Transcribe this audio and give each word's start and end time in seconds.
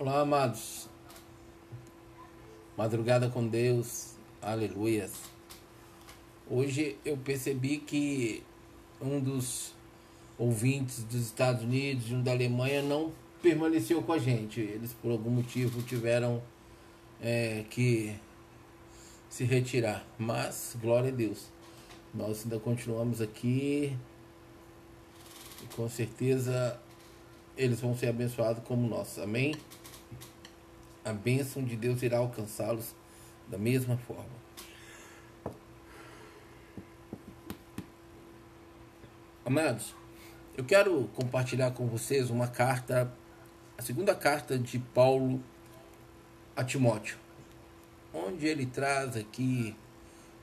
Olá, 0.00 0.20
amados. 0.20 0.88
Madrugada 2.76 3.28
com 3.28 3.48
Deus. 3.48 4.14
Aleluias. 4.40 5.12
Hoje 6.48 6.96
eu 7.04 7.16
percebi 7.16 7.78
que 7.78 8.44
um 9.02 9.18
dos 9.18 9.74
ouvintes 10.38 11.02
dos 11.02 11.22
Estados 11.22 11.64
Unidos 11.64 12.08
e 12.08 12.14
um 12.14 12.22
da 12.22 12.30
Alemanha 12.30 12.80
não 12.80 13.12
permaneceu 13.42 14.00
com 14.00 14.12
a 14.12 14.18
gente. 14.18 14.60
Eles, 14.60 14.92
por 14.92 15.10
algum 15.10 15.30
motivo, 15.30 15.82
tiveram 15.82 16.40
é, 17.20 17.64
que 17.68 18.14
se 19.28 19.42
retirar. 19.42 20.06
Mas, 20.16 20.76
glória 20.80 21.08
a 21.08 21.12
Deus, 21.12 21.48
nós 22.14 22.44
ainda 22.44 22.60
continuamos 22.60 23.20
aqui 23.20 23.96
e 25.60 25.74
com 25.74 25.88
certeza 25.88 26.80
eles 27.56 27.80
vão 27.80 27.96
ser 27.96 28.06
abençoados 28.06 28.62
como 28.62 28.86
nós. 28.88 29.18
Amém? 29.18 29.56
A 31.08 31.12
bênção 31.14 31.64
de 31.64 31.74
Deus 31.74 32.02
irá 32.02 32.18
alcançá-los 32.18 32.94
da 33.48 33.56
mesma 33.56 33.96
forma. 33.96 34.28
Amados, 39.42 39.94
eu 40.54 40.64
quero 40.66 41.08
compartilhar 41.14 41.70
com 41.70 41.86
vocês 41.86 42.28
uma 42.28 42.46
carta, 42.46 43.10
a 43.78 43.80
segunda 43.80 44.14
carta 44.14 44.58
de 44.58 44.78
Paulo 44.78 45.42
a 46.54 46.62
Timóteo, 46.62 47.16
onde 48.12 48.46
ele 48.46 48.66
traz 48.66 49.16
aqui 49.16 49.74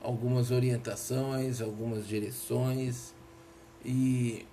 algumas 0.00 0.50
orientações, 0.50 1.60
algumas 1.60 2.08
direções 2.08 3.14
e 3.84 4.44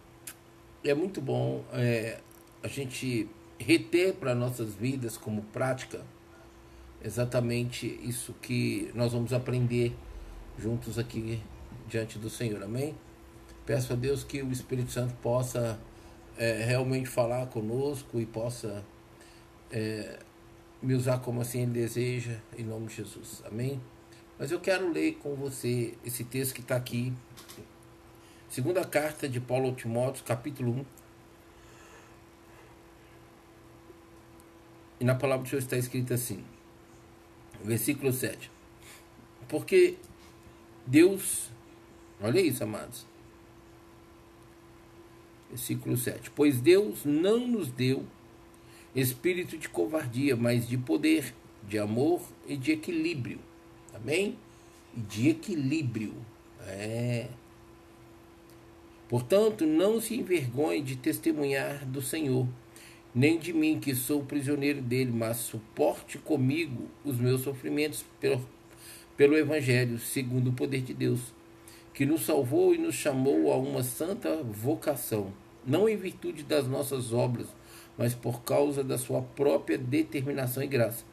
é 0.84 0.94
muito 0.94 1.20
bom 1.20 1.66
é, 1.74 2.22
a 2.62 2.68
gente 2.68 3.28
reter 3.66 4.14
para 4.14 4.36
nossas 4.36 4.74
vidas 4.76 5.18
como 5.18 5.42
prática 5.44 6.02
exatamente 7.04 7.88
isso 8.02 8.34
que 8.42 8.90
nós 8.96 9.12
vamos 9.12 9.34
aprender 9.34 9.94
juntos 10.58 10.98
aqui 10.98 11.42
diante 11.88 12.18
do 12.18 12.30
Senhor. 12.30 12.64
Amém? 12.64 12.96
Peço 13.66 13.94
a 13.94 13.96
Deus 13.96 14.24
que 14.24 14.42
o 14.42 14.52
Espírito 14.52 14.92
Santo 14.92 15.14
possa 15.16 15.80
é, 16.38 16.64
realmente 16.64 17.10
falar 17.10 17.48
conosco 17.48 18.20
e 18.20 18.26
possa 18.26 18.84
é, 19.70 20.20
me 20.82 20.94
usar 20.94 21.20
como 21.20 21.42
assim 21.42 21.64
Ele 21.64 21.72
deseja, 21.72 22.38
em 22.58 22.64
nome 22.64 22.88
de 22.88 22.96
Jesus. 22.96 23.44
Amém? 23.46 23.82
Mas 24.40 24.52
eu 24.52 24.60
quero 24.60 24.92
ler 24.92 25.16
com 25.16 25.36
você 25.36 25.94
esse 26.06 26.24
texto 26.24 26.54
que 26.54 26.62
está 26.62 26.76
aqui. 26.76 27.14
Segunda 28.50 28.84
carta 28.84 29.28
de 29.28 29.40
Paulo 29.40 29.70
a 29.70 29.74
Timóteo, 29.74 30.24
capítulo 30.24 30.72
1. 30.72 30.86
E 35.04 35.06
na 35.06 35.16
palavra 35.16 35.44
do 35.44 35.50
Senhor 35.50 35.60
está 35.60 35.76
escrito 35.76 36.14
assim, 36.14 36.42
versículo 37.62 38.14
7. 38.14 38.50
Porque 39.50 39.98
Deus, 40.88 41.52
olha 42.22 42.40
isso, 42.40 42.64
amados 42.64 43.06
versículo 45.50 45.98
7. 45.98 46.32
Pois 46.32 46.62
Deus 46.62 47.04
não 47.04 47.46
nos 47.46 47.68
deu 47.68 48.06
espírito 48.96 49.58
de 49.58 49.68
covardia, 49.68 50.38
mas 50.38 50.70
de 50.70 50.78
poder, 50.78 51.36
de 51.68 51.78
amor 51.78 52.22
e 52.48 52.56
de 52.56 52.72
equilíbrio. 52.72 53.40
Amém? 53.94 54.38
E 54.96 55.02
de 55.02 55.28
equilíbrio. 55.28 56.14
É. 56.62 57.28
Portanto, 59.10 59.66
não 59.66 60.00
se 60.00 60.16
envergonhe 60.16 60.82
de 60.82 60.96
testemunhar 60.96 61.86
do 61.86 62.02
Senhor, 62.02 62.48
nem 63.14 63.38
de 63.38 63.54
mim, 63.54 63.80
que 63.80 63.94
sou 63.94 64.24
prisioneiro 64.24 64.82
dele, 64.82 65.12
mas 65.12 65.38
suporte 65.38 66.18
comigo 66.18 66.90
os 67.04 67.18
meus 67.18 67.42
sofrimentos 67.42 68.04
pelo, 68.20 68.46
pelo 69.16 69.38
Evangelho, 69.38 70.00
segundo 70.00 70.50
o 70.50 70.54
poder 70.54 70.82
de 70.82 70.94
Deus, 70.94 71.34
que 71.94 72.06
nos 72.06 72.26
salvou 72.26 72.74
e 72.74 72.78
nos 72.78 72.96
chamou 72.96 73.52
a 73.52 73.58
uma 73.58 73.84
santa 73.84 74.42
vocação 74.44 75.32
não 75.66 75.88
em 75.88 75.96
virtude 75.96 76.44
das 76.44 76.68
nossas 76.68 77.14
obras, 77.14 77.48
mas 77.98 78.14
por 78.14 78.42
causa 78.44 78.84
da 78.84 78.98
sua 78.98 79.22
própria 79.22 79.78
determinação 79.78 80.64
e 80.64 80.68
graça. 80.68 81.06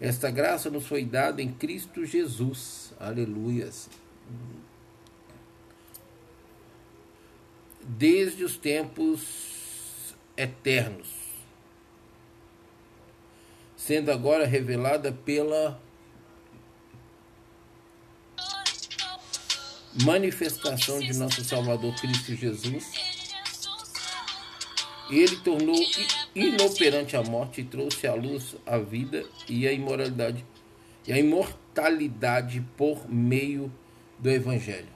Esta 0.00 0.30
graça 0.30 0.70
nos 0.70 0.86
foi 0.86 1.04
dada 1.04 1.42
em 1.42 1.52
Cristo 1.52 2.04
Jesus. 2.04 2.94
Aleluias. 2.98 3.90
Desde 7.82 8.44
os 8.44 8.56
tempos 8.56 10.14
eternos, 10.36 11.19
sendo 13.90 14.12
agora 14.12 14.46
revelada 14.46 15.10
pela 15.10 15.82
manifestação 20.04 21.00
de 21.00 21.12
nosso 21.14 21.42
Salvador 21.42 21.92
Cristo 22.00 22.32
Jesus 22.36 22.92
ele 25.10 25.34
tornou 25.38 25.74
inoperante 26.36 27.16
a 27.16 27.22
morte 27.24 27.62
e 27.62 27.64
trouxe 27.64 28.06
à 28.06 28.14
luz 28.14 28.54
a 28.64 28.78
vida 28.78 29.24
e 29.48 29.66
a 29.66 29.72
imoralidade 29.72 30.44
e 31.04 31.12
a 31.12 31.18
imortalidade 31.18 32.64
por 32.76 33.10
meio 33.10 33.72
do 34.20 34.30
evangelho. 34.30 34.86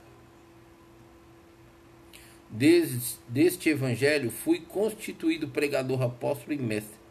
Desde 2.48 3.16
deste 3.26 3.70
evangelho 3.70 4.30
fui 4.30 4.60
constituído 4.60 5.48
pregador, 5.48 6.00
apóstolo 6.00 6.52
e 6.52 6.58
mestre. 6.58 7.03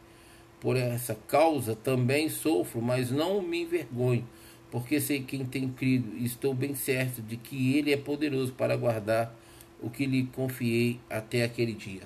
Por 0.63 0.77
essa 0.77 1.13
causa 1.27 1.75
também 1.75 2.29
sofro, 2.29 2.81
mas 2.81 3.11
não 3.11 3.41
me 3.41 3.63
envergonho, 3.63 4.25
porque 4.71 5.01
sei 5.01 5.21
quem 5.21 5.45
tem 5.45 5.69
crido 5.69 6.17
e 6.17 6.23
estou 6.23 6.53
bem 6.53 6.73
certo 6.73 7.21
de 7.21 7.35
que 7.35 7.77
ele 7.77 7.91
é 7.91 7.97
poderoso 7.97 8.53
para 8.53 8.77
guardar 8.77 9.35
o 9.81 9.89
que 9.89 10.05
lhe 10.05 10.25
confiei 10.27 11.01
até 11.09 11.43
aquele 11.43 11.73
dia. 11.73 12.03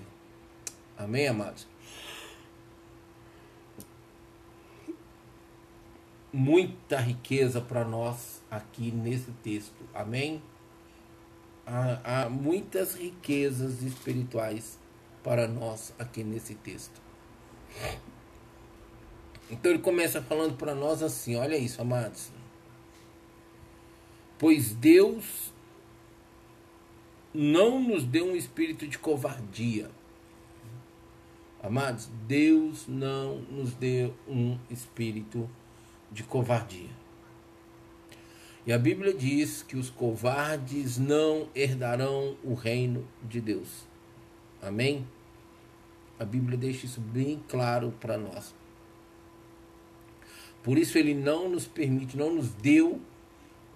Amém, 0.97 1.27
amados? 1.27 1.67
Muita 6.33 6.99
riqueza 6.99 7.61
para 7.61 7.85
nós 7.85 8.41
aqui 8.49 8.89
nesse 8.89 9.31
texto. 9.43 9.87
Amém? 9.93 10.41
Há, 11.63 12.23
há 12.23 12.29
muitas 12.29 12.95
riquezas 12.95 13.83
espirituais 13.83 14.79
para 15.23 15.47
nós 15.47 15.93
aqui 15.99 16.23
nesse 16.23 16.55
texto. 16.55 16.99
Então 19.49 19.71
ele 19.71 19.81
começa 19.81 20.21
falando 20.21 20.57
para 20.57 20.75
nós 20.75 21.01
assim: 21.01 21.35
olha 21.35 21.57
isso, 21.57 21.81
amados. 21.81 22.31
Pois 24.37 24.73
Deus 24.73 25.51
não 27.33 27.79
nos 27.81 28.03
deu 28.03 28.25
um 28.25 28.35
espírito 28.35 28.87
de 28.87 28.97
covardia, 28.97 29.89
Amados, 31.61 32.07
Deus 32.27 32.87
não 32.87 33.39
nos 33.41 33.73
deu 33.73 34.15
um 34.27 34.57
espírito 34.69 35.49
de 36.11 36.23
covardia. 36.23 36.89
E 38.65 38.71
a 38.71 38.77
Bíblia 38.77 39.13
diz 39.13 39.63
que 39.63 39.75
os 39.75 39.89
covardes 39.89 40.97
não 40.97 41.49
herdarão 41.55 42.37
o 42.43 42.53
reino 42.53 43.07
de 43.23 43.41
Deus. 43.41 43.85
Amém? 44.61 45.07
A 46.19 46.25
Bíblia 46.25 46.57
deixa 46.57 46.85
isso 46.85 47.01
bem 47.01 47.41
claro 47.49 47.93
para 47.99 48.17
nós. 48.17 48.53
Por 50.67 50.77
isso 50.77 50.97
ele 50.97 51.13
não 51.13 51.47
nos 51.47 51.65
permite, 51.65 52.17
não 52.17 52.35
nos 52.35 52.49
deu 52.49 52.99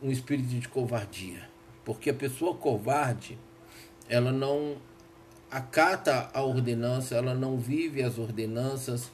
um 0.03 0.12
espírito 0.12 0.50
de 0.50 0.68
covardia. 0.68 1.50
Porque 1.85 2.09
a 2.09 2.13
pessoa 2.13 2.53
covarde, 2.53 3.38
ela 4.09 4.29
não 4.29 4.75
acata 5.50 6.29
a 6.34 6.44
ordenança, 6.44 7.16
ela 7.16 7.34
não 7.34 7.57
vive 7.57 8.03
as 8.03 8.18
ordenanças, 8.18 9.09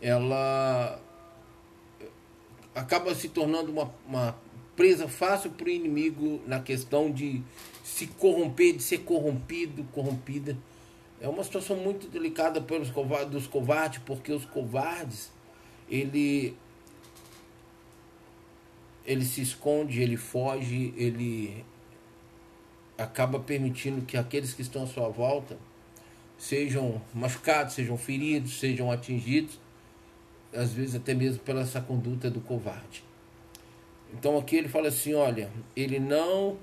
ela 0.00 0.98
acaba 2.74 3.14
se 3.14 3.28
tornando 3.28 3.70
uma, 3.70 3.92
uma 4.06 4.34
presa 4.74 5.06
fácil 5.06 5.50
para 5.50 5.66
o 5.66 5.70
inimigo 5.70 6.40
na 6.46 6.60
questão 6.60 7.10
de 7.10 7.42
se 7.84 8.06
corromper, 8.06 8.74
de 8.74 8.82
ser 8.82 9.00
corrompido, 9.00 9.84
corrompida. 9.92 10.56
É 11.20 11.28
uma 11.28 11.44
situação 11.44 11.76
muito 11.76 12.08
delicada 12.08 12.58
pelos 12.62 12.90
covardes, 12.90 13.28
dos 13.28 13.46
covardes, 13.46 14.00
porque 14.06 14.32
os 14.32 14.46
covardes, 14.46 15.30
ele 15.90 16.56
ele 19.08 19.24
se 19.24 19.40
esconde, 19.40 20.02
ele 20.02 20.18
foge, 20.18 20.92
ele 20.94 21.64
acaba 22.98 23.40
permitindo 23.40 24.04
que 24.04 24.18
aqueles 24.18 24.52
que 24.52 24.60
estão 24.60 24.82
à 24.82 24.86
sua 24.86 25.08
volta 25.08 25.56
sejam 26.36 27.00
machucados, 27.14 27.72
sejam 27.72 27.96
feridos, 27.96 28.60
sejam 28.60 28.92
atingidos, 28.92 29.58
às 30.52 30.74
vezes 30.74 30.94
até 30.94 31.14
mesmo 31.14 31.40
pela 31.40 31.62
essa 31.62 31.80
conduta 31.80 32.30
do 32.30 32.42
covarde. 32.42 33.02
Então 34.12 34.36
aqui 34.36 34.56
ele 34.56 34.68
fala 34.68 34.88
assim, 34.88 35.14
olha, 35.14 35.50
ele 35.74 35.98
não, 35.98 36.58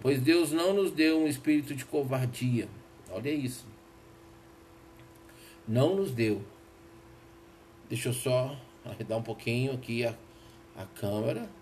pois 0.00 0.22
Deus 0.22 0.52
não 0.52 0.72
nos 0.72 0.92
deu 0.92 1.20
um 1.20 1.26
espírito 1.26 1.74
de 1.74 1.84
covardia. 1.84 2.66
Olha 3.10 3.30
isso. 3.30 3.66
Não 5.68 5.96
nos 5.96 6.12
deu. 6.12 6.42
Deixa 7.90 8.08
eu 8.08 8.14
só 8.14 8.58
arredar 8.86 9.18
um 9.18 9.22
pouquinho 9.22 9.74
aqui 9.74 10.06
a, 10.06 10.14
a 10.74 10.86
câmera. 10.86 11.59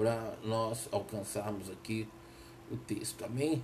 Para 0.00 0.34
nós 0.42 0.88
alcançarmos 0.90 1.68
aqui 1.68 2.08
o 2.70 2.76
texto, 2.78 3.22
amém? 3.22 3.62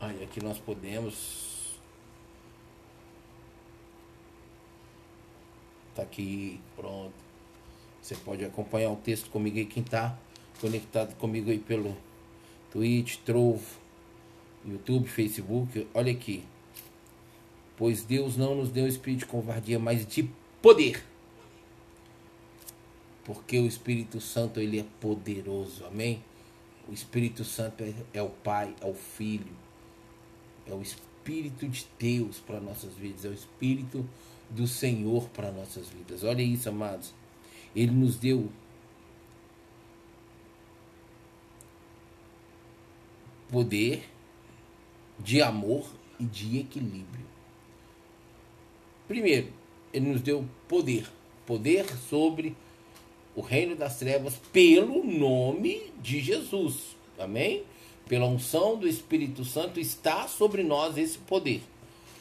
Aí 0.00 0.24
aqui 0.24 0.42
nós 0.42 0.58
podemos. 0.58 1.78
Tá 5.94 6.00
aqui, 6.00 6.58
pronto. 6.74 7.12
Você 8.00 8.14
pode 8.14 8.46
acompanhar 8.46 8.88
o 8.88 8.96
texto 8.96 9.28
comigo 9.28 9.58
aí, 9.58 9.66
quem 9.66 9.82
tá 9.82 10.18
conectado 10.58 11.14
comigo 11.16 11.50
aí 11.50 11.58
pelo 11.58 11.94
Twitch, 12.70 13.18
Trovo, 13.26 13.78
YouTube, 14.66 15.08
Facebook. 15.08 15.86
Olha 15.94 16.12
aqui. 16.12 16.44
Pois 17.76 18.02
Deus 18.02 18.36
não 18.36 18.54
nos 18.54 18.70
deu 18.70 18.86
espírito 18.86 19.20
de 19.20 19.26
covardia, 19.26 19.78
mas 19.78 20.06
de 20.06 20.28
poder. 20.60 21.02
Porque 23.24 23.58
o 23.58 23.66
Espírito 23.66 24.20
Santo 24.20 24.60
ele 24.60 24.80
é 24.80 24.84
poderoso, 25.00 25.84
amém? 25.86 26.22
O 26.88 26.92
Espírito 26.92 27.44
Santo 27.44 27.84
é, 27.84 27.94
é 28.12 28.22
o 28.22 28.28
Pai, 28.28 28.74
é 28.80 28.86
o 28.86 28.94
Filho, 28.94 29.52
é 30.66 30.72
o 30.72 30.82
Espírito 30.82 31.68
de 31.68 31.86
Deus 31.98 32.38
para 32.38 32.60
nossas 32.60 32.94
vidas, 32.94 33.24
é 33.24 33.28
o 33.28 33.32
Espírito 33.34 34.04
do 34.48 34.66
Senhor 34.66 35.28
para 35.28 35.52
nossas 35.52 35.88
vidas. 35.88 36.24
Olha 36.24 36.42
isso, 36.42 36.68
amados. 36.68 37.14
Ele 37.74 37.92
nos 37.92 38.16
deu 38.16 38.50
poder 43.48 44.08
de 45.22 45.42
amor 45.42 45.84
e 46.18 46.24
de 46.24 46.58
equilíbrio. 46.58 47.26
Primeiro, 49.06 49.48
ele 49.92 50.08
nos 50.08 50.20
deu 50.20 50.44
poder, 50.68 51.06
poder 51.46 51.86
sobre 52.08 52.56
o 53.34 53.40
reino 53.40 53.74
das 53.74 53.98
trevas 53.98 54.34
pelo 54.52 55.04
nome 55.04 55.92
de 56.00 56.20
Jesus. 56.20 56.96
Amém? 57.18 57.64
pela 58.10 58.26
unção 58.26 58.76
do 58.76 58.88
Espírito 58.88 59.44
Santo, 59.44 59.78
está 59.78 60.26
sobre 60.26 60.64
nós 60.64 60.98
esse 60.98 61.16
poder. 61.16 61.62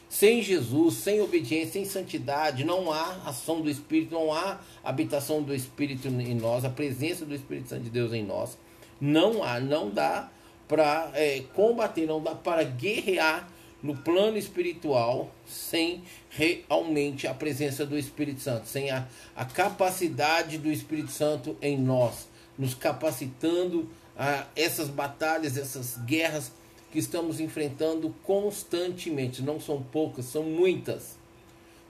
Sem 0.07 0.39
Jesus, 0.43 0.93
sem 0.93 1.19
obediência, 1.19 1.73
sem 1.73 1.85
santidade, 1.85 2.63
não 2.63 2.91
há 2.91 3.15
ação 3.25 3.59
do 3.59 3.67
Espírito, 3.71 4.13
não 4.13 4.31
há 4.31 4.59
habitação 4.83 5.41
do 5.41 5.51
Espírito 5.51 6.07
em 6.07 6.35
nós, 6.35 6.63
a 6.63 6.69
presença 6.69 7.25
do 7.25 7.33
Espírito 7.33 7.69
Santo 7.69 7.85
de 7.85 7.89
Deus 7.89 8.13
em 8.13 8.23
nós. 8.23 8.55
Não 9.01 9.43
há, 9.43 9.59
não 9.59 9.89
dá 9.89 10.29
para 10.69 11.09
é, 11.15 11.41
combater, 11.55 12.05
não 12.05 12.21
dá 12.21 12.35
para 12.35 12.63
guerrear 12.63 13.49
no 13.81 13.97
plano 13.97 14.37
espiritual 14.37 15.33
sem 15.47 16.03
realmente 16.29 17.27
a 17.27 17.33
presença 17.33 17.85
do 17.85 17.97
Espírito 17.97 18.39
Santo, 18.39 18.67
sem 18.67 18.91
a, 18.91 19.07
a 19.35 19.45
capacidade 19.45 20.59
do 20.59 20.71
Espírito 20.71 21.11
Santo 21.11 21.57
em 21.59 21.75
nós, 21.75 22.27
nos 22.57 22.75
capacitando 22.75 23.89
a 24.15 24.45
essas 24.55 24.89
batalhas, 24.89 25.57
essas 25.57 25.97
guerras 26.05 26.51
que 26.91 26.99
estamos 26.99 27.39
enfrentando 27.39 28.13
constantemente. 28.23 29.41
Não 29.41 29.59
são 29.59 29.81
poucas, 29.81 30.25
são 30.25 30.43
muitas. 30.43 31.17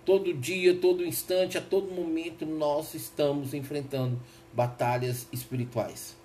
Todo 0.06 0.34
dia, 0.34 0.76
todo 0.78 1.06
instante, 1.06 1.58
a 1.58 1.62
todo 1.62 1.92
momento 1.92 2.46
nós 2.46 2.94
estamos 2.94 3.54
enfrentando 3.54 4.18
batalhas 4.54 5.28
espirituais. 5.34 6.19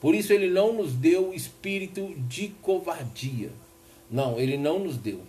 Por 0.00 0.14
isso 0.14 0.32
ele 0.32 0.48
não 0.48 0.72
nos 0.72 0.92
deu 0.94 1.34
espírito 1.34 2.14
de 2.28 2.48
covardia. 2.62 3.50
Não, 4.10 4.38
ele 4.38 4.56
não 4.56 4.78
nos 4.78 4.96
deu, 4.96 5.20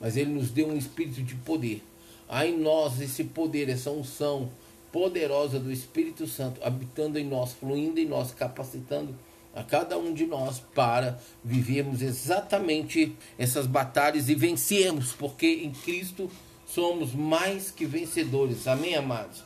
mas 0.00 0.16
ele 0.16 0.30
nos 0.30 0.50
deu 0.50 0.68
um 0.68 0.76
espírito 0.76 1.22
de 1.22 1.34
poder. 1.34 1.82
Há 2.28 2.46
em 2.46 2.58
nós 2.58 3.00
esse 3.00 3.24
poder, 3.24 3.68
essa 3.68 3.90
unção, 3.90 4.50
poderosa 4.92 5.58
do 5.58 5.72
Espírito 5.72 6.26
Santo 6.26 6.60
habitando 6.62 7.18
em 7.18 7.24
nós, 7.24 7.52
fluindo 7.54 7.98
em 7.98 8.06
nós, 8.06 8.32
capacitando 8.32 9.14
a 9.54 9.62
cada 9.62 9.98
um 9.98 10.12
de 10.12 10.26
nós 10.26 10.60
para 10.74 11.18
vivermos 11.42 12.02
exatamente 12.02 13.16
essas 13.38 13.66
batalhas 13.66 14.28
e 14.28 14.34
vencermos, 14.34 15.12
porque 15.12 15.46
em 15.64 15.72
Cristo 15.72 16.30
somos 16.66 17.14
mais 17.14 17.70
que 17.70 17.86
vencedores. 17.86 18.68
Amém, 18.68 18.94
amados? 18.94 19.42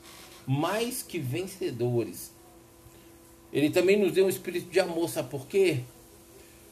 Mais 0.46 1.02
que 1.02 1.18
vencedores. 1.18 2.31
Ele 3.52 3.70
também 3.70 3.98
nos 3.98 4.12
deu 4.12 4.26
um 4.26 4.30
espírito 4.30 4.70
de 4.70 4.80
amor, 4.80 5.08
sabe 5.08 5.28
por 5.28 5.46
quê? 5.46 5.80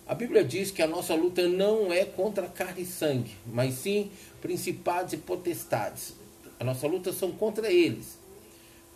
A 0.06 0.14
Bíblia 0.14 0.42
diz 0.42 0.70
que 0.70 0.82
a 0.82 0.86
nossa 0.86 1.14
luta 1.14 1.46
não 1.46 1.92
é 1.92 2.04
contra 2.04 2.48
carne 2.48 2.82
e 2.82 2.86
sangue, 2.86 3.30
mas 3.46 3.74
sim 3.74 4.10
principados 4.40 5.12
e 5.12 5.16
potestades. 5.18 6.14
A 6.58 6.64
nossa 6.64 6.86
luta 6.86 7.12
são 7.12 7.30
contra 7.32 7.70
eles. 7.70 8.18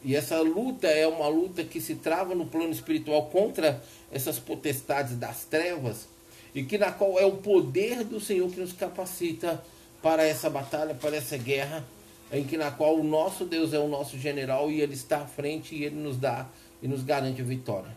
E 0.03 0.17
essa 0.17 0.41
luta 0.41 0.87
é 0.87 1.07
uma 1.07 1.29
luta 1.29 1.65
que 1.65 1.81
se 1.81 1.95
trava 1.95 2.35
no 2.35 2.47
plano 2.47 2.73
espiritual 2.73 3.27
contra 3.27 3.83
essas 4.13 4.39
potestades 4.39 5.17
das 5.17 5.45
trevas 5.45 6.09
e 6.55 6.63
que 6.63 6.79
na 6.79 6.93
qual 6.93 7.19
é 7.19 7.25
o 7.25 7.37
poder 7.39 8.05
do 8.05 8.21
Senhor 8.21 8.51
que 8.51 8.61
nos 8.61 8.73
capacita 8.73 9.63
para 10.03 10.23
essa 10.25 10.51
batalha, 10.51 10.95
para 10.95 11.17
essa 11.17 11.37
guerra, 11.37 11.85
em 12.31 12.45
que 12.45 12.57
na 12.57 12.71
qual 12.71 12.99
o 12.99 13.05
nosso 13.05 13.45
Deus 13.45 13.73
é 13.73 13.79
o 13.79 13.89
nosso 13.89 14.19
general 14.19 14.71
e 14.71 14.81
ele 14.81 14.95
está 14.95 15.23
à 15.23 15.27
frente 15.27 15.75
e 15.75 15.85
ele 15.85 15.97
nos 15.97 16.17
dá 16.17 16.47
e 16.85 16.89
nos 16.89 17.03
garante 17.03 17.41
a 17.41 17.45
vitória. 17.45 17.97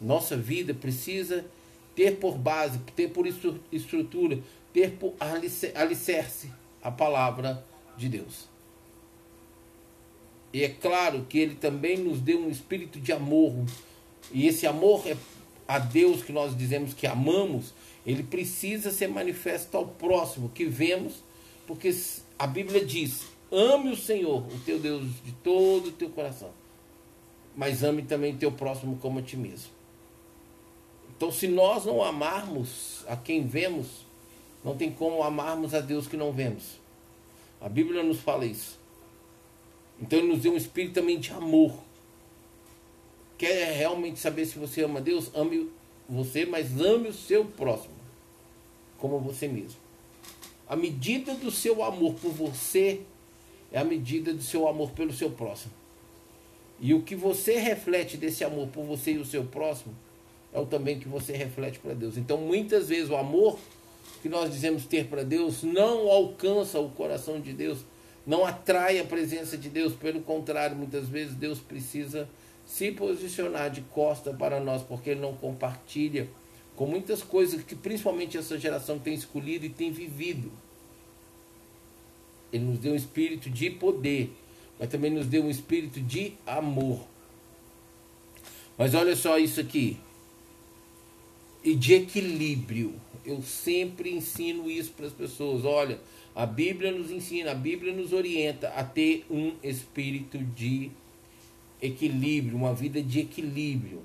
Nossa 0.00 0.36
vida 0.36 0.74
precisa 0.74 1.46
ter 1.94 2.16
por 2.16 2.36
base, 2.36 2.80
ter 2.96 3.10
por 3.10 3.24
estrutura, 3.70 4.40
ter 4.72 4.96
por 4.96 5.14
alicerce 5.20 6.50
a 6.82 6.90
palavra 6.90 7.64
de 7.96 8.08
Deus. 8.08 8.48
E 10.52 10.64
é 10.64 10.68
claro 10.68 11.24
que 11.28 11.38
ele 11.38 11.54
também 11.54 11.98
nos 11.98 12.20
deu 12.20 12.40
um 12.40 12.50
espírito 12.50 12.98
de 12.98 13.12
amor. 13.12 13.54
E 14.32 14.48
esse 14.48 14.66
amor 14.66 15.06
é 15.06 15.16
a 15.68 15.78
Deus 15.78 16.24
que 16.24 16.32
nós 16.32 16.56
dizemos 16.56 16.92
que 16.92 17.06
amamos, 17.06 17.72
ele 18.04 18.24
precisa 18.24 18.90
ser 18.90 19.06
manifesto 19.06 19.76
ao 19.76 19.86
próximo, 19.86 20.48
que 20.48 20.64
vemos, 20.64 21.22
porque 21.64 21.94
a 22.36 22.46
Bíblia 22.48 22.84
diz: 22.84 23.26
ame 23.52 23.90
o 23.90 23.96
Senhor, 23.96 24.44
o 24.52 24.58
teu 24.64 24.80
Deus, 24.80 25.04
de 25.24 25.30
todo 25.44 25.90
o 25.90 25.92
teu 25.92 26.10
coração, 26.10 26.50
mas 27.56 27.82
ame 27.82 28.02
também 28.02 28.36
teu 28.36 28.52
próximo 28.52 28.98
como 29.00 29.18
a 29.18 29.22
ti 29.22 29.36
mesmo. 29.36 29.70
Então, 31.16 31.30
se 31.30 31.46
nós 31.48 31.84
não 31.84 32.02
amarmos 32.02 33.04
a 33.06 33.16
quem 33.16 33.46
vemos, 33.46 33.86
não 34.64 34.76
tem 34.76 34.90
como 34.90 35.22
amarmos 35.22 35.74
a 35.74 35.80
Deus 35.80 36.06
que 36.06 36.16
não 36.16 36.32
vemos. 36.32 36.78
A 37.60 37.68
Bíblia 37.68 38.02
nos 38.02 38.20
fala 38.20 38.46
isso. 38.46 38.78
Então 40.00 40.18
ele 40.18 40.28
nos 40.28 40.40
deu 40.40 40.52
um 40.52 40.56
espírito 40.56 40.94
também 40.94 41.18
de 41.18 41.30
amor. 41.30 41.74
Quer 43.36 43.76
realmente 43.76 44.18
saber 44.18 44.46
se 44.46 44.58
você 44.58 44.82
ama 44.82 45.00
Deus? 45.00 45.30
Ame 45.34 45.70
você, 46.08 46.46
mas 46.46 46.80
ame 46.80 47.08
o 47.08 47.12
seu 47.12 47.44
próximo, 47.44 47.94
como 48.98 49.18
você 49.18 49.46
mesmo. 49.46 49.78
A 50.66 50.74
medida 50.74 51.34
do 51.34 51.50
seu 51.50 51.82
amor 51.82 52.14
por 52.14 52.32
você 52.32 53.02
é 53.70 53.78
a 53.78 53.84
medida 53.84 54.32
do 54.32 54.42
seu 54.42 54.66
amor 54.68 54.90
pelo 54.92 55.12
seu 55.12 55.30
próximo. 55.30 55.72
E 56.80 56.94
o 56.94 57.02
que 57.02 57.14
você 57.14 57.58
reflete 57.58 58.16
desse 58.16 58.42
amor 58.42 58.68
por 58.68 58.84
você 58.84 59.12
e 59.12 59.18
o 59.18 59.24
seu 59.24 59.44
próximo 59.44 59.94
é 60.52 60.58
o 60.58 60.66
também 60.66 60.98
que 60.98 61.08
você 61.08 61.32
reflete 61.32 61.78
para 61.78 61.94
Deus. 61.94 62.16
Então, 62.16 62.38
muitas 62.38 62.88
vezes, 62.88 63.10
o 63.10 63.16
amor 63.16 63.58
que 64.22 64.28
nós 64.28 64.50
dizemos 64.50 64.86
ter 64.86 65.06
para 65.06 65.22
Deus 65.22 65.62
não 65.62 66.08
alcança 66.08 66.80
o 66.80 66.90
coração 66.90 67.40
de 67.40 67.52
Deus 67.52 67.84
não 68.26 68.44
atrai 68.44 68.98
a 68.98 69.04
presença 69.04 69.56
de 69.56 69.68
Deus, 69.68 69.94
pelo 69.94 70.20
contrário, 70.20 70.76
muitas 70.76 71.08
vezes 71.08 71.34
Deus 71.34 71.58
precisa 71.58 72.28
se 72.66 72.92
posicionar 72.92 73.70
de 73.70 73.80
costa 73.80 74.32
para 74.32 74.60
nós, 74.60 74.82
porque 74.82 75.10
Ele 75.10 75.20
não 75.20 75.34
compartilha 75.34 76.28
com 76.76 76.86
muitas 76.86 77.22
coisas 77.22 77.62
que 77.62 77.74
principalmente 77.74 78.38
essa 78.38 78.58
geração 78.58 78.98
tem 78.98 79.14
escolhido 79.14 79.66
e 79.66 79.68
tem 79.68 79.90
vivido. 79.90 80.52
Ele 82.52 82.64
nos 82.64 82.78
deu 82.78 82.92
um 82.92 82.96
espírito 82.96 83.50
de 83.50 83.70
poder, 83.70 84.32
mas 84.80 84.88
também 84.88 85.10
nos 85.10 85.26
deu 85.26 85.44
um 85.44 85.50
espírito 85.50 86.00
de 86.00 86.32
amor. 86.46 87.06
Mas 88.78 88.94
olha 88.94 89.14
só 89.14 89.38
isso 89.38 89.60
aqui. 89.60 89.98
E 91.62 91.74
de 91.74 91.92
equilíbrio. 91.92 92.94
Eu 93.26 93.42
sempre 93.42 94.10
ensino 94.10 94.70
isso 94.70 94.92
para 94.92 95.06
as 95.06 95.12
pessoas. 95.12 95.66
Olha, 95.66 96.00
a 96.34 96.46
Bíblia 96.46 96.90
nos 96.90 97.10
ensina, 97.10 97.50
a 97.50 97.54
Bíblia 97.54 97.92
nos 97.92 98.14
orienta 98.14 98.68
a 98.68 98.82
ter 98.82 99.26
um 99.30 99.52
espírito 99.62 100.38
de 100.38 100.90
equilíbrio, 101.82 102.56
uma 102.56 102.72
vida 102.72 103.02
de 103.02 103.20
equilíbrio. 103.20 104.02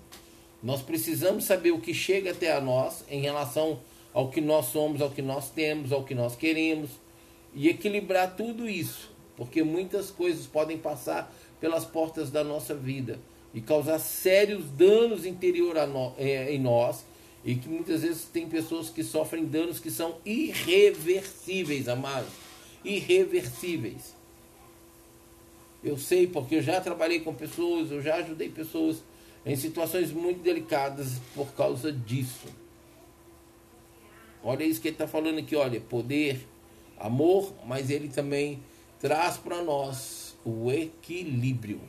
Nós 0.62 0.82
precisamos 0.82 1.46
saber 1.46 1.72
o 1.72 1.80
que 1.80 1.94
chega 1.94 2.32
até 2.32 2.52
a 2.52 2.60
nós 2.60 3.06
em 3.10 3.22
relação 3.22 3.80
ao 4.14 4.30
que 4.30 4.42
nós 4.42 4.66
somos, 4.66 5.02
ao 5.02 5.10
que 5.10 5.22
nós 5.22 5.50
temos, 5.52 5.94
ao 5.94 6.04
que 6.04 6.14
nós 6.14 6.36
queremos 6.36 6.90
e 7.54 7.70
equilibrar 7.70 8.36
tudo 8.36 8.68
isso. 8.68 9.15
Porque 9.36 9.64
muitas 9.64 10.12
coisas 10.12 10.46
podem 10.46 10.78
passar 10.78 11.34
pelas 11.60 11.86
portas 11.86 12.30
da 12.30 12.44
nossa 12.44 12.74
vida 12.74 13.20
e 13.54 13.62
causar 13.62 14.00
sérios 14.00 14.66
danos 14.72 15.26
interior 15.26 15.76
no, 15.88 16.14
é, 16.18 16.54
em 16.54 16.60
nós 16.60 17.06
e 17.44 17.56
que 17.56 17.70
muitas 17.70 18.02
vezes 18.02 18.26
tem 18.26 18.50
pessoas 18.50 18.90
que 18.90 19.04
sofrem 19.04 19.46
danos 19.46 19.80
que 19.80 19.92
são 19.92 20.16
irreversíveis, 20.26 21.88
amados, 21.88 22.32
irreversíveis. 22.84 24.16
Eu 25.84 25.98
sei 25.98 26.26
porque 26.26 26.56
eu 26.56 26.62
já 26.62 26.82
trabalhei 26.82 27.20
com 27.20 27.34
pessoas, 27.34 27.92
eu 27.92 28.02
já 28.02 28.16
ajudei 28.16 28.50
pessoas 28.50 29.04
em 29.46 29.56
situações 29.56 30.12
muito 30.12 30.42
delicadas 30.42 31.20
por 31.36 31.54
causa 31.54 31.92
disso. 31.92 32.48
Olha 34.44 34.64
isso 34.64 34.82
que 34.82 34.88
ele 34.88 34.96
está 34.96 35.08
falando 35.08 35.40
aqui, 35.40 35.56
olha, 35.56 35.80
poder, 35.80 36.48
amor, 36.98 37.54
mas 37.66 37.90
ele 37.90 38.10
também 38.10 38.60
traz 39.06 39.38
para 39.38 39.62
nós 39.62 40.36
o 40.44 40.72
equilíbrio. 40.72 41.80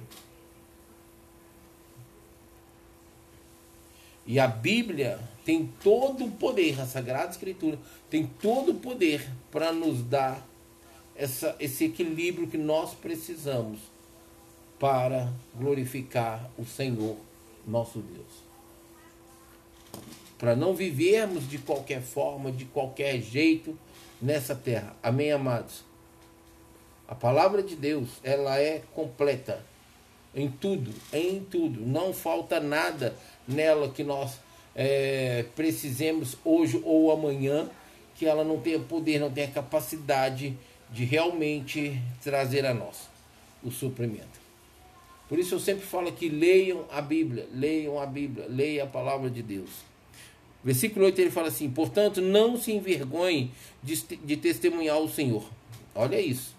E 4.27 4.39
a 4.39 4.47
Bíblia 4.47 5.19
tem 5.43 5.73
todo 5.83 6.27
o 6.27 6.31
poder, 6.33 6.79
a 6.79 6.85
Sagrada 6.85 7.31
Escritura 7.31 7.79
tem 8.11 8.27
todo 8.27 8.73
o 8.73 8.75
poder 8.75 9.27
para 9.51 9.73
nos 9.73 10.03
dar 10.03 10.47
essa, 11.15 11.57
esse 11.59 11.87
equilíbrio 11.87 12.49
que 12.49 12.59
nós 12.59 12.93
precisamos 12.93 13.79
para 14.79 15.33
glorificar 15.55 16.51
o 16.59 16.67
Senhor, 16.67 17.17
nosso 17.67 18.01
Deus. 18.01 18.45
Para 20.37 20.55
não 20.55 20.75
vivermos 20.75 21.49
de 21.49 21.57
qualquer 21.57 22.03
forma, 22.03 22.53
de 22.53 22.67
qualquer 22.67 23.23
jeito 23.23 23.75
nessa 24.21 24.55
terra. 24.55 24.95
Amém, 25.03 25.33
amados? 25.33 25.86
A 27.09 27.15
palavra 27.15 27.63
de 27.63 27.77
Deus, 27.77 28.09
ela 28.25 28.59
é 28.59 28.83
completa 28.95 29.65
em 30.35 30.51
tudo, 30.51 30.93
em 31.13 31.41
tudo. 31.41 31.81
Não 31.81 32.13
falta 32.13 32.61
nada 32.61 33.17
nela 33.47 33.89
que 33.89 34.03
nós 34.03 34.39
é, 34.75 35.45
precisemos 35.55 36.37
hoje 36.45 36.81
ou 36.85 37.13
amanhã, 37.13 37.71
que 38.17 38.27
ela 38.27 38.43
não 38.43 38.61
tenha 38.61 38.79
poder, 38.81 39.19
não 39.19 39.31
tenha 39.31 39.49
capacidade 39.49 40.57
de 40.91 41.05
realmente 41.05 42.01
trazer 42.23 42.67
a 42.67 42.75
nós 42.75 43.09
o 43.63 43.71
suprimento. 43.71 44.47
Por 45.29 45.39
isso 45.39 45.55
eu 45.55 45.61
sempre 45.61 45.85
falo 45.85 46.09
aqui, 46.09 46.29
leiam 46.29 46.85
a 46.91 47.01
Bíblia, 47.01 47.49
leiam 47.53 48.01
a 48.01 48.07
Bíblia, 48.07 48.47
leiam 48.49 48.87
a 48.87 48.91
palavra 48.91 49.29
de 49.29 49.43
Deus. 49.43 49.71
Versículo 50.63 51.05
8 51.05 51.21
ele 51.21 51.31
fala 51.31 51.49
assim: 51.49 51.71
Portanto, 51.71 52.21
não 52.21 52.57
se 52.57 52.73
envergonhe 52.73 53.53
de, 53.83 53.97
de 54.17 54.37
testemunhar 54.37 54.99
o 54.99 55.09
Senhor. 55.09 55.49
Olha 55.95 56.21
isso. 56.21 56.56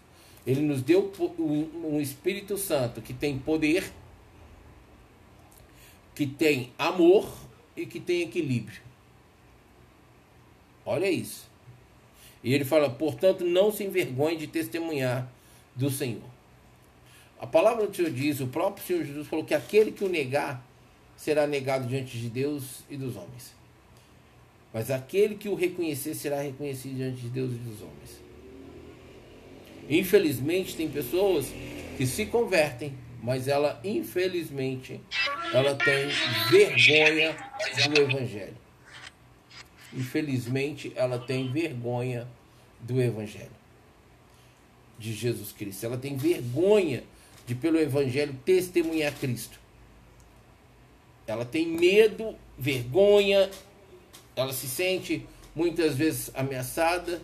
Ele 0.48 0.62
nos 0.62 0.82
deu 0.82 1.12
um 1.38 2.00
Espírito 2.00 2.58
Santo 2.58 3.02
que 3.02 3.14
tem 3.14 3.38
poder, 3.38 3.92
que 6.16 6.26
tem 6.26 6.72
amor 6.80 7.30
e 7.76 7.86
que 7.86 8.00
tem 8.00 8.22
equilíbrio. 8.22 8.82
Olha 10.86 11.12
isso. 11.12 11.50
E 12.42 12.54
ele 12.54 12.64
fala: 12.64 12.90
portanto, 12.90 13.44
não 13.44 13.74
se 13.74 13.84
envergonhe 13.84 14.38
de 14.38 14.48
testemunhar 14.48 15.30
do 15.76 15.92
Senhor. 15.92 16.24
A 17.42 17.46
palavra 17.46 17.86
do 17.86 17.94
Senhor 17.94 18.10
diz: 18.10 18.40
o 18.40 18.48
próprio 18.48 18.86
Senhor 18.86 19.04
Jesus 19.04 19.28
falou 19.28 19.44
que 19.44 19.54
aquele 19.54 19.92
que 19.92 20.06
o 20.06 20.10
negar 20.10 20.66
será 21.18 21.46
negado 21.46 21.90
diante 21.90 22.18
de 22.18 22.30
Deus 22.30 22.84
e 22.90 22.96
dos 22.96 23.18
homens. 23.18 23.54
Mas 24.74 24.90
aquele 24.90 25.36
que 25.36 25.50
o 25.50 25.56
reconhecer 25.56 26.16
será 26.16 26.42
reconhecido 26.42 26.96
diante 26.96 27.20
de 27.20 27.30
Deus 27.30 27.52
e 27.52 27.56
dos 27.56 27.82
homens. 27.82 28.27
Infelizmente, 29.90 30.76
tem 30.76 30.90
pessoas 30.90 31.54
que 31.98 32.06
se 32.06 32.26
convertem, 32.26 32.94
mas 33.22 33.48
ela, 33.48 33.80
infelizmente, 33.84 35.00
ela 35.54 35.76
tem 35.76 36.08
vergonha 36.50 37.36
do 37.90 38.02
Evangelho. 38.02 38.58
Infelizmente, 39.94 40.92
ela 40.96 41.18
tem 41.18 41.52
vergonha 41.52 42.28
do 42.80 43.02
Evangelho 43.02 43.58
de 44.98 45.14
Jesus 45.14 45.52
Cristo. 45.52 45.86
Ela 45.86 45.98
tem 45.98 46.16
vergonha 46.16 47.04
de, 47.46 47.56
pelo 47.56 47.80
Evangelho, 47.80 48.38
testemunhar 48.46 49.14
Cristo. 49.14 49.60
Ela 51.26 51.46
tem 51.46 51.68
medo, 51.68 52.36
vergonha, 52.58 53.50
ela 54.36 54.54
se 54.54 54.68
sente 54.68 55.26
muitas 55.56 55.96
vezes 55.96 56.32
ameaçada 56.34 57.22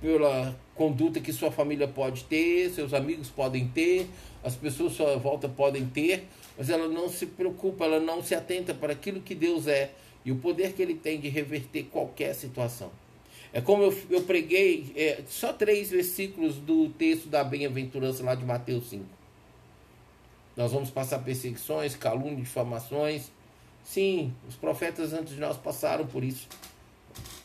pela 0.00 0.56
conduta 0.78 1.20
que 1.20 1.32
sua 1.32 1.50
família 1.50 1.88
pode 1.88 2.22
ter, 2.24 2.70
seus 2.70 2.94
amigos 2.94 3.28
podem 3.28 3.66
ter, 3.66 4.08
as 4.44 4.54
pessoas 4.54 4.92
à 4.92 4.94
sua 4.94 5.16
volta 5.16 5.48
podem 5.48 5.84
ter, 5.86 6.28
mas 6.56 6.70
ela 6.70 6.86
não 6.86 7.08
se 7.08 7.26
preocupa, 7.26 7.84
ela 7.84 7.98
não 7.98 8.22
se 8.22 8.32
atenta 8.32 8.72
para 8.72 8.92
aquilo 8.92 9.20
que 9.20 9.34
Deus 9.34 9.66
é 9.66 9.90
e 10.24 10.30
o 10.30 10.36
poder 10.36 10.72
que 10.74 10.80
ele 10.80 10.94
tem 10.94 11.20
de 11.20 11.28
reverter 11.28 11.84
qualquer 11.90 12.32
situação. 12.32 12.92
É 13.52 13.60
como 13.60 13.82
eu, 13.82 13.98
eu 14.08 14.22
preguei 14.22 14.92
é, 14.94 15.22
só 15.26 15.52
três 15.52 15.90
versículos 15.90 16.56
do 16.56 16.90
texto 16.90 17.28
da 17.28 17.42
bem-aventurança 17.42 18.22
lá 18.22 18.36
de 18.36 18.44
Mateus 18.44 18.90
5. 18.90 19.04
Nós 20.56 20.70
vamos 20.70 20.90
passar 20.90 21.18
perseguições, 21.20 21.96
calúnias, 21.96 22.38
difamações. 22.38 23.32
Sim, 23.82 24.32
os 24.48 24.54
profetas 24.54 25.12
antes 25.12 25.34
de 25.34 25.40
nós 25.40 25.56
passaram 25.56 26.06
por 26.06 26.22
isso. 26.22 26.46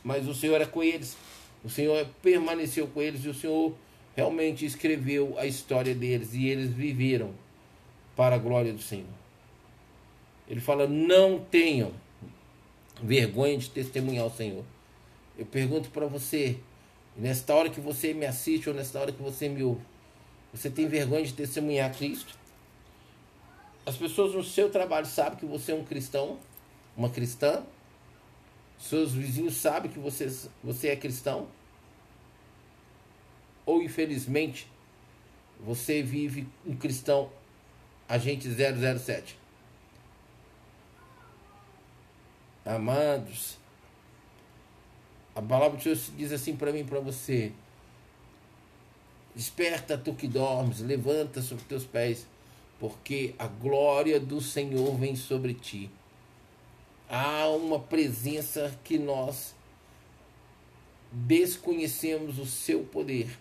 Mas 0.03 0.27
o 0.27 0.35
Senhor 0.35 0.59
é 0.61 0.65
com 0.65 0.83
eles. 0.83 1.15
O 1.63 1.69
Senhor 1.69 2.05
permaneceu 2.21 2.87
com 2.87 3.01
eles 3.01 3.23
e 3.23 3.29
o 3.29 3.33
Senhor 3.33 3.73
realmente 4.15 4.65
escreveu 4.65 5.37
a 5.37 5.45
história 5.45 5.95
deles 5.95 6.33
e 6.33 6.47
eles 6.47 6.71
viveram 6.71 7.31
para 8.15 8.35
a 8.35 8.39
glória 8.39 8.73
do 8.73 8.81
Senhor. 8.81 9.07
Ele 10.47 10.59
fala: 10.59 10.87
não 10.87 11.39
tenham 11.39 11.91
vergonha 13.01 13.57
de 13.57 13.69
testemunhar 13.69 14.25
o 14.25 14.31
Senhor. 14.31 14.63
Eu 15.37 15.45
pergunto 15.45 15.89
para 15.89 16.05
você, 16.05 16.57
nesta 17.17 17.55
hora 17.55 17.69
que 17.69 17.81
você 17.81 18.13
me 18.13 18.25
assiste 18.25 18.69
ou 18.69 18.75
nesta 18.75 18.99
hora 18.99 19.11
que 19.11 19.21
você 19.21 19.49
me 19.49 19.63
ouve, 19.63 19.81
você 20.53 20.69
tem 20.69 20.87
vergonha 20.87 21.23
de 21.23 21.33
testemunhar 21.33 21.95
Cristo? 21.95 22.37
As 23.85 23.97
pessoas 23.97 24.33
no 24.33 24.43
seu 24.43 24.69
trabalho 24.69 25.05
sabem 25.05 25.39
que 25.39 25.45
você 25.45 25.71
é 25.71 25.75
um 25.75 25.83
cristão, 25.83 26.37
uma 26.95 27.09
cristã? 27.09 27.63
Seus 28.83 29.13
vizinhos 29.13 29.55
sabem 29.55 29.89
que 29.89 29.97
você, 29.97 30.27
você 30.61 30.89
é 30.89 30.95
cristão? 30.97 31.47
Ou 33.65 33.81
infelizmente 33.81 34.67
você 35.57 36.03
vive 36.03 36.45
um 36.65 36.75
cristão 36.75 37.31
agente 38.09 38.45
007? 38.49 39.39
Amados, 42.65 43.57
a 45.33 45.41
palavra 45.41 45.77
de 45.77 45.85
Deus 45.85 46.11
diz 46.17 46.33
assim 46.33 46.53
para 46.53 46.73
mim, 46.73 46.83
para 46.83 46.99
você: 46.99 47.53
Desperta 49.33 49.97
tu 49.97 50.13
que 50.13 50.27
dormes, 50.27 50.81
levanta 50.81 51.41
sobre 51.41 51.63
teus 51.63 51.85
pés, 51.85 52.27
porque 52.81 53.33
a 53.39 53.47
glória 53.47 54.19
do 54.19 54.41
Senhor 54.41 54.93
vem 54.97 55.15
sobre 55.15 55.53
ti. 55.53 55.89
Há 57.15 57.47
uma 57.47 57.79
presença 57.79 58.75
que 58.83 58.97
nós 58.97 59.53
desconhecemos 61.11 62.39
o 62.39 62.45
seu 62.47 62.85
poder, 62.85 63.37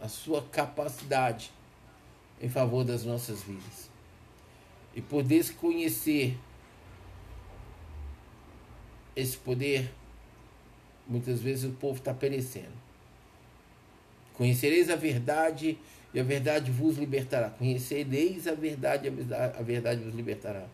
a 0.00 0.08
sua 0.08 0.42
capacidade 0.42 1.52
em 2.40 2.48
favor 2.48 2.82
das 2.82 3.04
nossas 3.04 3.44
vidas. 3.44 3.88
E 4.96 5.00
por 5.00 5.22
desconhecer 5.22 6.36
esse 9.14 9.36
poder, 9.36 9.94
muitas 11.06 11.40
vezes 11.40 11.70
o 11.70 11.74
povo 11.74 11.98
está 11.98 12.12
perecendo. 12.12 12.74
Conhecereis 14.34 14.90
a 14.90 14.96
verdade 14.96 15.78
e 16.12 16.18
a 16.18 16.24
verdade 16.24 16.72
vos 16.72 16.98
libertará. 16.98 17.48
Conhecereis 17.48 18.48
a 18.48 18.54
verdade 18.54 19.06
e 19.06 19.36
a 19.56 19.62
verdade 19.62 20.02
vos 20.02 20.12
libertará. 20.12 20.66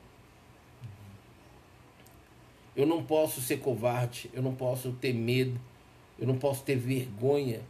Eu 2.75 2.87
não 2.87 3.03
posso 3.03 3.41
ser 3.41 3.59
covarde, 3.59 4.31
eu 4.33 4.43
não 4.43 4.55
posso 4.55 4.93
ter 4.93 5.13
medo, 5.13 5.61
eu 6.19 6.27
não 6.27 6.39
posso 6.39 6.63
ter 6.63 6.77
vergonha 6.77 7.61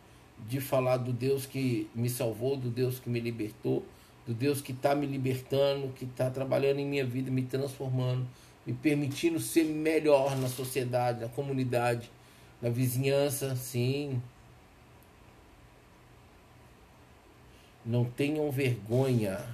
de 0.49 0.61
falar 0.61 0.97
do 0.97 1.13
Deus 1.13 1.47
que 1.47 1.89
me 1.95 2.09
salvou, 2.09 2.57
do 2.57 2.69
Deus 2.69 2.99
que 2.99 3.09
me 3.09 3.21
libertou, 3.21 3.85
do 4.27 4.33
Deus 4.33 4.61
que 4.61 4.73
está 4.73 4.95
me 4.95 5.07
libertando, 5.07 5.89
que 5.89 6.05
está 6.05 6.31
trabalhando 6.31 6.79
em 6.79 6.87
minha 6.87 7.05
vida, 7.05 7.31
me 7.31 7.43
transformando, 7.43 8.27
me 8.67 8.73
permitindo 8.73 9.41
ser 9.41 9.65
melhor 9.65 10.37
na 10.37 10.49
sociedade, 10.49 11.21
na 11.21 11.29
comunidade, 11.29 12.11
na 12.61 12.69
vizinhança, 12.69 13.57
sim. 13.57 14.23
Não 17.85 18.05
tenham 18.05 18.49
vergonha 18.51 19.45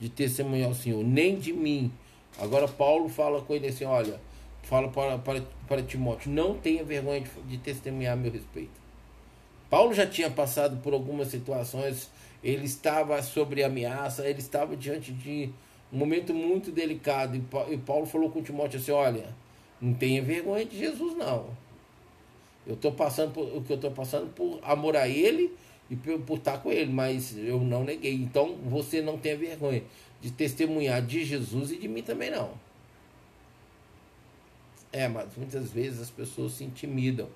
de 0.00 0.08
testemunhar 0.08 0.70
o 0.70 0.74
Senhor, 0.74 1.02
nem 1.02 1.36
de 1.36 1.52
mim. 1.52 1.90
Agora 2.38 2.68
Paulo 2.68 3.08
fala 3.08 3.40
com 3.42 3.54
ele 3.54 3.68
assim, 3.68 3.84
olha, 3.84 4.20
fala 4.66 4.88
para, 4.88 5.18
para, 5.18 5.42
para 5.68 5.82
Timóteo, 5.82 6.30
não 6.30 6.56
tenha 6.56 6.84
vergonha 6.84 7.20
de, 7.20 7.30
de 7.42 7.58
testemunhar 7.58 8.14
a 8.14 8.16
meu 8.16 8.32
respeito. 8.32 8.84
Paulo 9.70 9.92
já 9.92 10.06
tinha 10.06 10.30
passado 10.30 10.76
por 10.82 10.92
algumas 10.92 11.28
situações, 11.28 12.10
ele 12.42 12.64
estava 12.64 13.20
sobre 13.22 13.64
ameaça, 13.64 14.28
ele 14.28 14.38
estava 14.38 14.76
diante 14.76 15.12
de 15.12 15.50
um 15.92 15.98
momento 15.98 16.34
muito 16.34 16.70
delicado. 16.70 17.36
E 17.70 17.76
Paulo 17.78 18.06
falou 18.06 18.30
com 18.30 18.42
Timóteo 18.42 18.78
assim: 18.78 18.92
olha, 18.92 19.34
não 19.80 19.94
tenha 19.94 20.22
vergonha 20.22 20.64
de 20.64 20.78
Jesus, 20.78 21.16
não. 21.16 21.46
Eu 22.66 22.74
estou 22.74 22.92
passando 22.92 23.32
por, 23.32 23.42
o 23.56 23.62
que 23.62 23.72
eu 23.72 23.76
estou 23.76 23.90
passando 23.90 24.32
por 24.32 24.58
amor 24.62 24.96
a 24.96 25.08
ele 25.08 25.52
e 25.90 25.96
por, 25.96 26.18
por 26.20 26.38
estar 26.38 26.58
com 26.58 26.72
ele, 26.72 26.92
mas 26.92 27.36
eu 27.36 27.60
não 27.60 27.84
neguei. 27.84 28.14
Então 28.14 28.56
você 28.64 29.02
não 29.02 29.18
tenha 29.18 29.36
vergonha 29.36 29.82
de 30.20 30.30
testemunhar 30.30 31.02
de 31.02 31.24
Jesus 31.24 31.72
e 31.72 31.76
de 31.76 31.88
mim 31.88 32.02
também 32.02 32.30
não. 32.30 32.52
É, 34.94 35.08
mas 35.08 35.36
muitas 35.36 35.72
vezes 35.72 36.00
as 36.00 36.10
pessoas 36.10 36.52
se 36.52 36.62
intimidam 36.62 37.28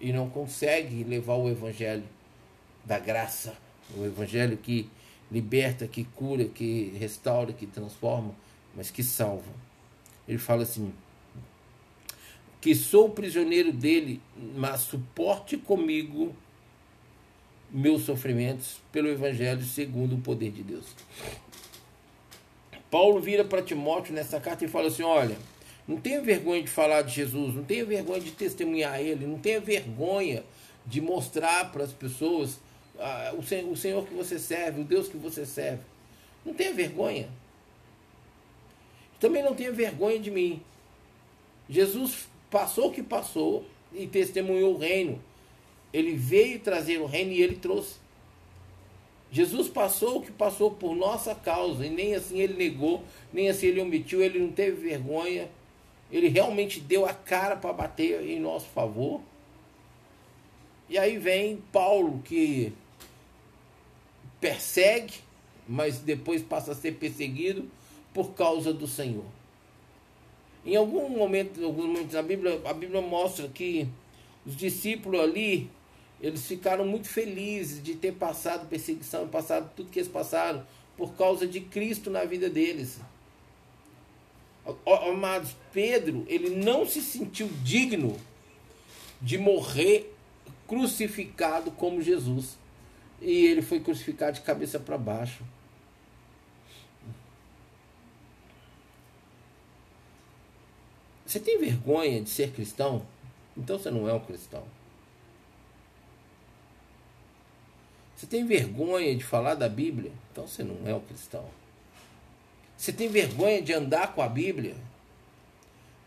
e 0.00 0.12
não 0.12 0.30
conseguem 0.30 1.02
levar 1.02 1.34
o 1.34 1.50
evangelho 1.50 2.04
da 2.84 2.96
graça, 2.96 3.56
o 3.96 4.04
evangelho 4.04 4.56
que 4.56 4.88
liberta, 5.28 5.88
que 5.88 6.04
cura, 6.04 6.44
que 6.44 6.96
restaura, 6.96 7.52
que 7.52 7.66
transforma, 7.66 8.32
mas 8.72 8.88
que 8.88 9.02
salva. 9.02 9.50
Ele 10.28 10.38
fala 10.38 10.62
assim: 10.62 10.92
que 12.60 12.72
sou 12.72 13.10
prisioneiro 13.10 13.72
dele, 13.72 14.22
mas 14.54 14.82
suporte 14.82 15.56
comigo 15.56 16.36
meus 17.68 18.02
sofrimentos 18.02 18.80
pelo 18.92 19.08
Evangelho 19.08 19.64
segundo 19.64 20.14
o 20.14 20.20
poder 20.20 20.52
de 20.52 20.62
Deus. 20.62 20.86
Paulo 22.88 23.20
vira 23.20 23.44
para 23.44 23.60
Timóteo 23.60 24.14
nessa 24.14 24.38
carta 24.38 24.64
e 24.64 24.68
fala 24.68 24.86
assim: 24.86 25.02
olha, 25.02 25.36
não 25.86 25.98
tenha 25.98 26.20
vergonha 26.20 26.62
de 26.62 26.68
falar 26.68 27.02
de 27.02 27.14
Jesus, 27.14 27.54
não 27.54 27.64
tenha 27.64 27.84
vergonha 27.84 28.20
de 28.20 28.32
testemunhar 28.32 29.00
Ele, 29.00 29.26
não 29.26 29.38
tenha 29.38 29.60
vergonha 29.60 30.44
de 30.84 31.00
mostrar 31.00 31.70
para 31.72 31.84
as 31.84 31.92
pessoas 31.92 32.58
ah, 32.98 33.32
o, 33.34 33.70
o 33.70 33.76
Senhor 33.76 34.06
que 34.06 34.14
você 34.14 34.38
serve, 34.38 34.80
o 34.80 34.84
Deus 34.84 35.08
que 35.08 35.16
você 35.16 35.46
serve. 35.46 35.82
Não 36.44 36.54
tenha 36.54 36.72
vergonha. 36.72 37.28
Também 39.18 39.42
não 39.42 39.54
tenha 39.54 39.72
vergonha 39.72 40.18
de 40.18 40.30
mim. 40.30 40.62
Jesus 41.68 42.28
passou 42.50 42.88
o 42.88 42.92
que 42.92 43.02
passou 43.02 43.64
e 43.92 44.06
testemunhou 44.06 44.74
o 44.74 44.78
reino. 44.78 45.20
Ele 45.92 46.14
veio 46.14 46.60
trazer 46.60 46.98
o 47.00 47.06
reino 47.06 47.32
e 47.32 47.42
ele 47.42 47.56
trouxe. 47.56 47.96
Jesus 49.30 49.68
passou 49.68 50.18
o 50.18 50.22
que 50.22 50.30
passou 50.30 50.70
por 50.70 50.94
nossa 50.94 51.34
causa 51.34 51.84
e 51.84 51.90
nem 51.90 52.14
assim 52.14 52.38
ele 52.40 52.54
negou, 52.54 53.02
nem 53.32 53.48
assim 53.48 53.66
ele 53.66 53.80
omitiu, 53.80 54.22
ele 54.22 54.38
não 54.38 54.52
teve 54.52 54.88
vergonha. 54.88 55.48
Ele 56.10 56.28
realmente 56.28 56.80
deu 56.80 57.04
a 57.04 57.12
cara 57.12 57.56
para 57.56 57.72
bater 57.72 58.22
em 58.22 58.38
nosso 58.38 58.66
favor. 58.66 59.20
E 60.88 60.96
aí 60.96 61.18
vem 61.18 61.62
Paulo 61.72 62.22
que 62.24 62.72
persegue, 64.40 65.14
mas 65.66 65.98
depois 65.98 66.42
passa 66.42 66.72
a 66.72 66.74
ser 66.74 66.92
perseguido 66.92 67.68
por 68.14 68.34
causa 68.34 68.72
do 68.72 68.86
Senhor. 68.86 69.24
Em 70.64 70.76
algum 70.76 71.08
momento, 71.08 71.60
em 71.60 71.64
alguns 71.64 71.86
momentos 71.86 72.12
da 72.12 72.22
Bíblia, 72.22 72.60
a 72.64 72.72
Bíblia 72.72 73.00
mostra 73.00 73.48
que 73.48 73.88
os 74.44 74.56
discípulos 74.56 75.20
ali, 75.20 75.70
eles 76.20 76.46
ficaram 76.46 76.84
muito 76.84 77.08
felizes 77.08 77.82
de 77.82 77.94
ter 77.94 78.12
passado 78.12 78.68
perseguição, 78.68 79.28
passado 79.28 79.70
tudo 79.74 79.90
que 79.90 79.98
eles 79.98 80.10
passaram 80.10 80.64
por 80.96 81.14
causa 81.14 81.46
de 81.46 81.60
Cristo 81.60 82.10
na 82.10 82.24
vida 82.24 82.48
deles. 82.48 83.00
Amados, 84.84 85.54
Pedro, 85.72 86.24
ele 86.28 86.50
não 86.50 86.86
se 86.86 87.00
sentiu 87.00 87.48
digno 87.62 88.18
de 89.20 89.38
morrer 89.38 90.12
crucificado 90.66 91.70
como 91.70 92.02
Jesus. 92.02 92.58
E 93.20 93.46
ele 93.46 93.62
foi 93.62 93.80
crucificado 93.80 94.34
de 94.34 94.40
cabeça 94.42 94.78
para 94.78 94.98
baixo. 94.98 95.44
Você 101.24 101.40
tem 101.40 101.58
vergonha 101.58 102.20
de 102.20 102.30
ser 102.30 102.52
cristão? 102.52 103.06
Então 103.56 103.78
você 103.78 103.90
não 103.90 104.08
é 104.08 104.12
um 104.12 104.20
cristão. 104.20 104.64
Você 108.16 108.26
tem 108.26 108.46
vergonha 108.46 109.14
de 109.14 109.24
falar 109.24 109.54
da 109.54 109.68
Bíblia? 109.68 110.12
Então 110.32 110.46
você 110.46 110.62
não 110.62 110.88
é 110.88 110.94
um 110.94 111.00
cristão. 111.00 111.44
Você 112.76 112.92
tem 112.92 113.08
vergonha 113.08 113.62
de 113.62 113.72
andar 113.72 114.14
com 114.14 114.20
a 114.20 114.28
Bíblia? 114.28 114.76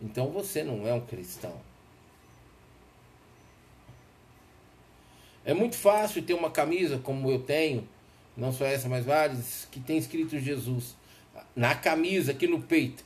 Então 0.01 0.27
você 0.27 0.63
não 0.63 0.87
é 0.87 0.93
um 0.93 1.01
cristão. 1.01 1.53
É 5.43 5.53
muito 5.53 5.75
fácil 5.75 6.21
ter 6.21 6.33
uma 6.33 6.51
camisa 6.51 6.99
como 6.99 7.29
eu 7.31 7.39
tenho, 7.39 7.87
não 8.37 8.51
só 8.51 8.65
essa, 8.65 8.87
mas 8.87 9.05
várias, 9.05 9.67
que 9.71 9.79
tem 9.79 9.97
escrito 9.97 10.37
Jesus 10.37 10.95
na 11.55 11.73
camisa, 11.73 12.31
aqui 12.31 12.47
no 12.47 12.61
peito. 12.61 13.03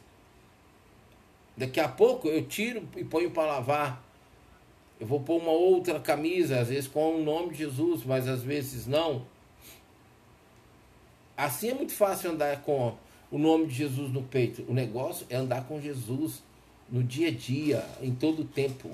Daqui 1.55 1.79
a 1.79 1.87
pouco 1.87 2.27
eu 2.27 2.45
tiro 2.45 2.87
e 2.97 3.03
ponho 3.03 3.31
para 3.31 3.45
lavar. 3.45 4.03
Eu 4.99 5.07
vou 5.07 5.21
pôr 5.21 5.41
uma 5.41 5.51
outra 5.51 5.99
camisa, 5.99 6.59
às 6.59 6.69
vezes 6.69 6.87
com 6.87 7.15
o 7.15 7.23
nome 7.23 7.51
de 7.51 7.59
Jesus, 7.59 8.03
mas 8.03 8.27
às 8.27 8.41
vezes 8.41 8.87
não. 8.87 9.25
Assim 11.35 11.69
é 11.69 11.73
muito 11.73 11.93
fácil 11.93 12.31
andar 12.31 12.61
com 12.61 12.95
o 13.33 13.39
nome 13.39 13.65
de 13.65 13.73
Jesus 13.73 14.13
no 14.13 14.21
peito. 14.21 14.63
O 14.67 14.75
negócio 14.75 15.25
é 15.27 15.35
andar 15.35 15.65
com 15.67 15.81
Jesus 15.81 16.43
no 16.87 17.01
dia 17.01 17.29
a 17.29 17.31
dia, 17.31 17.83
em 17.99 18.13
todo 18.13 18.43
o 18.43 18.45
tempo. 18.45 18.91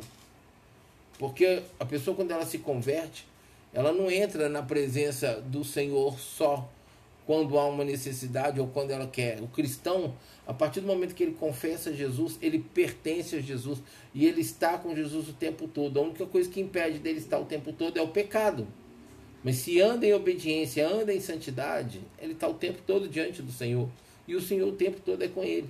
Porque 1.17 1.61
a 1.77 1.83
pessoa, 1.83 2.15
quando 2.15 2.31
ela 2.31 2.45
se 2.45 2.59
converte, 2.59 3.27
ela 3.73 3.91
não 3.91 4.09
entra 4.09 4.47
na 4.47 4.63
presença 4.63 5.41
do 5.41 5.65
Senhor 5.65 6.17
só 6.17 6.69
quando 7.25 7.59
há 7.59 7.67
uma 7.67 7.83
necessidade 7.83 8.61
ou 8.61 8.67
quando 8.67 8.91
ela 8.91 9.07
quer. 9.07 9.41
O 9.41 9.47
cristão, 9.49 10.15
a 10.47 10.53
partir 10.53 10.79
do 10.79 10.87
momento 10.87 11.13
que 11.13 11.23
ele 11.23 11.35
confessa 11.37 11.93
Jesus, 11.93 12.39
ele 12.41 12.59
pertence 12.59 13.35
a 13.35 13.41
Jesus 13.41 13.79
e 14.15 14.25
ele 14.25 14.39
está 14.39 14.77
com 14.77 14.95
Jesus 14.95 15.27
o 15.27 15.33
tempo 15.33 15.67
todo. 15.67 15.99
A 15.99 16.01
única 16.01 16.25
coisa 16.25 16.49
que 16.49 16.61
impede 16.61 16.99
dele 16.99 17.19
estar 17.19 17.37
o 17.39 17.45
tempo 17.45 17.73
todo 17.73 17.97
é 17.97 18.01
o 18.01 18.07
pecado. 18.07 18.65
Mas 19.43 19.57
se 19.57 19.81
anda 19.81 20.07
em 20.07 20.13
obediência, 20.13 20.87
anda 20.87 21.13
em 21.13 21.19
santidade, 21.19 21.99
ele 22.17 22.31
está 22.31 22.47
o 22.47 22.53
tempo 22.53 22.79
todo 22.87 23.09
diante 23.09 23.41
do 23.41 23.51
Senhor. 23.51 23.89
E 24.29 24.35
o 24.35 24.41
Senhor 24.41 24.69
o 24.69 24.73
tempo 24.73 25.01
todo 25.03 25.23
é 25.23 25.27
com 25.27 25.43
ele. 25.43 25.67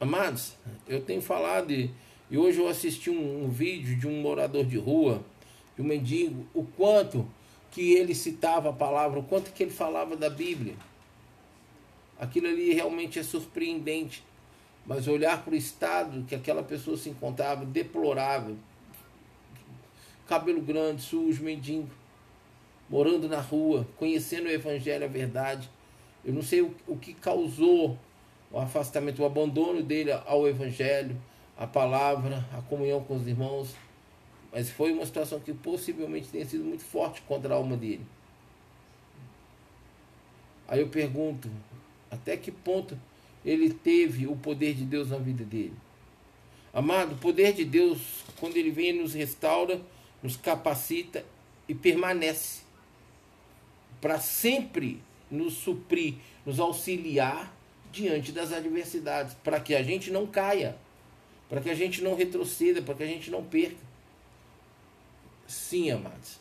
Amados, 0.00 0.56
eu 0.88 1.00
tenho 1.00 1.22
falado 1.22 1.72
e, 1.72 1.92
e 2.28 2.36
hoje 2.36 2.58
eu 2.58 2.66
assisti 2.66 3.08
um, 3.08 3.44
um 3.44 3.48
vídeo 3.48 3.96
de 3.96 4.08
um 4.08 4.20
morador 4.20 4.64
de 4.64 4.76
rua, 4.76 5.22
de 5.76 5.82
um 5.82 5.84
mendigo, 5.84 6.44
o 6.52 6.64
quanto 6.64 7.24
que 7.70 7.92
ele 7.92 8.16
citava 8.16 8.70
a 8.70 8.72
palavra, 8.72 9.20
o 9.20 9.22
quanto 9.22 9.52
que 9.52 9.62
ele 9.62 9.70
falava 9.70 10.16
da 10.16 10.28
Bíblia. 10.28 10.74
Aquilo 12.18 12.48
ali 12.48 12.74
realmente 12.74 13.20
é 13.20 13.22
surpreendente. 13.22 14.24
Mas 14.84 15.06
olhar 15.06 15.44
para 15.44 15.52
o 15.52 15.56
estado 15.56 16.24
que 16.26 16.34
aquela 16.34 16.64
pessoa 16.64 16.96
se 16.96 17.10
encontrava, 17.10 17.64
deplorável. 17.64 18.56
Cabelo 20.26 20.60
grande, 20.60 21.00
sujo, 21.00 21.44
mendigo. 21.44 21.88
Morando 22.88 23.28
na 23.28 23.40
rua, 23.40 23.86
conhecendo 23.96 24.46
o 24.46 24.50
Evangelho, 24.50 25.04
a 25.04 25.08
verdade. 25.08 25.68
Eu 26.24 26.32
não 26.32 26.42
sei 26.42 26.62
o, 26.62 26.74
o 26.86 26.96
que 26.96 27.12
causou 27.12 27.98
o 28.50 28.58
afastamento, 28.58 29.22
o 29.22 29.26
abandono 29.26 29.82
dele 29.82 30.10
ao 30.12 30.48
Evangelho, 30.48 31.16
a 31.56 31.66
palavra, 31.66 32.46
a 32.56 32.62
comunhão 32.62 33.02
com 33.04 33.16
os 33.16 33.26
irmãos. 33.26 33.74
Mas 34.50 34.70
foi 34.70 34.92
uma 34.92 35.04
situação 35.04 35.38
que 35.38 35.52
possivelmente 35.52 36.28
tenha 36.28 36.46
sido 36.46 36.64
muito 36.64 36.82
forte 36.82 37.20
contra 37.22 37.52
a 37.52 37.56
alma 37.56 37.76
dele. 37.76 38.06
Aí 40.66 40.80
eu 40.80 40.88
pergunto, 40.88 41.50
até 42.10 42.36
que 42.36 42.50
ponto 42.50 42.98
ele 43.44 43.70
teve 43.70 44.26
o 44.26 44.36
poder 44.36 44.74
de 44.74 44.84
Deus 44.84 45.10
na 45.10 45.18
vida 45.18 45.44
dele? 45.44 45.74
Amado, 46.72 47.14
o 47.14 47.18
poder 47.18 47.52
de 47.52 47.64
Deus, 47.64 48.24
quando 48.38 48.56
ele 48.56 48.70
vem, 48.70 48.92
nos 48.92 49.14
restaura, 49.14 49.80
nos 50.22 50.36
capacita 50.36 51.24
e 51.68 51.74
permanece 51.74 52.67
para 54.00 54.18
sempre 54.20 55.02
nos 55.30 55.54
suprir, 55.54 56.14
nos 56.44 56.58
auxiliar 56.58 57.54
diante 57.90 58.32
das 58.32 58.52
adversidades, 58.52 59.34
para 59.42 59.60
que 59.60 59.74
a 59.74 59.82
gente 59.82 60.10
não 60.10 60.26
caia, 60.26 60.76
para 61.48 61.60
que 61.60 61.70
a 61.70 61.74
gente 61.74 62.02
não 62.02 62.14
retroceda, 62.14 62.82
para 62.82 62.94
que 62.94 63.02
a 63.02 63.06
gente 63.06 63.30
não 63.30 63.42
perca. 63.42 63.88
Sim, 65.46 65.90
amados. 65.90 66.38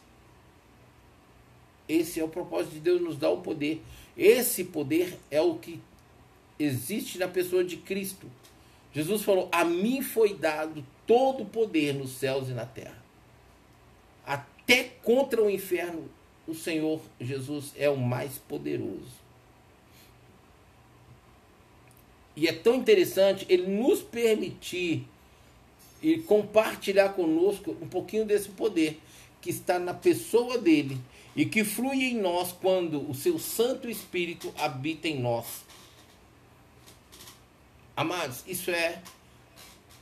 Esse 1.88 2.20
é 2.20 2.24
o 2.24 2.28
propósito 2.28 2.74
de 2.74 2.80
Deus 2.82 3.02
nos 3.02 3.17
dar 3.17 3.30
o 3.30 3.41
poder. 3.41 3.82
Esse 4.15 4.65
poder 4.65 5.17
é 5.32 5.39
o 5.39 5.56
que 5.56 5.80
existe 6.60 7.17
na 7.17 7.28
pessoa 7.28 7.63
de 7.63 7.78
Cristo. 7.78 8.30
Jesus 8.91 9.22
falou: 9.22 9.48
A 9.52 9.63
mim 9.63 10.02
foi 10.02 10.34
dado 10.34 10.86
todo 11.06 11.43
o 11.43 11.46
poder 11.46 11.93
nos 11.93 12.12
céus 12.12 12.50
e 12.50 12.52
na 12.52 12.65
terra. 12.65 13.02
Até 14.26 14.84
contra 15.02 15.41
o 15.41 15.50
inferno, 15.50 16.10
o 16.48 16.56
Senhor 16.56 17.02
Jesus 17.20 17.74
é 17.76 17.90
o 17.90 17.98
mais 17.98 18.38
poderoso. 18.38 19.28
E 22.36 22.48
é 22.48 22.54
tão 22.54 22.76
interessante 22.76 23.46
ele 23.50 23.68
nos 23.68 24.02
permitir 24.02 25.06
e 26.02 26.20
compartilhar 26.20 27.10
conosco 27.10 27.76
um 27.82 27.88
pouquinho 27.88 28.26
desse 28.26 28.50
poder 28.50 29.02
que 29.42 29.50
está 29.50 29.80
na 29.80 29.94
pessoa 29.94 30.58
dele 30.58 30.98
e 31.36 31.46
que 31.46 31.64
flui 31.64 32.04
em 32.04 32.20
nós 32.20 32.52
quando 32.52 33.10
o 33.10 33.14
seu 33.14 33.40
Santo 33.40 33.90
Espírito 33.90 34.54
habita 34.58 35.08
em 35.08 35.20
nós. 35.20 35.66
Amados, 37.96 38.44
isso 38.48 38.70
é 38.70 39.02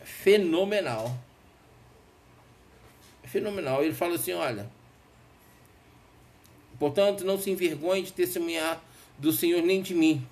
fenomenal. 0.04 1.18
É 3.24 3.28
fenomenal. 3.28 3.84
Ele 3.84 3.94
fala 3.94 4.16
assim: 4.16 4.34
olha, 4.34 4.70
portanto, 6.80 7.24
não 7.24 7.40
se 7.40 7.50
envergonhe 7.50 8.04
de 8.04 8.14
testemunhar 8.14 8.84
do 9.18 9.32
Senhor 9.32 9.62
nem 9.62 9.82
de 9.82 9.94
mim, 9.94 10.26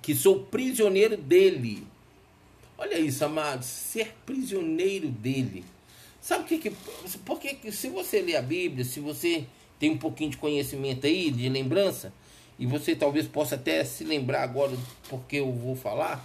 que 0.00 0.14
sou 0.14 0.40
prisioneiro 0.40 1.16
dele. 1.16 1.86
Olha 2.76 2.98
isso, 2.98 3.24
amados, 3.24 3.66
ser 3.66 4.14
prisioneiro 4.26 5.08
dele. 5.08 5.64
Sabe 6.20 6.44
o 6.44 6.46
que 6.46 6.58
que. 6.58 6.76
Porque 7.24 7.72
se 7.72 7.88
você 7.88 8.20
lê 8.20 8.36
a 8.36 8.42
Bíblia, 8.42 8.84
se 8.84 9.00
você 9.00 9.44
tem 9.78 9.90
um 9.90 9.98
pouquinho 9.98 10.30
de 10.30 10.36
conhecimento 10.36 11.06
aí, 11.06 11.30
de 11.30 11.48
lembrança, 11.48 12.12
e 12.58 12.66
você 12.66 12.94
talvez 12.94 13.26
possa 13.26 13.56
até 13.56 13.84
se 13.84 14.04
lembrar 14.04 14.42
agora 14.42 14.76
porque 15.08 15.36
eu 15.36 15.52
vou 15.52 15.74
falar. 15.74 16.24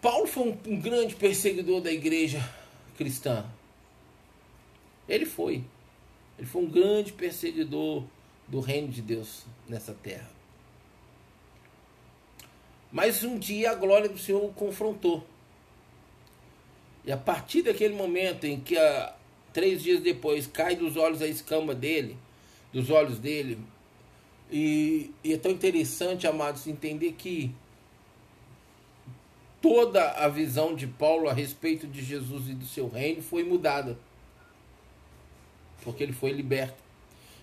Paulo 0.00 0.26
foi 0.26 0.48
um, 0.48 0.58
um 0.66 0.80
grande 0.80 1.14
perseguidor 1.14 1.80
da 1.80 1.92
igreja 1.92 2.42
cristã. 2.96 3.44
Ele 5.08 5.26
foi. 5.26 5.64
Ele 6.38 6.46
foi 6.46 6.62
um 6.62 6.70
grande 6.70 7.12
perseguidor 7.12 8.04
do 8.48 8.60
reino 8.60 8.88
de 8.88 9.00
Deus 9.00 9.44
nessa 9.68 9.92
terra. 9.94 10.30
Mas 12.90 13.24
um 13.24 13.38
dia 13.38 13.72
a 13.72 13.74
glória 13.74 14.08
do 14.08 14.18
Senhor 14.18 14.44
o 14.44 14.52
confrontou. 14.52 15.26
E 17.04 17.12
a 17.12 17.16
partir 17.16 17.62
daquele 17.62 17.94
momento 17.94 18.44
em 18.44 18.60
que, 18.60 18.78
a, 18.78 19.14
três 19.52 19.82
dias 19.82 20.00
depois, 20.00 20.46
cai 20.46 20.76
dos 20.76 20.96
olhos 20.96 21.20
a 21.20 21.26
escama 21.26 21.74
dele, 21.74 22.16
dos 22.72 22.90
olhos 22.90 23.18
dele, 23.18 23.58
e, 24.50 25.10
e 25.22 25.32
é 25.32 25.36
tão 25.36 25.50
interessante, 25.50 26.26
amados, 26.26 26.66
entender 26.66 27.12
que 27.12 27.52
toda 29.60 30.10
a 30.12 30.28
visão 30.28 30.74
de 30.74 30.86
Paulo 30.86 31.28
a 31.28 31.32
respeito 31.32 31.86
de 31.86 32.02
Jesus 32.02 32.48
e 32.48 32.54
do 32.54 32.66
seu 32.66 32.88
reino 32.88 33.22
foi 33.22 33.42
mudada. 33.42 33.98
Porque 35.84 36.02
ele 36.02 36.12
foi 36.12 36.32
liberto. 36.32 36.82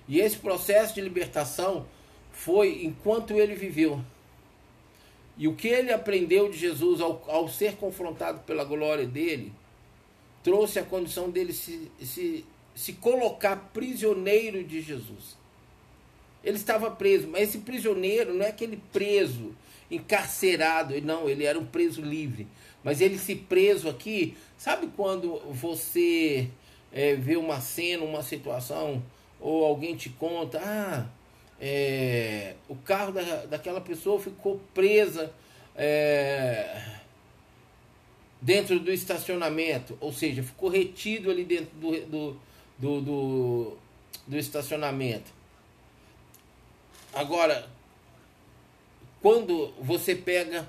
E 0.08 0.20
esse 0.20 0.38
processo 0.38 0.96
de 0.96 1.02
libertação 1.02 1.86
foi 2.32 2.84
enquanto 2.84 3.34
ele 3.34 3.56
viveu. 3.56 4.02
E 5.38 5.48
o 5.48 5.56
que 5.56 5.68
ele 5.68 5.92
aprendeu 5.92 6.50
de 6.50 6.58
Jesus 6.58 7.00
ao, 7.00 7.24
ao 7.28 7.48
ser 7.48 7.76
confrontado 7.76 8.40
pela 8.42 8.64
glória 8.64 9.06
dele, 9.06 9.54
trouxe 10.44 10.80
a 10.80 10.84
condição 10.84 11.30
dele 11.30 11.54
se, 11.54 11.90
se, 12.02 12.46
se 12.76 12.94
colocar 12.94 13.56
prisioneiro 13.74 14.64
de 14.64 14.82
Jesus. 14.82 15.38
Ele 16.44 16.58
estava 16.58 16.90
preso, 16.90 17.28
mas 17.28 17.50
esse 17.50 17.60
prisioneiro 17.60 18.34
não 18.34 18.46
é 18.46 18.50
aquele 18.50 18.82
preso, 18.92 19.56
encarcerado, 19.90 21.00
não, 21.02 21.30
ele 21.30 21.44
era 21.44 21.60
um 21.60 21.66
preso 21.66 22.02
livre. 22.02 22.48
Mas 22.84 23.00
ele 23.00 23.18
se 23.18 23.36
preso 23.36 23.88
aqui, 23.88 24.36
sabe 24.58 24.90
quando 24.96 25.40
você 25.52 26.50
é, 26.92 27.16
vê 27.16 27.36
uma 27.38 27.62
cena, 27.62 28.04
uma 28.04 28.24
situação, 28.24 29.02
ou 29.40 29.66
alguém 29.66 29.96
te 29.96 30.10
conta, 30.10 30.60
ah, 30.64 31.06
é, 31.60 32.56
o 32.68 32.76
carro 32.76 33.12
da, 33.12 33.46
daquela 33.46 33.80
pessoa 33.80 34.20
ficou 34.20 34.60
presa 34.74 35.32
é, 35.76 36.84
dentro 38.42 38.80
do 38.80 38.92
estacionamento, 38.92 39.98
ou 40.02 40.12
seja, 40.12 40.42
ficou 40.42 40.70
retido 40.70 41.30
ali 41.30 41.46
dentro 41.46 41.76
do, 41.76 42.06
do, 42.06 42.38
do, 42.78 43.02
do, 43.02 43.78
do 44.28 44.38
estacionamento. 44.38 45.32
Agora, 47.14 47.68
quando 49.22 49.72
você 49.80 50.16
pega, 50.16 50.68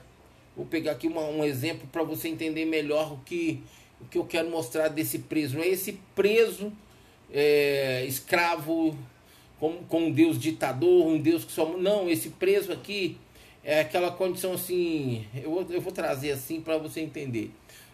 vou 0.55 0.67
pegar 0.67 0.93
aqui 0.93 1.07
uma, 1.07 1.23
um 1.23 1.43
exemplo 1.43 1.89
para 1.91 2.03
você 2.03 2.29
entender 2.29 2.67
melhor 2.67 3.13
o 3.13 3.19
que, 3.19 3.63
o 4.03 4.09
que 4.09 4.19
eu 4.19 4.25
quero 4.25 4.51
mostrar 4.51 4.89
desse 4.89 5.21
preso. 5.21 5.59
É 5.61 5.69
esse 5.69 5.99
preso 6.15 6.73
é, 7.33 8.05
escravo 8.07 8.97
com, 9.59 9.85
com 9.85 10.07
um 10.07 10.13
Deus 10.13 10.39
ditador, 10.39 11.07
um 11.07 11.19
Deus 11.19 11.45
que 11.45 11.53
só. 11.53 11.67
Não, 11.79 12.11
esse 12.11 12.31
preso 12.31 12.73
aqui 12.73 13.17
é 13.65 13.81
aquela 13.81 14.11
condição 14.11 14.55
assim. 14.55 15.25
Eu, 15.35 15.67
eu 15.71 15.81
vou 15.81 15.93
trazer 15.93 16.33
assim 16.33 16.61
para 16.61 16.77
você 16.79 17.01
entender. 17.01 17.51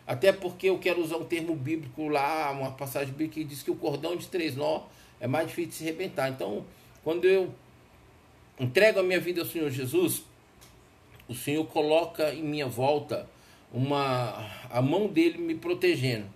Até 0.06 0.32
porque 0.32 0.70
eu 0.70 0.78
quero 0.78 1.02
usar 1.02 1.18
um 1.18 1.24
termo 1.24 1.54
bíblico 1.54 2.08
lá, 2.08 2.50
uma 2.50 2.70
passagem 2.70 3.12
bíblica 3.12 3.34
que 3.34 3.44
diz 3.44 3.62
que 3.62 3.70
o 3.70 3.76
cordão 3.76 4.16
de 4.16 4.26
três 4.26 4.56
nó 4.56 4.84
é 5.20 5.26
mais 5.26 5.48
difícil 5.48 5.70
de 5.70 5.76
se 5.76 5.84
arrebentar. 5.84 6.30
Então, 6.30 6.64
quando 7.04 7.26
eu 7.26 7.52
entrego 8.58 9.00
a 9.00 9.02
minha 9.02 9.20
vida 9.20 9.42
ao 9.42 9.46
Senhor 9.46 9.70
Jesus, 9.70 10.22
o 11.28 11.34
Senhor 11.34 11.66
coloca 11.66 12.32
em 12.32 12.42
minha 12.42 12.66
volta 12.66 13.28
uma 13.72 14.50
a 14.70 14.80
mão 14.82 15.06
dele 15.06 15.38
me 15.38 15.54
protegendo. 15.54 16.26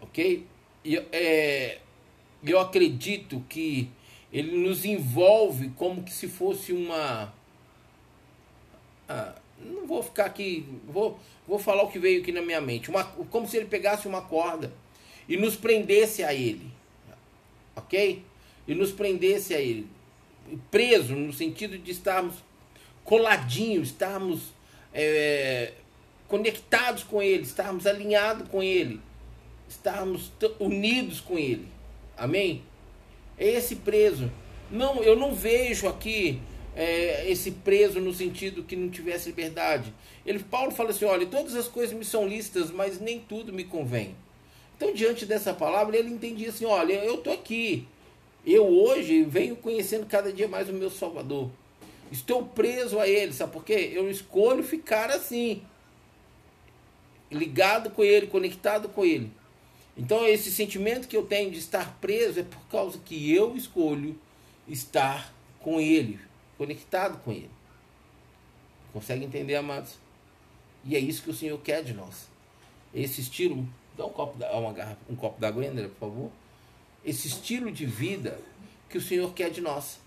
Ok? 0.00 0.46
E, 0.84 0.96
é, 1.12 1.78
eu 2.44 2.58
acredito 2.58 3.44
que 3.48 3.90
ele 4.32 4.56
nos 4.56 4.84
envolve 4.84 5.70
como 5.70 6.02
que 6.02 6.12
se 6.12 6.28
fosse 6.28 6.72
uma. 6.72 7.32
Ah, 9.08 9.34
não 9.58 9.86
vou 9.86 10.02
ficar 10.02 10.26
aqui, 10.26 10.66
vou, 10.86 11.18
vou 11.46 11.58
falar 11.58 11.82
o 11.82 11.90
que 11.90 11.98
veio 11.98 12.22
aqui 12.22 12.32
na 12.32 12.40
minha 12.40 12.60
mente. 12.60 12.88
Uma, 12.88 13.04
como 13.04 13.46
se 13.46 13.56
ele 13.56 13.66
pegasse 13.66 14.08
uma 14.08 14.22
corda 14.22 14.72
e 15.28 15.36
nos 15.36 15.56
prendesse 15.56 16.22
a 16.22 16.32
ele. 16.32 16.70
Ok? 17.76 18.24
E 18.66 18.74
nos 18.74 18.92
prendesse 18.92 19.54
a 19.54 19.60
ele. 19.60 19.86
Preso, 20.70 21.14
no 21.14 21.32
sentido 21.32 21.76
de 21.78 21.90
estarmos 21.90 22.36
coladinhos, 23.04 23.88
estarmos 23.88 24.52
é, 24.92 25.72
conectados 26.28 27.02
com 27.02 27.22
ele, 27.22 27.42
estarmos 27.42 27.86
alinhados 27.86 28.48
com 28.48 28.62
ele, 28.62 29.00
estarmos 29.68 30.32
unidos 30.58 31.20
com 31.20 31.38
ele. 31.38 31.66
Amém? 32.16 32.62
É 33.38 33.48
esse 33.48 33.76
preso. 33.76 34.30
Não, 34.70 35.02
eu 35.02 35.16
não 35.16 35.34
vejo 35.34 35.88
aqui 35.88 36.40
é, 36.76 37.28
esse 37.30 37.50
preso 37.50 38.00
no 38.00 38.12
sentido 38.12 38.62
que 38.62 38.76
não 38.76 38.88
tivesse 38.88 39.28
liberdade. 39.28 39.92
Ele, 40.24 40.38
Paulo 40.38 40.70
fala 40.70 40.90
assim: 40.90 41.04
olha, 41.04 41.26
todas 41.26 41.54
as 41.54 41.66
coisas 41.66 41.96
me 41.96 42.04
são 42.04 42.26
listas, 42.28 42.70
mas 42.70 43.00
nem 43.00 43.18
tudo 43.18 43.52
me 43.52 43.64
convém. 43.64 44.14
Então, 44.76 44.92
diante 44.94 45.26
dessa 45.26 45.52
palavra, 45.52 45.96
ele 45.96 46.10
entendia 46.10 46.50
assim: 46.50 46.64
olha, 46.64 46.94
eu 47.04 47.16
estou 47.16 47.32
aqui. 47.32 47.86
Eu 48.46 48.66
hoje 48.66 49.22
venho 49.24 49.56
conhecendo 49.56 50.06
cada 50.06 50.32
dia 50.32 50.48
mais 50.48 50.68
o 50.68 50.72
meu 50.72 50.90
Salvador. 50.90 51.50
Estou 52.10 52.44
preso 52.44 52.98
a 52.98 53.08
ele, 53.08 53.32
sabe 53.32 53.52
por 53.52 53.64
quê? 53.64 53.92
Eu 53.94 54.10
escolho 54.10 54.62
ficar 54.62 55.10
assim, 55.10 55.62
ligado 57.30 57.90
com 57.90 58.02
ele, 58.02 58.26
conectado 58.26 58.88
com 58.88 59.04
ele. 59.04 59.30
Então, 59.96 60.26
esse 60.26 60.50
sentimento 60.50 61.06
que 61.06 61.16
eu 61.16 61.26
tenho 61.26 61.50
de 61.50 61.58
estar 61.58 61.98
preso 62.00 62.40
é 62.40 62.42
por 62.42 62.62
causa 62.68 62.98
que 62.98 63.32
eu 63.34 63.54
escolho 63.54 64.18
estar 64.66 65.32
com 65.60 65.78
Ele, 65.78 66.18
conectado 66.56 67.22
com 67.22 67.30
Ele. 67.30 67.50
Consegue 68.94 69.24
entender, 69.24 69.56
amados? 69.56 69.98
E 70.84 70.96
é 70.96 70.98
isso 70.98 71.22
que 71.22 71.30
o 71.30 71.34
Senhor 71.34 71.60
quer 71.60 71.84
de 71.84 71.92
nós. 71.92 72.28
Esse 72.94 73.20
estilo. 73.20 73.68
Dá 73.96 74.06
um 74.06 74.10
copo, 74.10 74.42
uma 74.42 74.72
garrafa, 74.72 75.00
um 75.08 75.14
copo 75.14 75.38
d'água, 75.38 75.66
André, 75.66 75.88
por 75.88 76.08
favor. 76.08 76.30
Esse 77.04 77.28
estilo 77.28 77.70
de 77.70 77.84
vida 77.84 78.40
que 78.88 78.96
o 78.96 79.02
Senhor 79.02 79.34
quer 79.34 79.50
de 79.50 79.60
nós. 79.60 79.99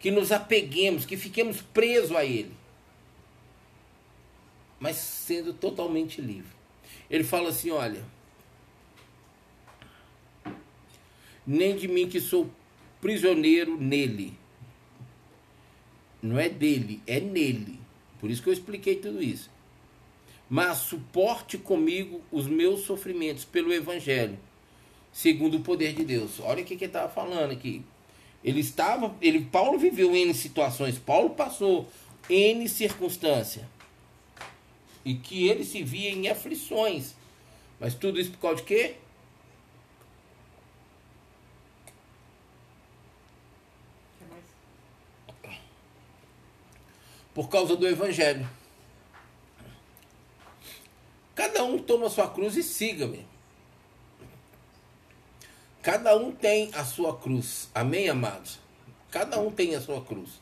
Que 0.00 0.10
nos 0.10 0.32
apeguemos, 0.32 1.06
que 1.06 1.16
fiquemos 1.16 1.60
presos 1.60 2.16
a 2.16 2.24
Ele. 2.24 2.52
Mas 4.80 4.96
sendo 4.96 5.52
totalmente 5.52 6.20
livre. 6.20 6.50
Ele 7.08 7.22
fala 7.22 7.50
assim: 7.50 7.70
olha, 7.70 8.02
nem 11.46 11.76
de 11.76 11.86
mim 11.86 12.08
que 12.08 12.20
sou 12.20 12.50
prisioneiro 13.00 13.76
nele. 13.76 14.34
Não 16.22 16.38
é 16.38 16.48
dele, 16.48 17.02
é 17.06 17.18
nele. 17.18 17.80
Por 18.20 18.30
isso 18.30 18.42
que 18.42 18.48
eu 18.48 18.52
expliquei 18.52 18.96
tudo 18.96 19.22
isso. 19.22 19.50
Mas 20.48 20.78
suporte 20.78 21.56
comigo 21.56 22.20
os 22.30 22.46
meus 22.46 22.80
sofrimentos 22.80 23.44
pelo 23.44 23.72
Evangelho, 23.72 24.38
segundo 25.12 25.56
o 25.56 25.62
poder 25.62 25.94
de 25.94 26.04
Deus. 26.04 26.40
Olha 26.40 26.62
o 26.62 26.66
que, 26.66 26.74
ele 26.74 26.84
estava 26.84 27.08
falando 27.08 27.52
aqui. 27.52 27.82
Ele 28.42 28.60
estava, 28.60 29.14
ele, 29.20 29.44
Paulo 29.44 29.78
viveu 29.78 30.16
N 30.16 30.32
situações, 30.32 30.98
Paulo 30.98 31.30
passou 31.30 31.88
N 32.28 32.68
circunstâncias 32.68 33.64
e 35.04 35.14
que 35.14 35.48
ele 35.48 35.64
se 35.64 35.82
via 35.82 36.10
em 36.10 36.28
aflições. 36.28 37.14
Mas 37.78 37.94
tudo 37.94 38.20
isso 38.20 38.30
por 38.32 38.40
causa 38.40 38.56
de 38.56 38.62
quê? 38.64 38.96
Por 47.34 47.48
causa 47.48 47.76
do 47.76 47.86
Evangelho. 47.86 48.48
Cada 51.34 51.64
um 51.64 51.78
toma 51.78 52.10
sua 52.10 52.28
cruz 52.28 52.56
e 52.56 52.62
siga-me. 52.62 53.29
Cada 55.82 56.16
um 56.16 56.30
tem 56.30 56.70
a 56.74 56.84
sua 56.84 57.16
cruz. 57.16 57.70
Amém, 57.74 58.08
amados? 58.08 58.58
Cada 59.10 59.40
um 59.40 59.50
tem 59.50 59.74
a 59.74 59.80
sua 59.80 60.04
cruz. 60.04 60.40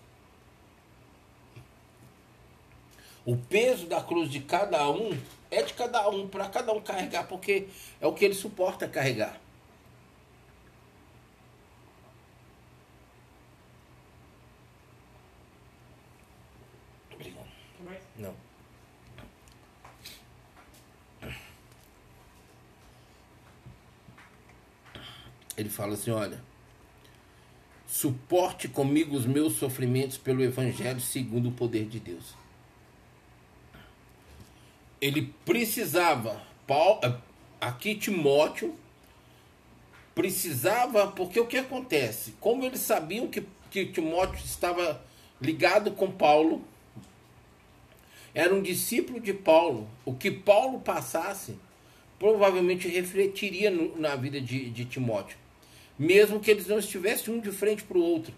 O 3.24 3.37
peso 3.37 3.87
da 3.87 4.03
cruz 4.03 4.31
de 4.31 4.40
cada 4.40 4.90
um 4.90 5.11
é 5.51 5.62
de 5.62 5.74
cada 5.74 6.09
um, 6.09 6.27
para 6.27 6.48
cada 6.48 6.72
um 6.72 6.81
carregar, 6.81 7.27
porque 7.29 7.68
é 8.01 8.07
o 8.07 8.12
que 8.12 8.24
ele 8.24 8.35
suporta 8.35 8.88
carregar. 8.88 9.38
Obrigado. 17.12 17.48
Não. 18.16 18.35
Ele 25.57 25.68
fala 25.79 25.95
assim: 25.95 26.11
olha, 26.11 26.43
suporte 27.87 28.69
comigo 28.69 29.17
os 29.17 29.25
meus 29.25 29.55
sofrimentos 29.55 30.19
pelo 30.19 30.43
Evangelho 30.43 31.01
segundo 31.01 31.49
o 31.49 31.53
poder 31.53 31.87
de 31.87 31.99
Deus 31.99 32.37
ele 35.01 35.33
precisava, 35.45 36.43
Paulo, 36.67 37.01
eh, 37.03 37.14
aqui 37.61 37.95
Timóteo 37.95 38.75
precisava, 40.14 41.09
porque 41.09 41.38
o 41.38 41.47
que 41.47 41.59
acontece? 41.59 42.35
Como 42.41 42.64
eles 42.64 42.81
sabiam 42.81 43.29
que, 43.29 43.45
que 43.71 43.87
Timóteo 43.87 44.45
estava 44.45 45.01
ligado 45.41 45.93
com 45.93 46.11
Paulo, 46.11 46.62
era 48.35 48.53
um 48.55 48.62
discípulo 48.62 49.21
de 49.21 49.33
Paulo, 49.33 49.88
o 50.05 50.12
que 50.12 50.31
Paulo 50.31 50.81
passasse 50.81 51.57
provavelmente 52.19 52.88
refletiria 52.88 53.71
no, 53.71 53.97
na 53.97 54.17
vida 54.17 54.41
de, 54.41 54.71
de 54.71 54.85
Timóteo, 54.85 55.38
mesmo 55.99 56.41
que 56.41 56.51
eles 56.51 56.67
não 56.67 56.79
estivessem 56.79 57.35
um 57.35 57.41
de 57.41 57.51
frente 57.51 57.83
para 57.83 57.99
o 57.99 58.03
outro. 58.03 58.33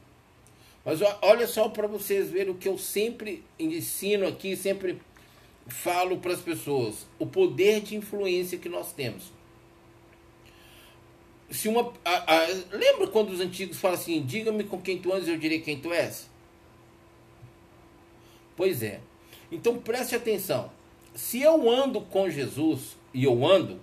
Mas 0.85 1.01
olha 1.21 1.47
só 1.47 1.69
para 1.69 1.87
vocês 1.87 2.31
verem 2.31 2.53
o 2.53 2.57
que 2.57 2.69
eu 2.69 2.79
sempre 2.79 3.45
ensino 3.59 4.27
aqui, 4.27 4.57
sempre 4.57 4.99
falo 5.67 6.19
para 6.19 6.33
as 6.33 6.41
pessoas 6.41 7.07
o 7.19 7.27
poder 7.27 7.81
de 7.81 7.97
influência 7.97 8.59
que 8.59 8.69
nós 8.69 8.93
temos. 8.93 9.31
Se 11.51 11.69
uma, 11.69 11.93
a, 12.05 12.35
a, 12.35 12.47
lembra 12.73 13.09
quando 13.09 13.31
os 13.31 13.41
antigos 13.41 13.79
falam 13.79 13.99
assim: 13.99 14.23
diga-me 14.23 14.65
com 14.65 14.81
quem 14.81 14.99
tu 14.99 15.13
andas, 15.13 15.29
eu 15.29 15.37
direi 15.37 15.61
quem 15.61 15.79
tu 15.79 15.93
és? 15.93 16.31
Pois 18.57 18.83
é. 18.83 19.01
Então 19.51 19.79
preste 19.79 20.15
atenção. 20.15 20.71
Se 21.15 21.43
eu 21.43 21.69
ando 21.69 22.01
com 22.03 22.31
Jesus, 22.31 22.97
e 23.13 23.25
eu 23.25 23.45
ando, 23.45 23.81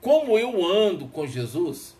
como 0.00 0.36
eu 0.36 0.64
ando 0.64 1.06
com 1.06 1.26
Jesus, 1.26 1.96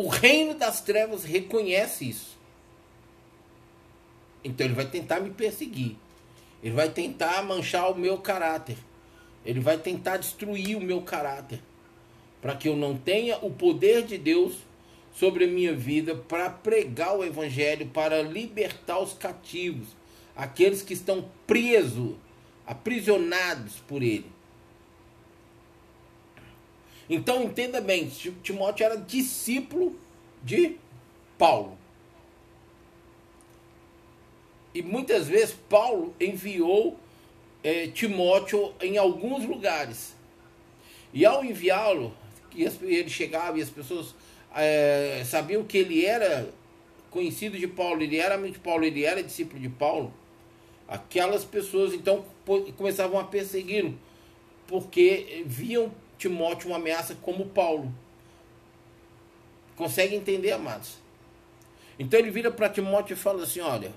o 0.00 0.08
reino 0.08 0.54
das 0.54 0.80
trevas 0.80 1.24
reconhece 1.24 2.08
isso. 2.08 2.38
Então 4.42 4.66
ele 4.66 4.74
vai 4.74 4.86
tentar 4.86 5.20
me 5.20 5.30
perseguir. 5.30 5.96
Ele 6.62 6.74
vai 6.74 6.88
tentar 6.88 7.42
manchar 7.42 7.90
o 7.90 7.94
meu 7.94 8.16
caráter. 8.18 8.78
Ele 9.44 9.60
vai 9.60 9.76
tentar 9.76 10.16
destruir 10.16 10.76
o 10.76 10.80
meu 10.80 11.02
caráter. 11.02 11.60
Para 12.40 12.56
que 12.56 12.68
eu 12.68 12.76
não 12.76 12.96
tenha 12.96 13.36
o 13.44 13.50
poder 13.50 14.06
de 14.06 14.16
Deus 14.16 14.54
sobre 15.14 15.44
a 15.44 15.48
minha 15.48 15.74
vida 15.74 16.14
para 16.14 16.48
pregar 16.48 17.18
o 17.18 17.24
evangelho, 17.24 17.86
para 17.86 18.22
libertar 18.22 18.98
os 19.00 19.12
cativos, 19.12 19.88
aqueles 20.34 20.82
que 20.82 20.94
estão 20.94 21.28
presos, 21.46 22.14
aprisionados 22.66 23.74
por 23.86 24.02
ele. 24.02 24.30
Então 27.10 27.42
entenda 27.42 27.80
bem, 27.80 28.08
Timóteo 28.40 28.86
era 28.86 28.96
discípulo 28.96 29.98
de 30.44 30.76
Paulo. 31.36 31.76
E 34.72 34.80
muitas 34.80 35.26
vezes 35.26 35.56
Paulo 35.68 36.14
enviou 36.20 36.96
é, 37.64 37.88
Timóteo 37.88 38.72
em 38.80 38.96
alguns 38.96 39.44
lugares. 39.44 40.14
E 41.12 41.26
ao 41.26 41.44
enviá-lo, 41.44 42.14
ele 42.54 43.10
chegava 43.10 43.58
e 43.58 43.62
as 43.62 43.70
pessoas 43.70 44.14
é, 44.54 45.24
sabiam 45.26 45.64
que 45.64 45.78
ele 45.78 46.06
era 46.06 46.48
conhecido 47.10 47.58
de 47.58 47.66
Paulo, 47.66 48.02
ele 48.02 48.18
era 48.18 48.36
amigo 48.36 48.54
de 48.54 48.60
Paulo, 48.60 48.84
ele 48.84 49.04
era 49.04 49.20
discípulo 49.20 49.60
de 49.60 49.68
Paulo. 49.68 50.14
Aquelas 50.86 51.44
pessoas 51.44 51.92
então 51.92 52.24
começavam 52.76 53.18
a 53.18 53.24
persegui-lo, 53.24 53.98
porque 54.68 55.42
viam 55.44 55.92
Timóteo 56.20 56.68
uma 56.68 56.76
ameaça 56.76 57.14
como 57.22 57.46
Paulo. 57.46 57.90
Consegue 59.74 60.14
entender, 60.14 60.52
amados? 60.52 60.98
Então 61.98 62.20
ele 62.20 62.30
vira 62.30 62.50
para 62.50 62.68
Timóteo 62.68 63.14
e 63.14 63.16
fala 63.16 63.42
assim: 63.42 63.60
Olha, 63.60 63.90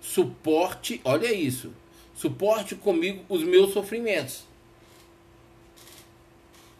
suporte, 0.00 1.02
olha 1.04 1.30
isso, 1.30 1.74
suporte 2.14 2.74
comigo 2.74 3.22
os 3.28 3.42
meus 3.42 3.74
sofrimentos. 3.74 4.44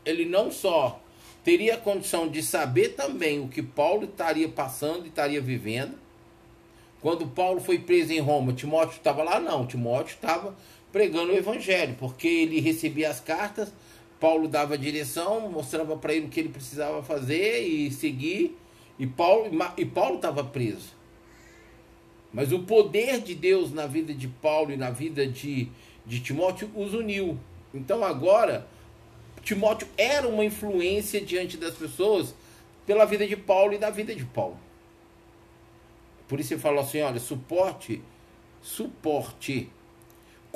Ele 0.02 0.24
não 0.24 0.50
só 0.50 1.02
teria 1.44 1.74
a 1.74 1.78
condição 1.78 2.26
de 2.26 2.42
saber 2.42 2.94
também 2.94 3.38
o 3.38 3.48
que 3.48 3.62
Paulo 3.62 4.04
estaria 4.04 4.48
passando 4.48 5.04
e 5.04 5.08
estaria 5.08 5.42
vivendo. 5.42 5.98
Quando 7.02 7.26
Paulo 7.26 7.60
foi 7.60 7.78
preso 7.78 8.14
em 8.14 8.18
Roma, 8.18 8.54
Timóteo 8.54 8.96
estava 8.96 9.22
lá? 9.22 9.38
Não, 9.38 9.66
Timóteo 9.66 10.14
estava 10.14 10.56
pregando 10.98 11.32
o 11.32 11.36
evangelho, 11.36 11.94
porque 11.96 12.26
ele 12.26 12.58
recebia 12.58 13.08
as 13.08 13.20
cartas, 13.20 13.72
Paulo 14.18 14.48
dava 14.48 14.76
direção, 14.76 15.48
mostrava 15.48 15.96
para 15.96 16.12
ele 16.12 16.26
o 16.26 16.28
que 16.28 16.40
ele 16.40 16.48
precisava 16.48 17.04
fazer 17.04 17.60
e 17.60 17.88
seguir, 17.92 18.58
e 18.98 19.06
Paulo 19.06 19.48
e 19.76 19.84
Paulo 19.84 20.16
estava 20.16 20.42
preso. 20.42 20.92
Mas 22.32 22.50
o 22.50 22.64
poder 22.64 23.20
de 23.20 23.32
Deus 23.32 23.72
na 23.72 23.86
vida 23.86 24.12
de 24.12 24.26
Paulo 24.26 24.72
e 24.72 24.76
na 24.76 24.90
vida 24.90 25.24
de, 25.24 25.68
de 26.04 26.18
Timóteo 26.18 26.68
os 26.74 26.92
uniu. 26.94 27.38
Então 27.72 28.02
agora, 28.02 28.66
Timóteo 29.44 29.86
era 29.96 30.26
uma 30.26 30.44
influência 30.44 31.20
diante 31.20 31.56
das 31.56 31.76
pessoas 31.76 32.34
pela 32.84 33.04
vida 33.04 33.24
de 33.24 33.36
Paulo 33.36 33.72
e 33.72 33.78
da 33.78 33.88
vida 33.88 34.12
de 34.16 34.24
Paulo. 34.24 34.58
Por 36.26 36.40
isso 36.40 36.54
ele 36.54 36.60
falou 36.60 36.80
assim: 36.80 37.00
olha, 37.02 37.20
suporte, 37.20 38.02
suporte 38.60 39.70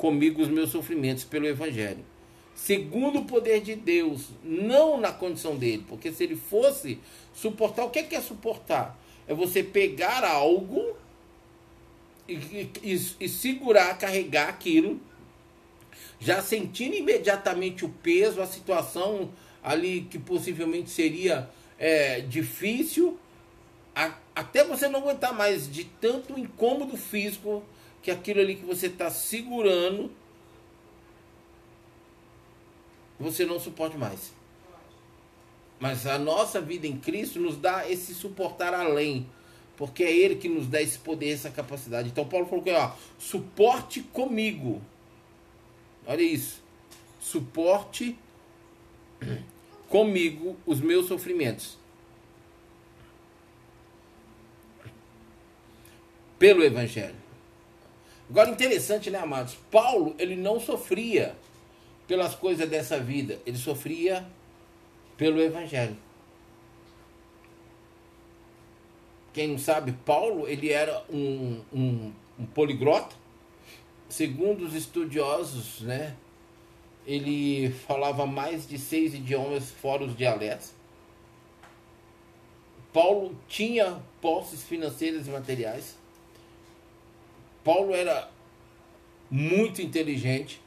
comigo 0.03 0.41
os 0.41 0.49
meus 0.49 0.69
sofrimentos 0.69 1.23
pelo 1.23 1.47
Evangelho. 1.47 2.03
Segundo 2.53 3.19
o 3.19 3.25
poder 3.25 3.61
de 3.61 3.73
Deus, 3.73 4.31
não 4.43 4.99
na 4.99 5.13
condição 5.13 5.55
dele. 5.55 5.85
Porque 5.87 6.11
se 6.11 6.25
ele 6.25 6.35
fosse 6.35 6.99
suportar, 7.33 7.85
o 7.85 7.89
que 7.89 7.99
é, 7.99 8.15
é 8.15 8.19
suportar? 8.19 8.99
É 9.25 9.33
você 9.33 9.63
pegar 9.63 10.25
algo 10.25 10.97
e, 12.27 12.33
e, 12.83 13.01
e 13.17 13.29
segurar, 13.29 13.97
carregar 13.97 14.49
aquilo, 14.49 14.99
já 16.19 16.41
sentindo 16.41 16.95
imediatamente 16.95 17.85
o 17.85 17.89
peso, 17.89 18.41
a 18.41 18.45
situação 18.45 19.31
ali 19.63 20.01
que 20.11 20.19
possivelmente 20.19 20.89
seria 20.89 21.49
é, 21.79 22.19
difícil, 22.19 23.17
a, 23.95 24.13
até 24.35 24.65
você 24.65 24.89
não 24.89 24.99
aguentar 24.99 25.33
mais 25.33 25.71
de 25.71 25.85
tanto 25.85 26.37
incômodo 26.37 26.97
físico 26.97 27.63
que 28.03 28.11
aquilo 28.11 28.41
ali 28.41 28.55
que 28.55 28.65
você 28.65 28.87
está 28.87 29.09
segurando, 29.09 30.11
você 33.19 33.45
não 33.45 33.59
suporte 33.59 33.97
mais. 33.97 34.31
Mas 35.79 36.05
a 36.05 36.19
nossa 36.19 36.61
vida 36.61 36.85
em 36.85 36.97
Cristo 36.97 37.39
nos 37.39 37.57
dá 37.57 37.89
esse 37.89 38.13
suportar 38.13 38.73
além 38.73 39.27
porque 39.75 40.03
é 40.03 40.15
Ele 40.15 40.35
que 40.35 40.47
nos 40.47 40.67
dá 40.67 40.81
esse 40.81 40.97
poder, 40.99 41.31
essa 41.31 41.49
capacidade. 41.49 42.09
Então 42.09 42.27
Paulo 42.27 42.45
falou 42.45 42.63
que 42.63 42.71
ó, 42.71 42.91
suporte 43.17 44.01
comigo. 44.01 44.81
Olha 46.05 46.21
isso. 46.21 46.61
Suporte 47.19 48.17
comigo 49.89 50.55
os 50.65 50.79
meus 50.79 51.07
sofrimentos. 51.07 51.77
Pelo 56.37 56.63
Evangelho. 56.63 57.22
Agora 58.33 58.49
interessante, 58.49 59.11
né, 59.11 59.19
amados? 59.19 59.55
Paulo, 59.69 60.15
ele 60.17 60.35
não 60.35 60.59
sofria 60.59 61.35
pelas 62.07 62.33
coisas 62.33 62.67
dessa 62.67 62.99
vida, 62.99 63.39
ele 63.45 63.59
sofria 63.59 64.25
pelo 65.15 65.39
Evangelho. 65.39 65.95
Quem 69.31 69.49
não 69.49 69.59
sabe, 69.59 69.91
Paulo 70.03 70.47
ele 70.47 70.71
era 70.71 71.05
um, 71.11 71.61
um, 71.71 72.11
um 72.39 72.45
poliglota. 72.47 73.15
Segundo 74.09 74.65
os 74.65 74.73
estudiosos, 74.73 75.81
né, 75.81 76.15
ele 77.05 77.69
falava 77.85 78.25
mais 78.25 78.67
de 78.67 78.79
seis 78.79 79.13
idiomas 79.13 79.69
fora 79.69 80.05
os 80.05 80.17
dialetos. 80.17 80.73
Paulo 82.91 83.37
tinha 83.47 84.01
posses 84.19 84.63
financeiras 84.63 85.27
e 85.27 85.29
materiais. 85.29 86.01
Paulo 87.63 87.93
era 87.93 88.29
muito 89.29 89.81
inteligente. 89.81 90.61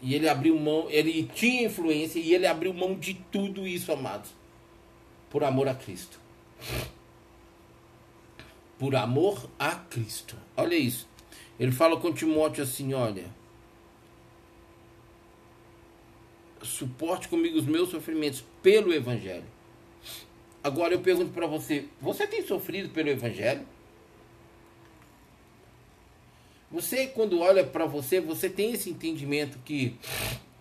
E 0.00 0.14
ele 0.14 0.28
abriu 0.28 0.58
mão, 0.58 0.86
ele 0.90 1.24
tinha 1.34 1.66
influência 1.66 2.18
e 2.18 2.34
ele 2.34 2.46
abriu 2.46 2.72
mão 2.72 2.94
de 2.94 3.14
tudo 3.14 3.66
isso, 3.66 3.90
amados, 3.92 4.30
por 5.30 5.42
amor 5.42 5.68
a 5.68 5.74
Cristo. 5.74 6.20
Por 8.78 8.94
amor 8.94 9.48
a 9.58 9.74
Cristo. 9.74 10.36
Olha 10.56 10.74
isso. 10.74 11.08
Ele 11.58 11.72
fala 11.72 11.98
com 11.98 12.12
Timóteo 12.12 12.62
assim: 12.62 12.92
olha, 12.92 13.24
suporte 16.62 17.28
comigo 17.28 17.58
os 17.58 17.64
meus 17.64 17.88
sofrimentos 17.88 18.44
pelo 18.62 18.92
Evangelho. 18.92 19.55
Agora 20.66 20.92
eu 20.92 20.98
pergunto 20.98 21.30
para 21.30 21.46
você: 21.46 21.84
você 22.00 22.26
tem 22.26 22.44
sofrido 22.44 22.88
pelo 22.88 23.08
Evangelho? 23.08 23.64
Você, 26.72 27.06
quando 27.06 27.38
olha 27.38 27.62
para 27.62 27.86
você, 27.86 28.20
você 28.20 28.50
tem 28.50 28.72
esse 28.72 28.90
entendimento 28.90 29.58
que 29.64 29.96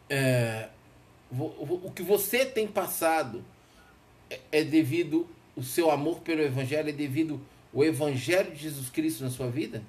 é, 0.08 0.70
o 1.32 1.89
que 1.89 2.04
você 2.04 2.46
tem 2.46 2.68
passado 2.68 3.44
é, 4.30 4.39
é 4.52 4.63
devido 4.63 5.28
o 5.56 5.63
seu 5.63 5.89
amor 5.89 6.20
pelo 6.20 6.44
Evangelho, 6.44 6.89
é 6.89 6.94
devido 6.94 7.41
o 7.74 7.84
Evangelho 7.84 8.52
de 8.52 8.62
Jesus 8.62 8.91
Cristo 8.91 9.24
na 9.24 9.32
sua 9.32 9.50
vida? 9.50 9.82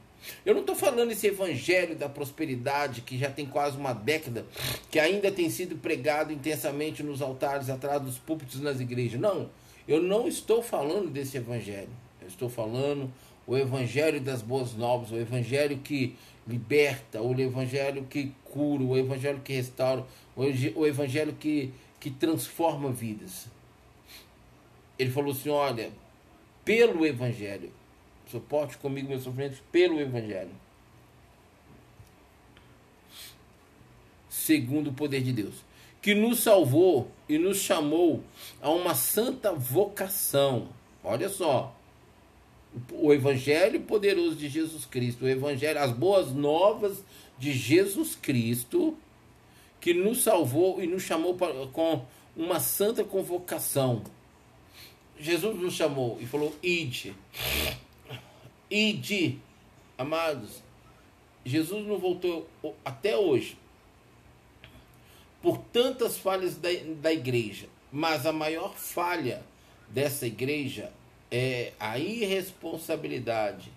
Eu 0.47 0.55
não 0.55 0.63
estou 0.63 0.75
falando 0.75 1.11
esse 1.11 1.27
evangelho 1.27 1.95
da 1.95 2.09
prosperidade 2.09 3.03
que 3.03 3.19
já 3.19 3.31
tem 3.31 3.45
quase 3.45 3.77
uma 3.77 3.93
década, 3.93 4.47
que 4.91 4.99
ainda 4.99 5.31
tem 5.31 5.51
sido 5.51 5.77
pregado 5.77 6.33
intensamente 6.33 7.03
nos 7.03 7.21
altares, 7.21 7.69
atrás 7.69 8.01
dos 8.01 8.17
púlpitos 8.17 8.61
nas 8.63 8.81
igrejas. 8.81 9.21
Não, 9.21 9.51
eu 9.87 10.03
não 10.03 10.27
estou 10.27 10.63
falando 10.63 11.11
desse 11.11 11.37
evangelho. 11.37 11.89
Eu 12.21 12.29
estou 12.29 12.49
falando 12.49 13.11
o 13.47 13.57
evangelho 13.57 14.21
das 14.21 14.43
boas 14.43 14.75
novas, 14.75 15.11
o 15.11 15.17
evangelho 15.17 15.79
que 15.79 16.17
liberta, 16.47 17.23
o 17.23 17.39
evangelho 17.41 18.05
que 18.05 18.33
cura, 18.45 18.83
o 18.83 18.97
evangelho 18.97 19.41
que 19.41 19.53
restaura, 19.53 20.05
o 20.35 20.87
evangelho 20.87 21.33
que, 21.35 21.73
que 22.01 22.11
transforma 22.11 22.91
vidas. 22.91 23.47
Ele 24.99 25.11
falou 25.11 25.33
assim: 25.33 25.51
olha, 25.51 25.91
pelo 26.65 27.07
evangelho, 27.07 27.71
suporte 28.31 28.77
comigo 28.79 29.09
meus 29.09 29.23
sofrimentos 29.23 29.63
pelo 29.71 30.01
Evangelho. 30.01 30.51
Segundo 34.29 34.91
o 34.91 34.93
poder 34.93 35.23
de 35.23 35.33
Deus, 35.33 35.55
que 36.07 36.15
nos 36.15 36.39
salvou 36.39 37.11
e 37.29 37.37
nos 37.37 37.59
chamou 37.59 38.23
a 38.63 38.71
uma 38.71 38.95
santa 38.95 39.53
vocação. 39.53 40.69
Olha 41.03 41.29
só, 41.29 41.75
o 42.93 43.13
Evangelho 43.13 43.81
poderoso 43.81 44.37
de 44.37 44.49
Jesus 44.49 44.85
Cristo, 44.85 45.25
o 45.25 45.29
Evangelho, 45.29 45.81
as 45.81 45.91
boas 45.91 46.31
novas 46.31 47.03
de 47.37 47.53
Jesus 47.53 48.15
Cristo, 48.15 48.97
que 49.81 49.93
nos 49.93 50.23
salvou 50.23 50.81
e 50.81 50.87
nos 50.87 51.03
chamou 51.03 51.37
com 51.73 52.05
uma 52.37 52.61
santa 52.61 53.03
convocação. 53.03 54.05
Jesus 55.19 55.61
nos 55.61 55.75
chamou 55.75 56.19
e 56.21 56.25
falou: 56.25 56.55
Ide 56.63 57.17
e 58.71 58.93
de, 58.93 59.39
amados, 59.99 60.63
Jesus 61.45 61.85
não 61.85 61.99
voltou 61.99 62.49
até 62.85 63.17
hoje 63.17 63.59
por 65.43 65.59
tantas 65.59 66.19
falhas 66.19 66.57
da, 66.57 66.69
da 67.01 67.13
igreja, 67.13 67.69
mas 67.93 68.27
a 68.27 68.33
maior 68.33 68.75
falha 68.75 69.43
dessa 69.89 70.27
igreja 70.27 70.93
é 71.31 71.73
a 71.79 71.99
irresponsabilidade 71.99 73.73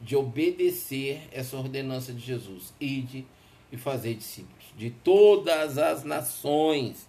de 0.00 0.16
obedecer 0.16 1.28
essa 1.30 1.56
ordenança 1.56 2.12
de 2.12 2.20
Jesus. 2.20 2.72
Ide 2.80 3.24
e 3.70 3.76
fazer 3.76 4.14
discípulos 4.14 4.62
de 4.76 4.90
todas 4.90 5.78
as 5.78 6.04
nações. 6.04 7.08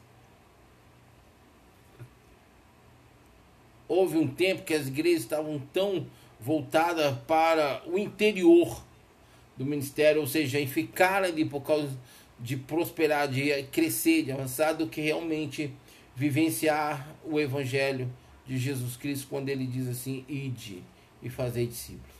Houve 3.88 4.18
um 4.18 4.28
tempo 4.28 4.64
que 4.64 4.74
as 4.74 4.88
igrejas 4.88 5.24
estavam 5.24 5.60
tão 5.72 6.06
voltada 6.40 7.14
para 7.28 7.82
o 7.88 7.98
interior 7.98 8.84
do 9.58 9.66
ministério, 9.66 10.22
ou 10.22 10.28
seja, 10.28 10.60
em 10.60 10.68
ficar 10.68 11.24
ali 11.24 11.46
por 11.46 11.62
causa 11.62 11.90
de 12.40 12.58
prosperar, 12.58 13.28
de 13.28 13.64
crescer, 13.72 14.24
de 14.24 14.32
avançar, 14.32 14.74
do 14.74 14.88
que 14.88 15.02
realmente 15.02 15.74
vivenciar 16.16 17.08
o 17.24 17.40
evangelho 17.40 18.12
de 18.46 18.58
Jesus 18.58 18.96
Cristo 18.98 19.28
quando 19.30 19.50
ele 19.50 19.66
diz 19.66 19.88
assim: 19.88 20.26
ide 20.28 20.84
e 21.22 21.30
fazer 21.30 21.66
discípulos. 21.68 22.14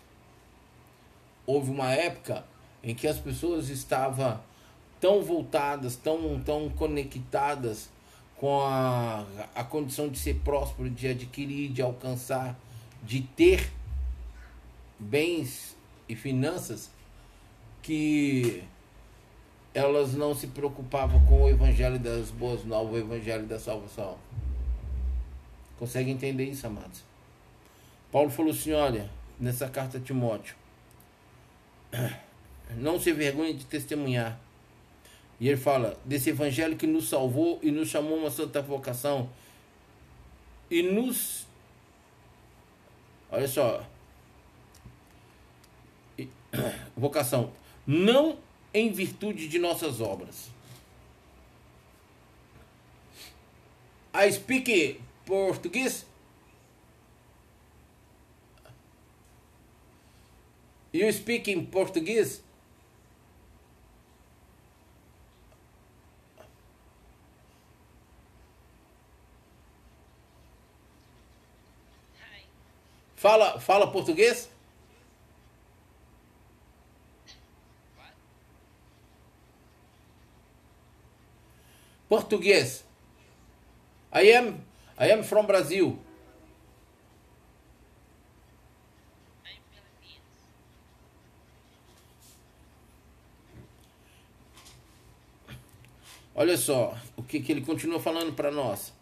Houve 1.46 1.72
uma 1.72 1.92
época 1.92 2.46
em 2.82 2.96
que 2.96 3.08
as 3.08 3.20
pessoas 3.20 3.70
estavam 3.70 4.40
tão 5.00 5.22
voltadas, 5.22 5.96
tão, 5.96 6.40
tão 6.42 6.70
conectadas 6.70 7.90
com 8.38 8.62
a, 8.62 9.26
a 9.54 9.64
condição 9.64 10.08
de 10.10 10.18
ser 10.18 10.36
próspero, 10.36 10.90
de 10.90 11.08
adquirir, 11.08 11.70
de 11.70 11.82
alcançar, 11.82 12.58
de 13.04 13.22
ter 13.22 13.70
bens 14.98 15.76
e 16.08 16.16
finanças 16.16 16.90
que 17.82 18.64
elas 19.74 20.14
não 20.14 20.36
se 20.36 20.48
preocupavam 20.48 21.26
com 21.26 21.44
o 21.44 21.50
evangelho 21.50 22.00
das 22.00 22.30
boas 22.30 22.64
novas, 22.64 22.94
o 22.94 22.98
evangelho 22.98 23.46
da 23.46 23.60
salvação. 23.60 24.18
Consegue 25.80 26.12
entender 26.12 26.46
isso, 26.46 26.68
amados? 26.68 27.04
Paulo 28.12 28.30
falou 28.30 28.52
assim: 28.52 28.74
olha, 28.74 29.10
nessa 29.40 29.68
carta 29.68 29.98
a 29.98 30.02
Timóteo, 30.02 30.56
não 32.78 33.00
se 33.00 33.12
vergonhe 33.12 33.54
de 33.54 33.66
testemunhar. 33.66 34.40
E 35.40 35.48
ele 35.48 35.58
fala 35.58 36.00
desse 36.06 36.30
evangelho 36.30 36.78
que 36.78 36.88
nos 36.88 37.10
salvou 37.10 37.60
e 37.62 37.72
nos 37.72 37.90
chamou 37.90 38.18
uma 38.18 38.30
santa 38.30 38.62
vocação 38.62 39.30
e 40.70 40.82
nos 40.82 41.46
Olha 43.36 43.48
só, 43.48 43.84
vocação, 46.96 47.52
não 47.88 48.38
em 48.74 48.92
virtude 48.92 49.48
de 49.48 49.60
nossas 49.60 50.02
obras. 50.02 50.50
I 54.14 54.32
speak 54.32 55.02
português. 55.26 56.06
You 60.92 61.12
speak 61.12 61.52
in 61.52 61.66
português? 61.66 62.42
Fala, 73.16 73.60
fala 73.60 73.90
português? 73.90 74.50
Português. 82.14 82.86
I 84.14 84.32
am 84.34 84.64
I 85.00 85.12
am 85.12 85.24
from 85.24 85.48
Brazil. 85.48 85.98
Olha 96.36 96.56
só 96.56 96.96
o 97.18 97.24
que, 97.24 97.40
que 97.40 97.52
ele 97.52 97.62
continua 97.62 98.00
falando 98.00 98.36
para 98.36 98.52
nós. 98.52 98.94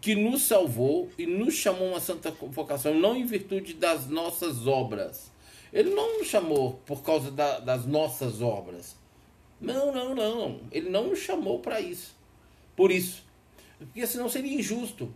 Que 0.00 0.16
nos 0.16 0.42
salvou 0.42 1.12
e 1.16 1.26
nos 1.26 1.54
chamou 1.54 1.90
uma 1.90 2.00
santa 2.00 2.32
vocação, 2.32 2.92
não 2.92 3.14
em 3.14 3.24
virtude 3.24 3.74
das 3.74 4.08
nossas 4.08 4.66
obras. 4.66 5.30
Ele 5.72 5.90
não 5.90 6.18
nos 6.18 6.26
chamou 6.26 6.80
por 6.84 7.04
causa 7.04 7.30
da, 7.30 7.60
das 7.60 7.86
nossas 7.86 8.42
obras. 8.42 8.98
Não, 9.60 9.92
não, 9.92 10.14
não. 10.14 10.60
Ele 10.72 10.88
não 10.88 11.14
chamou 11.14 11.58
para 11.58 11.80
isso. 11.80 12.16
Por 12.74 12.90
isso. 12.90 13.24
Porque 13.78 14.06
senão 14.06 14.28
seria 14.28 14.58
injusto. 14.58 15.12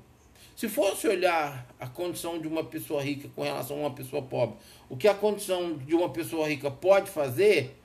Se 0.55 0.68
fosse 0.68 1.09
olhar 1.09 1.66
a 1.80 1.86
condição 1.86 2.38
de 2.38 2.47
uma 2.47 2.62
pessoa 2.62 3.03
rica 3.03 3.28
com 3.34 3.42
relação 3.42 3.78
a 3.78 3.80
uma 3.80 3.95
pessoa 3.95 4.22
pobre, 4.22 4.57
o 4.88 4.97
que 4.97 5.09
a 5.09 5.14
condição 5.14 5.76
de 5.76 5.95
uma 5.95 6.11
pessoa 6.11 6.49
rica 6.49 6.70
pode 6.70 7.11
fazer, 7.11 7.76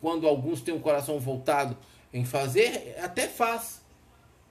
quando 0.00 0.28
alguns 0.28 0.60
têm 0.60 0.74
um 0.74 0.80
coração 0.80 1.18
voltado 1.18 1.76
em 2.12 2.24
fazer, 2.24 2.94
até 3.00 3.26
faz. 3.26 3.80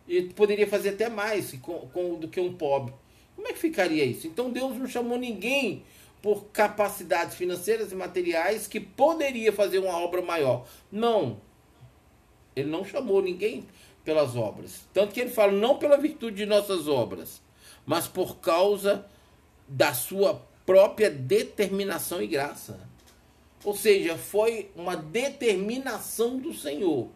E 0.07 0.23
poderia 0.23 0.67
fazer 0.67 0.89
até 0.89 1.07
mais 1.07 1.53
com, 1.61 1.87
com, 1.87 2.15
do 2.15 2.27
que 2.27 2.39
um 2.39 2.53
pobre. 2.53 2.93
Como 3.35 3.47
é 3.47 3.53
que 3.53 3.59
ficaria 3.59 4.03
isso? 4.03 4.27
Então 4.27 4.49
Deus 4.49 4.75
não 4.75 4.87
chamou 4.87 5.17
ninguém 5.17 5.83
por 6.21 6.45
capacidades 6.47 7.35
financeiras 7.35 7.91
e 7.91 7.95
materiais 7.95 8.67
que 8.67 8.79
poderia 8.79 9.53
fazer 9.53 9.79
uma 9.79 9.97
obra 9.97 10.21
maior. 10.21 10.65
Não. 10.91 11.39
Ele 12.55 12.69
não 12.69 12.83
chamou 12.83 13.21
ninguém 13.21 13.65
pelas 14.03 14.35
obras. 14.35 14.81
Tanto 14.93 15.13
que 15.13 15.21
ele 15.21 15.29
fala, 15.29 15.51
não 15.51 15.77
pela 15.77 15.97
virtude 15.97 16.37
de 16.37 16.45
nossas 16.45 16.87
obras, 16.87 17.41
mas 17.85 18.07
por 18.07 18.37
causa 18.37 19.05
da 19.67 19.93
sua 19.93 20.41
própria 20.65 21.09
determinação 21.09 22.21
e 22.21 22.27
graça. 22.27 22.79
Ou 23.63 23.75
seja, 23.75 24.17
foi 24.17 24.71
uma 24.75 24.95
determinação 24.95 26.37
do 26.37 26.53
Senhor 26.53 27.07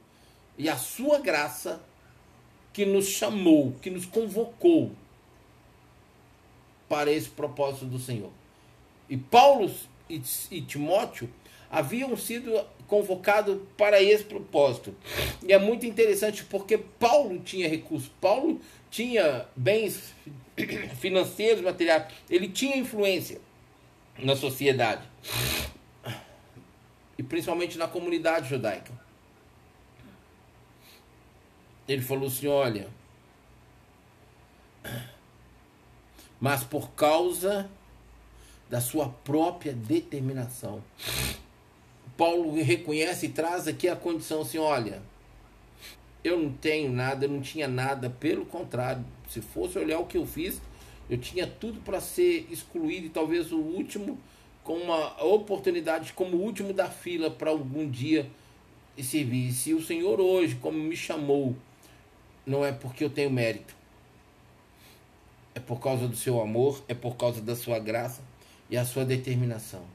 e 0.58 0.70
a 0.70 0.78
sua 0.78 1.20
graça 1.20 1.82
que 2.72 2.86
nos 2.86 3.08
chamou, 3.08 3.74
que 3.82 3.90
nos 3.90 4.06
convocou 4.06 4.92
para 6.90 7.12
esse 7.12 7.30
propósito 7.30 7.86
do 7.86 8.00
Senhor. 8.00 8.32
E 9.10 9.18
Paulo 9.18 9.72
e, 10.10 10.20
Timóteo 10.62 11.30
haviam 11.70 12.16
sido 12.16 12.64
convocados 12.88 13.60
para 13.76 14.02
esse 14.02 14.24
propósito. 14.24 14.96
E 15.42 15.52
é 15.52 15.58
muito 15.58 15.86
interessante 15.86 16.44
porque 16.46 16.78
Paulo 16.78 17.40
tinha 17.40 17.68
recursos, 17.68 18.12
Paulo 18.22 18.62
tinha 18.92 19.46
bens 19.56 20.14
financeiros, 21.00 21.64
materiais, 21.64 22.14
ele 22.30 22.48
tinha 22.48 22.78
influência 22.78 23.42
na 24.20 24.36
sociedade 24.36 25.02
e 27.18 27.24
principalmente 27.24 27.78
na 27.78 27.88
comunidade 27.88 28.50
judaica. 28.50 28.92
Ele 31.88 32.02
falou 32.02 32.28
assim: 32.28 32.48
olha, 32.48 32.88
mas 36.40 36.64
por 36.64 36.92
causa 36.92 37.70
da 38.74 38.82
sua 38.82 39.08
própria 39.08 39.72
determinação. 39.72 40.84
Paulo 42.18 42.60
reconhece 42.60 43.28
e 43.28 43.30
traz 43.30 43.68
aqui 43.68 43.88
a 43.88 43.96
condição 43.96 44.42
assim: 44.42 44.58
olha, 44.58 45.00
eu 46.24 46.40
não 46.40 46.52
tenho 46.52 46.92
nada, 46.92 47.26
eu 47.26 47.30
não 47.30 47.40
tinha 47.40 47.68
nada, 47.68 48.10
pelo 48.10 48.48
contrário, 48.48 49.06
se 49.30 49.42
fosse 49.42 49.78
olhar 49.78 50.00
o 50.00 50.08
que 50.08 50.18
eu 50.18 50.26
fiz, 50.26 50.60
eu 51.08 51.20
tinha 51.20 51.46
tudo 51.46 51.82
para 51.82 52.02
ser 52.02 52.48
excluído 52.50 53.06
e 53.06 53.10
talvez 53.10 53.52
o 53.52 53.60
último 53.60 54.18
com 54.64 54.74
uma 54.78 55.24
oportunidade 55.24 56.12
como 56.14 56.38
o 56.38 56.42
último 56.42 56.74
da 56.74 56.90
fila 56.90 57.30
para 57.30 57.52
algum 57.52 57.88
dia 57.88 58.28
servir. 58.98 59.52
Se 59.52 59.72
o 59.76 59.84
Senhor 59.84 60.20
hoje, 60.20 60.56
como 60.56 60.80
me 60.80 60.96
chamou, 60.96 61.56
não 62.44 62.66
é 62.66 62.72
porque 62.72 63.04
eu 63.04 63.10
tenho 63.12 63.30
mérito, 63.30 63.76
é 65.54 65.60
por 65.60 65.80
causa 65.80 66.08
do 66.08 66.16
seu 66.16 66.42
amor, 66.42 66.84
é 66.88 66.96
por 66.96 67.16
causa 67.16 67.40
da 67.40 67.56
sua 67.56 67.78
graça 67.78 68.33
e 68.74 68.78
a 68.78 68.84
sua 68.84 69.06
determinação. 69.06 69.86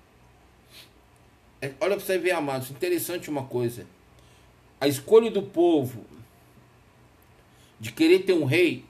É, 1.60 1.72
olha 1.80 1.96
para 1.96 2.06
você 2.06 2.16
ver, 2.16 2.30
amados, 2.30 2.70
interessante 2.70 3.28
uma 3.28 3.42
coisa. 3.42 3.84
A 4.80 4.86
escolha 4.86 5.32
do 5.32 5.42
povo 5.42 6.04
de 7.80 7.90
querer 7.90 8.20
ter 8.20 8.34
um 8.34 8.44
rei, 8.44 8.84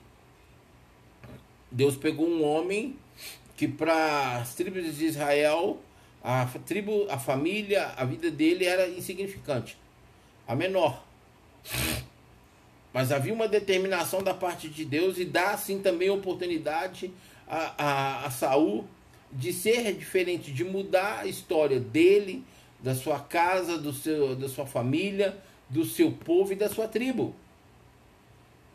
Deus 1.71 1.95
pegou 1.95 2.27
um 2.27 2.43
homem 2.43 2.97
que 3.57 3.67
para 3.67 4.37
as 4.37 4.53
tribos 4.53 4.95
de 4.95 5.05
Israel, 5.05 5.81
a 6.23 6.45
tribo, 6.45 7.07
a 7.09 7.17
família, 7.17 7.87
a 7.97 8.05
vida 8.05 8.29
dele 8.29 8.65
era 8.65 8.87
insignificante, 8.87 9.75
a 10.47 10.55
menor. 10.55 11.03
Mas 12.93 13.11
havia 13.11 13.33
uma 13.33 13.47
determinação 13.47 14.21
da 14.21 14.35
parte 14.35 14.69
de 14.69 14.85
Deus 14.85 15.17
e 15.17 15.25
dá 15.25 15.53
assim 15.53 15.81
também 15.81 16.11
oportunidade 16.11 17.11
a, 17.47 17.73
a, 17.75 18.25
a 18.27 18.29
Saul 18.29 18.87
de 19.31 19.53
ser 19.53 19.93
diferente, 19.93 20.51
de 20.51 20.63
mudar 20.63 21.19
a 21.19 21.27
história 21.27 21.79
dele, 21.79 22.43
da 22.81 22.95
sua 22.95 23.19
casa, 23.19 23.77
do 23.77 23.93
seu, 23.93 24.35
da 24.35 24.49
sua 24.49 24.65
família, 24.65 25.37
do 25.69 25.85
seu 25.85 26.11
povo 26.11 26.53
e 26.53 26.55
da 26.55 26.69
sua 26.69 26.87
tribo. 26.87 27.35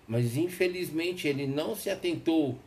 Mas 0.07 0.37
infelizmente 0.37 1.27
ele 1.27 1.47
não 1.47 1.75
se 1.75 1.91
atentou 1.91 2.59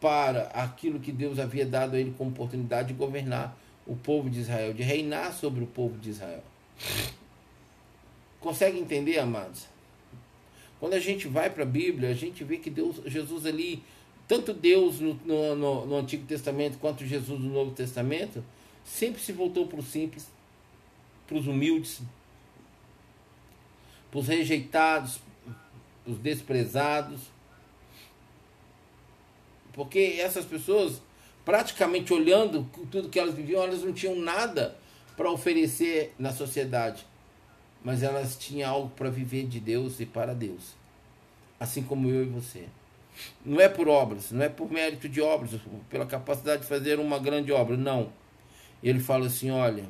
para 0.00 0.48
aquilo 0.48 0.98
que 0.98 1.12
Deus 1.12 1.38
havia 1.38 1.64
dado 1.64 1.94
a 1.94 2.00
ele 2.00 2.12
como 2.18 2.30
oportunidade 2.30 2.88
de 2.88 2.94
governar 2.94 3.56
o 3.86 3.94
povo 3.94 4.28
de 4.28 4.40
Israel, 4.40 4.74
de 4.74 4.82
reinar 4.82 5.32
sobre 5.32 5.62
o 5.62 5.66
povo 5.66 5.96
de 5.98 6.10
Israel. 6.10 6.42
Consegue 8.40 8.78
entender, 8.78 9.18
amados? 9.18 9.66
Quando 10.80 10.94
a 10.94 10.98
gente 10.98 11.28
vai 11.28 11.48
para 11.48 11.62
a 11.62 11.66
Bíblia, 11.66 12.10
a 12.10 12.14
gente 12.14 12.42
vê 12.42 12.56
que 12.56 12.68
Deus, 12.68 13.00
Jesus 13.06 13.46
ali, 13.46 13.84
tanto 14.32 14.54
Deus 14.54 14.98
no, 14.98 15.14
no, 15.24 15.86
no 15.86 15.96
Antigo 15.96 16.26
Testamento 16.26 16.78
quanto 16.78 17.04
Jesus 17.04 17.38
no 17.38 17.52
Novo 17.52 17.72
Testamento, 17.72 18.42
sempre 18.82 19.20
se 19.20 19.32
voltou 19.32 19.66
para 19.66 19.80
o 19.80 19.82
simples, 19.82 20.26
para 21.26 21.36
os 21.36 21.46
humildes, 21.46 22.00
para 24.10 24.20
os 24.20 24.28
rejeitados, 24.28 25.20
para 25.44 26.12
os 26.12 26.18
desprezados. 26.18 27.20
Porque 29.74 30.16
essas 30.18 30.46
pessoas, 30.46 31.02
praticamente 31.44 32.14
olhando 32.14 32.66
tudo 32.90 33.10
que 33.10 33.18
elas 33.18 33.34
viviam, 33.34 33.62
elas 33.62 33.82
não 33.82 33.92
tinham 33.92 34.16
nada 34.16 34.78
para 35.16 35.30
oferecer 35.30 36.14
na 36.18 36.32
sociedade 36.32 37.04
mas 37.84 38.02
elas 38.02 38.36
tinham 38.36 38.70
algo 38.70 38.90
para 38.90 39.10
viver 39.10 39.46
de 39.46 39.58
Deus 39.58 39.98
e 39.98 40.06
para 40.06 40.34
Deus, 40.34 40.74
assim 41.58 41.82
como 41.82 42.08
eu 42.08 42.22
e 42.22 42.28
você. 42.28 42.68
Não 43.44 43.60
é 43.60 43.68
por 43.68 43.88
obras, 43.88 44.30
não 44.30 44.42
é 44.42 44.48
por 44.48 44.70
mérito 44.70 45.08
de 45.08 45.20
obras, 45.20 45.50
pela 45.88 46.06
capacidade 46.06 46.62
de 46.62 46.68
fazer 46.68 46.98
uma 46.98 47.18
grande 47.18 47.52
obra, 47.52 47.76
não. 47.76 48.12
Ele 48.82 49.00
fala 49.00 49.26
assim: 49.26 49.50
olha, 49.50 49.86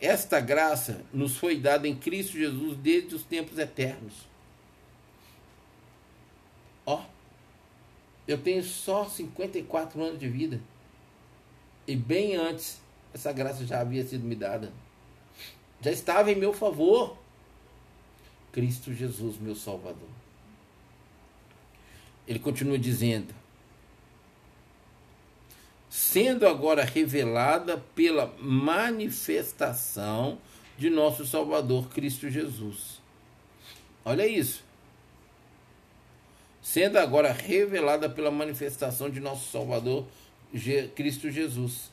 esta 0.00 0.40
graça 0.40 1.04
nos 1.12 1.36
foi 1.36 1.56
dada 1.56 1.86
em 1.86 1.94
Cristo 1.94 2.32
Jesus 2.32 2.76
desde 2.78 3.14
os 3.14 3.22
tempos 3.22 3.58
eternos. 3.58 4.28
Ó, 6.86 7.04
eu 8.26 8.38
tenho 8.38 8.62
só 8.62 9.04
54 9.04 10.02
anos 10.02 10.18
de 10.18 10.28
vida. 10.28 10.60
E 11.86 11.96
bem 11.96 12.36
antes, 12.36 12.80
essa 13.12 13.32
graça 13.32 13.66
já 13.66 13.80
havia 13.80 14.04
sido 14.04 14.24
me 14.24 14.34
dada 14.34 14.72
já 15.80 15.90
estava 15.90 16.30
em 16.30 16.36
meu 16.36 16.52
favor. 16.52 17.16
Cristo 18.52 18.92
Jesus, 18.92 19.38
meu 19.38 19.54
Salvador. 19.54 20.08
Ele 22.30 22.38
continua 22.38 22.78
dizendo: 22.78 23.34
sendo 25.90 26.46
agora 26.46 26.84
revelada 26.84 27.76
pela 27.94 28.34
manifestação 28.40 30.38
de 30.78 30.88
nosso 30.88 31.26
Salvador 31.26 31.90
Cristo 31.90 32.30
Jesus. 32.30 33.02
Olha 34.04 34.26
isso. 34.26 34.64
Sendo 36.62 36.98
agora 36.98 37.32
revelada 37.32 38.08
pela 38.08 38.30
manifestação 38.30 39.10
de 39.10 39.20
nosso 39.20 39.50
Salvador 39.50 40.06
Cristo 40.94 41.30
Jesus. 41.30 41.90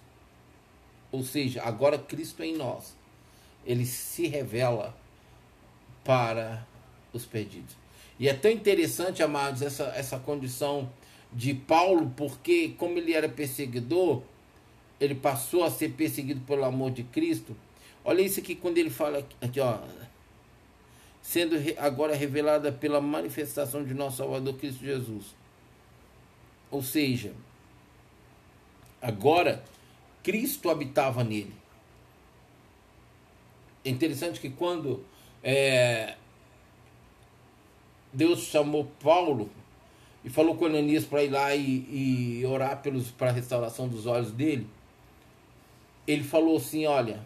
Ou 1.11 1.23
seja, 1.23 1.63
agora 1.63 1.97
Cristo 1.97 2.43
é 2.43 2.45
em 2.45 2.55
nós 2.55 2.95
ele 3.67 3.85
se 3.85 4.27
revela 4.27 4.97
para 6.03 6.65
os 7.11 7.25
perdidos. 7.25 7.75
E 8.19 8.27
é 8.27 8.33
tão 8.33 8.49
interessante, 8.49 9.21
amados, 9.21 9.61
essa, 9.61 9.85
essa 9.95 10.17
condição 10.17 10.89
de 11.31 11.53
Paulo, 11.53 12.11
porque 12.15 12.69
como 12.77 12.97
ele 12.97 13.13
era 13.13 13.29
perseguidor, 13.29 14.21
ele 14.99 15.15
passou 15.15 15.63
a 15.63 15.69
ser 15.69 15.89
perseguido 15.89 16.41
pelo 16.41 16.63
amor 16.63 16.91
de 16.91 17.03
Cristo. 17.03 17.55
Olha 18.03 18.21
isso 18.21 18.39
aqui 18.39 18.55
quando 18.55 18.77
ele 18.77 18.89
fala 18.89 19.25
aqui, 19.41 19.59
ó, 19.59 19.79
sendo 21.21 21.55
agora 21.77 22.15
revelada 22.15 22.71
pela 22.71 23.01
manifestação 23.01 23.83
de 23.83 23.93
nosso 23.93 24.17
Salvador 24.17 24.55
Cristo 24.55 24.83
Jesus. 24.83 25.35
Ou 26.71 26.81
seja, 26.81 27.33
agora 29.01 29.63
Cristo 30.23 30.69
habitava 30.69 31.23
nele. 31.23 31.53
É 33.83 33.89
interessante 33.89 34.39
que 34.39 34.49
quando 34.49 35.03
é, 35.43 36.15
Deus 38.17 38.39
chamou 38.45 38.85
Paulo 38.99 39.47
e 40.25 40.29
falou 40.29 40.55
com 40.55 40.65
Ananias 40.65 41.05
para 41.05 41.23
ir 41.23 41.29
lá 41.29 41.55
e, 41.55 42.39
e 42.39 42.45
orar 42.47 42.81
para 43.15 43.29
a 43.29 43.31
restauração 43.31 43.87
dos 43.87 44.07
olhos 44.07 44.31
dele, 44.31 44.67
ele 46.07 46.23
falou 46.23 46.57
assim: 46.57 46.87
Olha, 46.87 47.19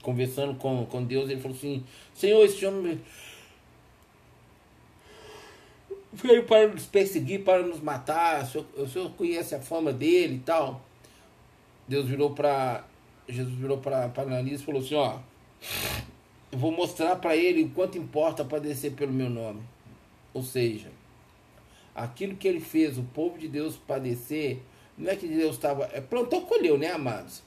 conversando 0.00 0.54
com, 0.54 0.86
com 0.86 1.02
Deus, 1.02 1.28
ele 1.28 1.40
falou 1.40 1.56
assim: 1.56 1.82
Senhor, 2.14 2.44
esse 2.44 2.64
homem 2.64 3.00
veio 6.12 6.44
para 6.44 6.68
nos 6.68 6.86
perseguir, 6.86 7.42
para 7.42 7.64
nos 7.64 7.80
matar. 7.80 8.44
O 8.44 8.46
senhor, 8.46 8.66
o 8.76 8.88
senhor 8.88 9.10
conhece 9.14 9.56
a 9.56 9.60
fama 9.60 9.92
dele 9.92 10.36
e 10.36 10.40
tal. 10.40 10.80
Deus 11.88 12.06
virou 12.06 12.30
para 12.30 12.84
Jesus 13.28 13.56
virou 13.56 13.78
para 13.78 14.08
Ananias 14.16 14.60
e 14.60 14.64
falou 14.64 14.80
assim: 14.80 14.94
Ó, 14.94 15.18
eu 16.52 16.58
vou 16.58 16.72
mostrar 16.72 17.16
para 17.16 17.36
ele 17.36 17.62
o 17.62 17.70
quanto 17.70 17.96
importa 17.96 18.44
padecer 18.44 18.92
pelo 18.92 19.12
meu 19.12 19.30
nome. 19.30 19.60
Ou 20.34 20.42
seja, 20.42 20.88
aquilo 21.94 22.36
que 22.36 22.48
ele 22.48 22.60
fez, 22.60 22.98
o 22.98 23.02
povo 23.02 23.38
de 23.38 23.48
Deus 23.48 23.76
padecer, 23.76 24.58
não 24.98 25.10
é 25.10 25.16
que 25.16 25.26
Deus 25.26 25.56
estava. 25.56 25.88
É, 25.92 26.00
pronto, 26.00 26.36
acolheu, 26.36 26.76
né, 26.76 26.92
amados? 26.92 27.42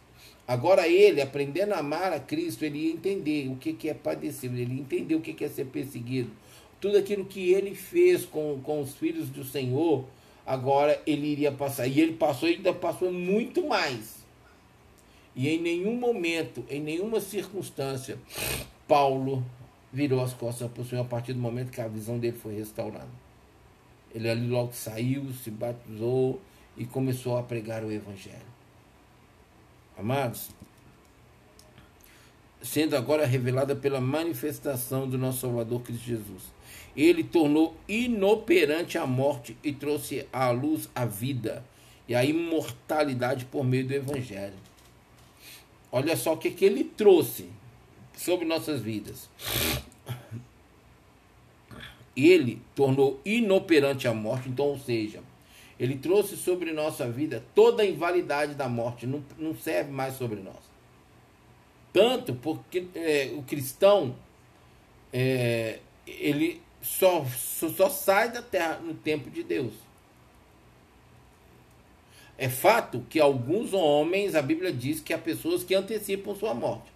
Agora 0.47 0.88
ele, 0.88 1.22
aprendendo 1.22 1.74
a 1.74 1.80
amar 1.80 2.12
a 2.12 2.20
Cristo, 2.20 2.66
ele 2.66 2.88
ia 2.88 2.93
entender 2.93 3.49
o 3.49 3.56
que, 3.56 3.74
que 3.74 3.89
é 3.89 3.93
padecer, 3.93 4.51
ele 4.51 4.74
ia 4.74 4.82
entender 4.82 5.16
o 5.16 5.22
que, 5.22 5.34
que 5.34 5.45
é 5.45 5.49
ser 5.49 5.66
perseguido. 5.66 6.32
Tudo 6.82 6.97
aquilo 6.97 7.24
que 7.24 7.51
ele 7.51 7.76
fez 7.76 8.26
com, 8.26 8.60
com 8.62 8.82
os 8.82 8.93
filhos 8.95 9.30
do 9.30 9.43
Senhor, 9.43 10.06
agora 10.45 11.01
ele 11.08 11.28
iria 11.28 11.51
passar. 11.51 11.88
E 11.88 11.99
ele 12.01 12.14
passou 12.14 12.49
ainda 12.49 12.74
passou 12.74 13.12
muito 13.12 13.66
mais. 13.66 14.24
E 15.36 15.47
em 15.47 15.62
nenhum 15.62 15.95
momento, 15.95 16.64
em 16.70 16.82
nenhuma 16.82 17.22
circunstância, 17.22 18.20
Paulo 18.88 19.43
virou 19.91 20.21
as 20.21 20.34
costas 20.34 20.69
para 20.71 20.81
o 20.81 20.86
Senhor 20.86 21.01
a 21.01 21.05
partir 21.05 21.34
do 21.34 21.39
momento 21.39 21.71
que 21.71 21.81
a 21.81 21.88
visão 21.88 22.17
dele 22.17 22.38
foi 22.38 22.55
restaurada. 22.55 23.09
Ele 24.13 24.29
ali 24.29 24.47
logo 24.47 24.73
saiu, 24.73 25.31
se 25.34 25.49
batizou 25.49 26.41
e 26.77 26.86
começou 26.86 27.38
a 27.38 27.43
pregar 27.43 27.84
o 27.84 27.91
Evangelho. 27.91 28.53
Amados, 29.97 30.49
sendo 32.61 32.95
agora 32.95 33.25
revelada 33.25 33.75
pela 33.75 34.01
manifestação 34.01 35.07
do 35.07 35.17
nosso 35.17 35.41
Salvador 35.41 35.81
Cristo 35.81 36.05
Jesus. 36.05 36.43
Ele 36.95 37.23
tornou 37.23 37.75
inoperante 37.88 38.97
a 38.97 39.05
morte 39.05 39.57
e 39.63 39.71
trouxe 39.73 40.27
à 40.31 40.49
luz 40.51 40.89
a 40.95 41.05
vida 41.05 41.63
e 42.07 42.15
a 42.15 42.23
imortalidade 42.23 43.45
por 43.45 43.63
meio 43.63 43.88
do 43.88 43.93
Evangelho. 43.93 44.57
Olha 45.91 46.15
só 46.15 46.34
o 46.34 46.38
que, 46.38 46.51
que 46.51 46.65
ele 46.65 46.84
trouxe 46.84 47.49
sobre 48.16 48.45
nossas 48.45 48.82
vidas. 48.82 49.30
Ele 52.16 52.61
tornou 52.76 53.20
inoperante 53.26 54.07
a 54.07 54.14
morte, 54.14 54.49
então, 54.49 54.66
ou 54.66 54.80
seja, 54.80 55.22
ele 55.80 55.97
trouxe 55.97 56.38
sobre 56.38 56.72
nossa 56.72 57.09
vida 57.09 57.43
toda 57.55 57.84
a 57.84 57.86
invalidade 57.86 58.53
da 58.53 58.70
morte, 58.70 59.07
não, 59.07 59.24
não 59.38 59.55
serve 59.55 59.91
mais 59.91 60.16
sobre 60.16 60.39
nós. 60.39 60.72
Tanto 61.91 62.34
porque 62.36 62.86
é, 62.95 63.32
o 63.36 63.43
cristão 63.43 64.16
é, 65.11 65.80
ele 66.05 66.61
só, 66.82 67.26
só, 67.26 67.70
só 67.70 67.89
sai 67.89 68.32
da 68.32 68.41
terra 68.41 68.78
no 68.78 68.93
tempo 68.93 69.30
de 69.30 69.43
Deus. 69.43 69.74
É 72.38 72.49
fato 72.49 73.05
que 73.09 73.20
alguns 73.20 73.74
homens, 73.74 74.36
a 74.36 74.41
Bíblia 74.41 74.72
diz 74.72 74.99
que 74.99 75.14
há 75.14 75.18
pessoas 75.18 75.64
que 75.64 75.76
antecipam 75.76 76.36
sua 76.36 76.53
morte. 76.53 76.92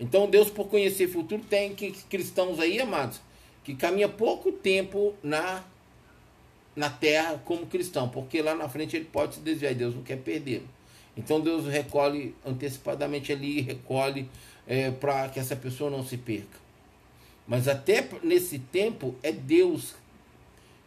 Então 0.00 0.28
Deus, 0.28 0.50
por 0.50 0.68
conhecer 0.68 1.06
o 1.06 1.12
futuro, 1.12 1.42
tem 1.42 1.74
que 1.74 1.92
cristãos 2.08 2.60
aí, 2.60 2.80
amados, 2.80 3.20
que 3.64 3.74
caminha 3.74 4.08
pouco 4.08 4.52
tempo 4.52 5.14
na 5.22 5.64
na 6.76 6.88
terra 6.88 7.42
como 7.44 7.66
cristão, 7.66 8.08
porque 8.08 8.40
lá 8.40 8.54
na 8.54 8.68
frente 8.68 8.94
ele 8.94 9.06
pode 9.06 9.34
se 9.34 9.40
desviar 9.40 9.74
Deus 9.74 9.96
não 9.96 10.02
quer 10.04 10.18
perdê-lo. 10.18 10.68
Então 11.16 11.40
Deus 11.40 11.66
recolhe 11.66 12.36
antecipadamente 12.46 13.32
ali, 13.32 13.60
recolhe 13.60 14.30
é, 14.64 14.92
para 14.92 15.28
que 15.28 15.40
essa 15.40 15.56
pessoa 15.56 15.90
não 15.90 16.04
se 16.04 16.16
perca. 16.16 16.56
Mas 17.48 17.66
até 17.66 18.08
nesse 18.22 18.60
tempo 18.60 19.16
é 19.24 19.32
Deus 19.32 19.94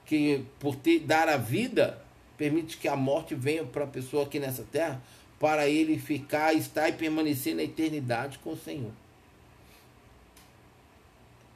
que, 0.06 0.46
por 0.60 0.76
ter, 0.78 1.00
dar 1.00 1.28
a 1.28 1.36
vida, 1.36 2.02
permite 2.38 2.78
que 2.78 2.88
a 2.88 2.96
morte 2.96 3.36
venha 3.36 3.66
para 3.66 3.84
a 3.84 3.88
pessoa 3.88 4.24
aqui 4.24 4.40
nessa 4.40 4.64
terra, 4.64 5.02
para 5.38 5.68
ele 5.68 5.98
ficar, 6.00 6.54
estar 6.54 6.88
e 6.88 6.94
permanecer 6.94 7.54
na 7.54 7.64
eternidade 7.64 8.40
com 8.40 8.52
o 8.52 8.58
Senhor. 8.58 8.92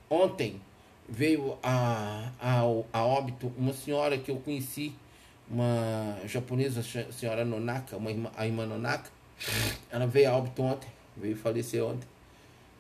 Ontem 0.10 0.62
veio 1.08 1.58
a, 1.62 2.32
a, 2.40 2.62
a 2.94 3.06
óbito 3.06 3.52
uma 3.58 3.74
senhora 3.74 4.18
que 4.18 4.32
eu 4.32 4.38
conheci 4.38 4.94
uma 5.50 6.18
japonesa, 6.26 6.84
senhora 7.12 7.46
Nonaka, 7.46 7.98
uma 7.98 8.10
irmã, 8.10 8.32
a 8.36 8.46
irmã 8.46 8.66
Nonaka. 8.66 9.10
Ela 9.90 10.08
veio 10.08 10.30
a 10.30 10.38
óbito 10.38 10.62
ontem, 10.62 10.90
veio 11.16 11.36
falecer 11.36 11.84
ontem. 11.84 12.08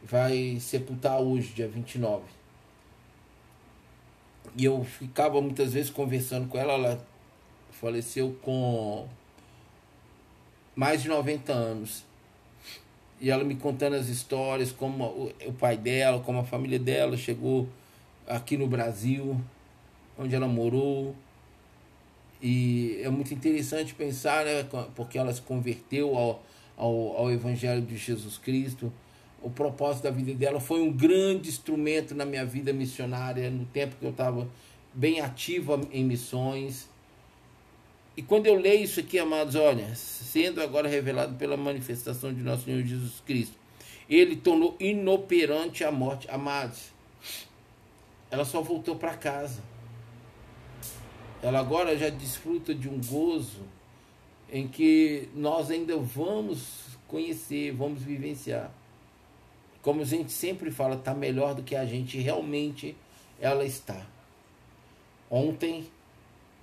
Vai 0.03 0.57
sepultar 0.59 1.19
hoje, 1.19 1.53
dia 1.53 1.67
29. 1.67 2.23
E 4.55 4.65
eu 4.65 4.84
ficava 4.84 5.41
muitas 5.41 5.73
vezes 5.73 5.89
conversando 5.89 6.47
com 6.47 6.57
ela, 6.57 6.73
ela 6.73 7.07
faleceu 7.71 8.38
com 8.41 9.07
mais 10.76 11.01
de 11.01 11.09
90 11.09 11.51
anos. 11.51 12.05
E 13.26 13.32
ela 13.32 13.43
me 13.43 13.55
contando 13.55 13.95
as 13.95 14.07
histórias, 14.07 14.71
como 14.71 15.03
o, 15.03 15.34
o 15.47 15.53
pai 15.53 15.76
dela, 15.76 16.19
como 16.19 16.38
a 16.38 16.43
família 16.43 16.78
dela 16.78 17.17
chegou 17.17 17.67
aqui 18.28 18.55
no 18.55 18.67
Brasil, 18.67 19.41
onde 20.15 20.36
ela 20.36 20.47
morou, 20.47 21.15
e 22.39 22.99
é 23.01 23.09
muito 23.09 23.34
interessante 23.34 23.95
pensar, 23.95 24.45
né, 24.45 24.63
porque 24.93 25.17
ela 25.17 25.34
se 25.34 25.41
converteu 25.41 26.15
ao, 26.15 26.43
ao, 26.78 27.17
ao 27.17 27.32
Evangelho 27.32 27.82
de 27.82 27.97
Jesus 27.97 28.38
Cristo. 28.38 28.93
O 29.41 29.49
propósito 29.49 30.03
da 30.03 30.11
vida 30.11 30.32
dela 30.36 30.59
foi 30.59 30.82
um 30.82 30.93
grande 30.93 31.49
instrumento 31.49 32.13
na 32.13 32.26
minha 32.26 32.45
vida 32.45 32.71
missionária, 32.71 33.49
no 33.49 33.65
tempo 33.65 33.95
que 33.99 34.05
eu 34.05 34.11
estava 34.11 34.47
bem 34.93 35.19
ativa 35.19 35.82
em 35.91 36.03
missões. 36.03 36.88
E 38.18 38.22
quando 38.22 38.47
eu 38.47 38.55
leio 38.55 38.84
isso 38.84 38.99
aqui, 38.99 39.20
amados, 39.20 39.55
olha, 39.55 39.93
sendo 39.95 40.61
agora 40.61 40.88
revelado 40.88 41.36
pela 41.36 41.57
manifestação 41.57 42.34
de 42.34 42.41
nosso 42.41 42.63
Senhor 42.63 42.82
Jesus 42.84 43.22
Cristo, 43.26 43.55
ele 44.09 44.36
tornou 44.36 44.76
inoperante 44.80 45.84
a 45.84 45.91
morte. 45.91 46.30
Amados, 46.30 46.93
ela 48.32 48.45
só 48.45 48.61
voltou 48.61 48.95
para 48.95 49.16
casa 49.16 49.61
ela 51.45 51.59
agora 51.59 51.95
já 51.95 52.09
desfruta 52.09 52.74
de 52.74 52.89
um 52.89 52.99
gozo 52.99 53.61
em 54.51 54.68
que 54.68 55.30
nós 55.36 55.70
ainda 55.70 55.95
vamos 55.95 56.97
conhecer, 57.07 57.72
vamos 57.72 58.01
vivenciar. 58.01 58.72
Como 59.80 60.01
a 60.01 60.05
gente 60.05 60.32
sempre 60.32 60.72
fala, 60.72 60.95
está 60.95 61.13
melhor 61.13 61.53
do 61.53 61.61
que 61.61 61.76
a 61.76 61.86
gente 61.86 62.18
realmente 62.18 62.97
ela 63.39 63.63
está. 63.63 64.07
Ontem, 65.30 65.86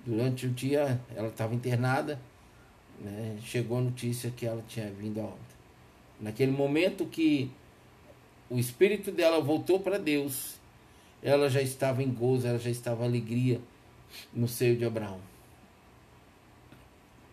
durante 0.05 0.45
o 0.45 0.49
dia, 0.49 0.99
ela 1.15 1.29
estava 1.29 1.55
internada, 1.55 2.19
né? 2.99 3.37
chegou 3.43 3.77
a 3.77 3.81
notícia 3.81 4.31
que 4.31 4.45
ela 4.45 4.63
tinha 4.67 4.89
vindo 4.91 5.19
a 5.19 5.23
óbito. 5.23 5.53
Naquele 6.19 6.51
momento 6.51 7.05
que 7.05 7.51
o 8.49 8.57
espírito 8.57 9.11
dela 9.11 9.41
voltou 9.41 9.79
para 9.79 9.97
Deus, 9.97 10.55
ela 11.21 11.49
já 11.49 11.61
estava 11.61 12.03
em 12.03 12.11
gozo, 12.11 12.47
ela 12.47 12.59
já 12.59 12.69
estava 12.69 13.03
alegria 13.03 13.59
no 14.33 14.47
seio 14.47 14.77
de 14.77 14.85
Abraão. 14.85 15.19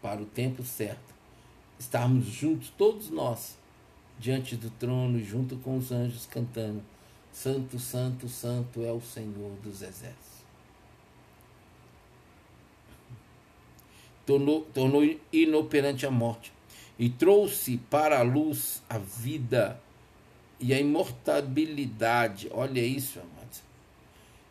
Para 0.00 0.22
o 0.22 0.24
tempo 0.24 0.62
certo, 0.62 1.14
estarmos 1.78 2.24
juntos, 2.24 2.72
todos 2.76 3.10
nós, 3.10 3.58
diante 4.18 4.56
do 4.56 4.70
trono, 4.70 5.22
junto 5.22 5.56
com 5.56 5.76
os 5.76 5.92
anjos 5.92 6.24
cantando: 6.26 6.82
Santo, 7.32 7.78
Santo, 7.78 8.28
Santo 8.28 8.82
é 8.82 8.92
o 8.92 9.00
Senhor 9.00 9.52
dos 9.62 9.82
Exércitos. 9.82 10.29
Tornou, 14.30 14.60
tornou 14.72 15.02
inoperante 15.32 16.06
a 16.06 16.10
morte 16.10 16.52
e 16.96 17.10
trouxe 17.10 17.78
para 17.90 18.20
a 18.20 18.22
luz 18.22 18.80
a 18.88 18.96
vida 18.96 19.80
e 20.60 20.72
a 20.72 20.78
imortalidade. 20.78 22.48
Olha 22.52 22.80
isso, 22.80 23.18
amados. 23.18 23.60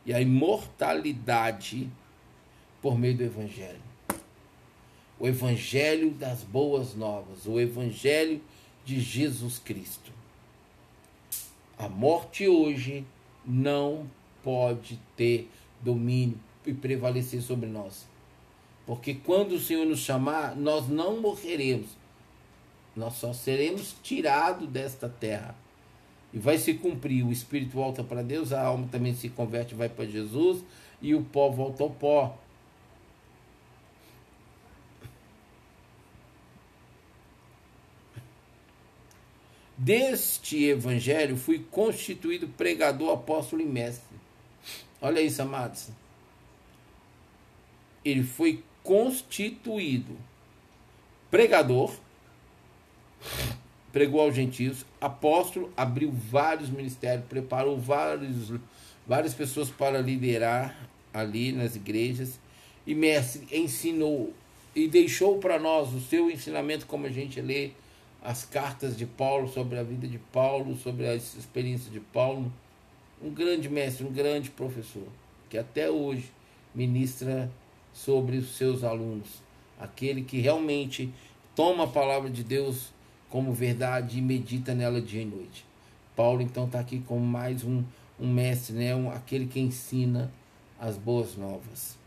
E 0.05 0.13
a 0.13 0.19
imortalidade 0.19 1.89
por 2.81 2.99
meio 2.99 3.15
do 3.15 3.23
Evangelho. 3.23 3.79
O 5.17 5.25
Evangelho 5.25 6.11
das 6.11 6.43
Boas 6.43 6.93
Novas, 6.93 7.45
o 7.45 7.57
Evangelho 7.57 8.41
de 8.83 8.99
Jesus 8.99 9.59
Cristo. 9.59 10.11
A 11.77 11.87
morte 11.87 12.49
hoje 12.49 13.05
não 13.45 14.11
pode 14.43 14.99
ter 15.15 15.49
domínio 15.79 16.37
e 16.65 16.73
prevalecer 16.73 17.41
sobre 17.41 17.69
nós. 17.69 18.09
Porque 18.89 19.13
quando 19.13 19.51
o 19.51 19.59
Senhor 19.59 19.85
nos 19.85 19.99
chamar, 19.99 20.55
nós 20.55 20.87
não 20.89 21.21
morreremos. 21.21 21.91
Nós 22.95 23.13
só 23.13 23.33
seremos 23.33 23.95
tirados 24.01 24.67
desta 24.67 25.07
terra. 25.07 25.53
E 26.33 26.39
vai 26.39 26.57
se 26.57 26.73
cumprir. 26.73 27.23
O 27.23 27.31
espírito 27.31 27.73
volta 27.73 28.03
para 28.03 28.23
Deus, 28.23 28.51
a 28.51 28.65
alma 28.65 28.87
também 28.91 29.13
se 29.13 29.29
converte, 29.29 29.75
vai 29.75 29.89
para 29.89 30.07
Jesus, 30.07 30.63
e 30.99 31.13
o 31.13 31.23
pó 31.23 31.51
volta 31.51 31.83
ao 31.83 31.91
pó. 31.91 32.35
Deste 39.77 40.63
evangelho 40.63 41.37
fui 41.37 41.59
constituído 41.59 42.47
pregador, 42.47 43.13
apóstolo 43.13 43.61
e 43.61 43.65
mestre. 43.65 44.17
Olha 44.99 45.21
isso, 45.21 45.43
amados. 45.43 45.89
Ele 48.03 48.23
foi 48.23 48.63
constituído 48.83 50.17
pregador, 51.29 51.93
pregou 53.91 54.21
aos 54.21 54.35
gentios, 54.35 54.85
apóstolo, 54.99 55.71
abriu 55.75 56.11
vários 56.11 56.69
ministérios, 56.69 57.25
preparou 57.27 57.77
vários, 57.77 58.53
várias 59.05 59.33
pessoas 59.33 59.69
para 59.69 59.99
liderar 59.99 60.89
ali 61.13 61.51
nas 61.51 61.75
igrejas, 61.75 62.39
e 62.85 62.95
mestre 62.95 63.47
ensinou 63.51 64.33
e 64.75 64.87
deixou 64.87 65.37
para 65.39 65.59
nós 65.59 65.93
o 65.93 65.99
seu 65.99 66.29
ensinamento, 66.29 66.85
como 66.85 67.05
a 67.05 67.09
gente 67.09 67.41
lê 67.41 67.71
as 68.21 68.45
cartas 68.45 68.97
de 68.97 69.05
Paulo, 69.05 69.47
sobre 69.47 69.77
a 69.77 69.83
vida 69.83 70.07
de 70.07 70.17
Paulo, 70.17 70.75
sobre 70.77 71.07
a 71.07 71.15
experiência 71.15 71.91
de 71.91 71.99
Paulo. 71.99 72.51
Um 73.21 73.29
grande 73.29 73.67
mestre, 73.69 74.05
um 74.05 74.11
grande 74.11 74.49
professor, 74.49 75.07
que 75.49 75.57
até 75.57 75.89
hoje 75.89 76.31
ministra 76.73 77.49
sobre 78.05 78.37
os 78.37 78.55
seus 78.55 78.83
alunos, 78.83 79.27
aquele 79.77 80.23
que 80.23 80.39
realmente 80.39 81.11
toma 81.55 81.83
a 81.83 81.87
palavra 81.87 82.29
de 82.29 82.43
Deus 82.43 82.93
como 83.29 83.53
verdade 83.53 84.19
e 84.19 84.21
medita 84.21 84.73
nela 84.73 85.01
dia 85.01 85.21
e 85.21 85.25
noite. 85.25 85.65
Paulo 86.15 86.41
então 86.41 86.65
está 86.65 86.79
aqui 86.79 87.03
como 87.05 87.25
mais 87.25 87.63
um, 87.63 87.83
um 88.19 88.31
mestre, 88.31 88.75
né? 88.75 88.95
Um, 88.95 89.11
aquele 89.11 89.47
que 89.47 89.59
ensina 89.59 90.31
as 90.79 90.97
boas 90.97 91.35
novas. 91.35 91.97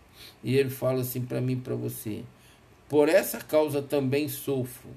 E 0.43 0.57
ele 0.57 0.71
fala 0.71 1.03
assim 1.03 1.23
para 1.23 1.41
mim 1.41 1.59
para 1.59 1.75
você: 1.75 2.23
por 2.89 3.09
essa 3.09 3.39
causa 3.39 3.83
também 3.83 4.29
sofro, 4.29 4.91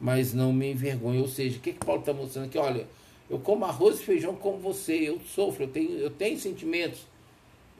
mas 0.00 0.34
não 0.34 0.52
me 0.52 0.72
envergonho. 0.72 1.20
Ou 1.20 1.28
seja, 1.28 1.58
o 1.58 1.60
que, 1.60 1.72
que 1.72 1.84
Paulo 1.84 2.00
está 2.00 2.12
mostrando 2.12 2.46
aqui? 2.46 2.58
Olha, 2.58 2.88
eu 3.30 3.38
como 3.38 3.64
arroz 3.64 4.00
e 4.00 4.04
feijão 4.04 4.34
como 4.34 4.58
você, 4.58 4.94
eu 5.08 5.20
sofro, 5.20 5.64
eu 5.64 5.68
tenho, 5.68 5.90
eu 5.92 6.10
tenho 6.10 6.38
sentimentos, 6.38 7.06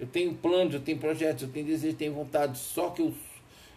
eu 0.03 0.09
tenho 0.09 0.35
planos, 0.35 0.75
eu 0.75 0.81
tenho 0.81 0.99
projetos, 0.99 1.45
eu 1.45 1.49
tenho 1.49 1.65
desejos, 1.65 1.93
eu 1.93 1.99
tenho 1.99 2.13
vontade, 2.13 2.59
só 2.59 2.91
que 2.91 3.01
eu, 3.01 3.15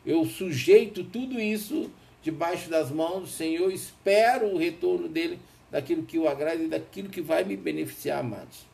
eu 0.03 0.26
sujeito 0.26 1.03
tudo 1.03 1.39
isso 1.39 1.91
debaixo 2.23 2.67
das 2.67 2.89
mãos 2.89 3.21
do 3.21 3.28
Senhor, 3.28 3.71
espero 3.71 4.47
o 4.47 4.57
retorno 4.57 5.07
dele 5.07 5.39
daquilo 5.69 6.01
que 6.01 6.17
o 6.17 6.28
agrada 6.28 6.63
e 6.63 6.67
daquilo 6.67 7.09
que 7.09 7.21
vai 7.21 7.43
me 7.43 7.55
beneficiar, 7.55 8.21
amados. 8.21 8.65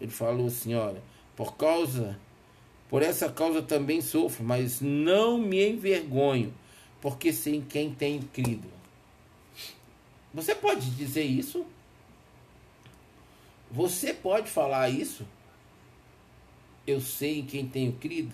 Ele 0.00 0.10
falou 0.10 0.48
assim: 0.48 0.74
olha, 0.74 1.00
por 1.36 1.56
causa, 1.56 2.18
por 2.90 3.02
essa 3.02 3.30
causa 3.30 3.62
também 3.62 4.00
sofro, 4.00 4.42
mas 4.42 4.80
não 4.80 5.38
me 5.38 5.64
envergonho, 5.64 6.52
porque 7.00 7.32
sei 7.32 7.54
em 7.54 7.62
quem 7.62 7.94
tenho 7.94 8.24
crido. 8.32 8.66
Você 10.34 10.56
pode 10.56 10.90
dizer 10.90 11.22
isso? 11.22 11.64
Você 13.70 14.14
pode 14.14 14.50
falar 14.50 14.88
isso? 14.88 15.26
Eu 16.86 17.00
sei 17.00 17.40
em 17.40 17.46
quem 17.46 17.66
tenho 17.66 17.92
crido? 17.94 18.32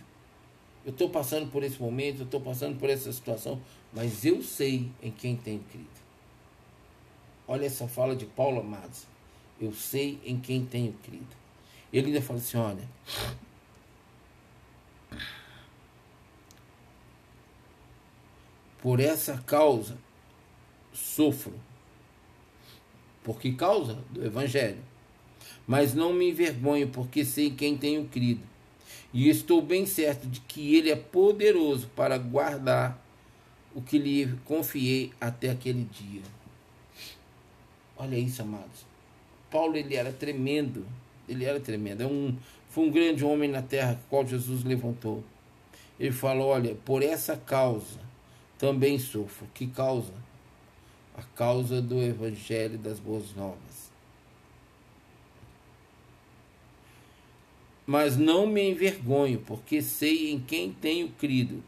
Eu 0.85 0.93
estou 0.93 1.11
passando 1.11 1.51
por 1.51 1.63
esse 1.63 1.81
momento, 1.81 2.21
eu 2.21 2.25
estou 2.25 2.41
passando 2.41 2.79
por 2.79 2.89
essa 2.89 3.13
situação, 3.13 3.61
mas 3.93 4.25
eu 4.25 4.43
sei 4.43 4.91
em 5.03 5.11
quem 5.11 5.37
tenho 5.37 5.61
crido. 5.71 6.01
Olha 7.47 7.67
essa 7.67 7.87
fala 7.87 8.17
de 8.17 8.27
Paulo 8.27 8.61
Amados. 8.61 9.07
Eu 9.61 9.73
sei 9.73 10.19
em 10.25 10.41
quem 10.41 10.65
tenho 10.65 10.93
crido. 11.03 11.37
Ele 11.93 12.09
ainda 12.09 12.23
fala 12.23 12.39
assim: 12.39 12.57
olha. 12.57 12.89
Por 18.79 19.01
essa 19.01 19.37
causa 19.39 19.99
sofro. 20.93 21.53
Por 23.23 23.39
que 23.39 23.53
causa? 23.53 23.95
Do 24.11 24.25
Evangelho. 24.25 24.83
Mas 25.71 25.95
não 25.95 26.13
me 26.13 26.31
envergonho, 26.31 26.89
porque 26.89 27.25
sei 27.25 27.47
em 27.47 27.55
quem 27.55 27.79
tenho 27.79 28.05
crido 28.07 28.43
e 29.15 29.29
estou 29.29 29.63
bem 29.63 29.87
certo 29.87 30.27
de 30.27 30.41
que 30.41 30.75
Ele 30.75 30.91
é 30.91 30.97
poderoso 30.97 31.87
para 31.95 32.19
guardar 32.19 33.01
o 33.73 33.81
que 33.81 33.97
lhe 33.97 34.37
confiei 34.45 35.13
até 35.21 35.49
aquele 35.49 35.85
dia. 35.85 36.23
Olha 37.97 38.19
isso, 38.19 38.43
amados. 38.43 38.85
Paulo 39.49 39.77
ele 39.77 39.95
era 39.95 40.13
tremendo, 40.13 40.85
ele 41.29 41.45
era 41.45 41.61
tremendo. 41.61 42.03
É 42.03 42.07
um, 42.07 42.37
foi 42.69 42.89
um 42.89 42.91
grande 42.91 43.25
homem 43.25 43.49
na 43.49 43.63
terra, 43.63 44.01
qual 44.11 44.27
Jesus 44.27 44.65
levantou. 44.65 45.23
Ele 46.01 46.11
falou: 46.11 46.49
Olha, 46.49 46.75
por 46.85 47.01
essa 47.01 47.37
causa 47.37 48.01
também 48.59 48.99
sofro. 48.99 49.47
Que 49.55 49.69
causa? 49.69 50.15
A 51.17 51.23
causa 51.23 51.81
do 51.81 52.03
Evangelho 52.03 52.77
das 52.77 52.99
Boas 52.99 53.37
Novas. 53.37 53.70
Mas 57.91 58.17
não 58.17 58.47
me 58.47 58.71
envergonho, 58.71 59.41
porque 59.41 59.83
sei 59.83 60.31
em 60.31 60.39
quem 60.39 60.73
tenho 60.73 61.09
crido. 61.09 61.61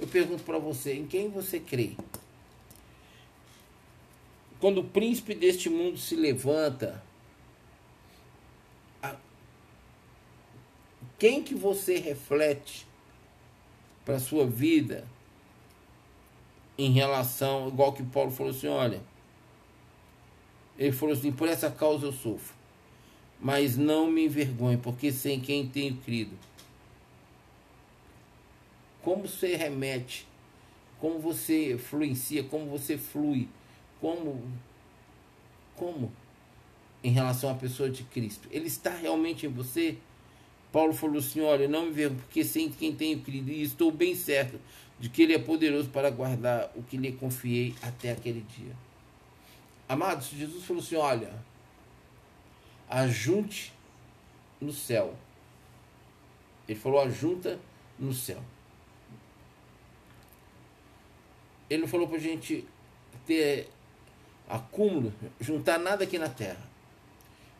Eu 0.00 0.06
pergunto 0.06 0.42
para 0.42 0.58
você, 0.58 0.94
em 0.94 1.06
quem 1.06 1.28
você 1.28 1.60
crê? 1.60 1.90
Quando 4.58 4.78
o 4.78 4.84
príncipe 4.84 5.34
deste 5.34 5.68
mundo 5.68 5.98
se 5.98 6.16
levanta, 6.16 7.04
a... 9.02 9.14
quem 11.18 11.42
que 11.42 11.54
você 11.54 11.98
reflete 11.98 12.86
para 14.06 14.14
a 14.14 14.20
sua 14.20 14.46
vida 14.46 15.06
em 16.78 16.92
relação, 16.92 17.68
igual 17.68 17.92
que 17.92 18.02
Paulo 18.04 18.30
falou 18.30 18.52
assim, 18.52 18.68
olha, 18.68 19.02
ele 20.78 20.92
falou 20.92 21.14
assim, 21.14 21.30
por 21.30 21.46
essa 21.46 21.70
causa 21.70 22.06
eu 22.06 22.12
sofro 22.12 22.57
mas 23.40 23.76
não 23.76 24.10
me 24.10 24.24
envergonho, 24.24 24.78
porque 24.78 25.12
sei 25.12 25.34
em 25.34 25.40
quem 25.40 25.68
tenho 25.68 25.96
crido. 25.98 26.36
Como 29.02 29.26
você 29.28 29.54
remete, 29.54 30.26
como 31.00 31.18
você 31.18 31.74
influencia, 31.74 32.42
como 32.44 32.66
você 32.66 32.98
flui, 32.98 33.48
como, 34.00 34.42
como 35.76 36.12
em 37.02 37.10
relação 37.10 37.50
à 37.50 37.54
pessoa 37.54 37.88
de 37.88 38.02
Cristo. 38.04 38.48
Ele 38.50 38.66
está 38.66 38.90
realmente 38.90 39.46
em 39.46 39.48
você? 39.48 39.96
Paulo 40.72 40.92
falou 40.92 41.18
assim: 41.18 41.40
Olha, 41.40 41.68
não 41.68 41.84
me 41.84 41.90
envergonho, 41.90 42.20
porque 42.20 42.44
sei 42.44 42.64
em 42.64 42.70
quem 42.70 42.94
tenho 42.94 43.20
crido, 43.20 43.50
e 43.50 43.62
estou 43.62 43.92
bem 43.92 44.14
certo 44.14 44.58
de 44.98 45.08
que 45.08 45.22
Ele 45.22 45.34
é 45.34 45.38
poderoso 45.38 45.88
para 45.90 46.10
guardar 46.10 46.72
o 46.74 46.82
que 46.82 46.96
lhe 46.96 47.12
confiei 47.12 47.74
até 47.80 48.10
aquele 48.10 48.44
dia. 48.56 48.76
Amados, 49.88 50.30
Jesus 50.30 50.64
falou 50.64 50.82
assim: 50.82 50.96
Olha 50.96 51.47
ajunte 52.88 53.72
no 54.60 54.72
céu. 54.72 55.14
Ele 56.68 56.78
falou 56.78 57.00
ajunta 57.00 57.58
no 57.98 58.12
céu. 58.12 58.42
Ele 61.68 61.82
não 61.82 61.88
falou 61.88 62.08
para 62.08 62.16
a 62.16 62.20
gente 62.20 62.64
ter 63.26 63.68
acúmulo, 64.48 65.12
juntar 65.40 65.78
nada 65.78 66.04
aqui 66.04 66.18
na 66.18 66.28
terra. 66.28 66.66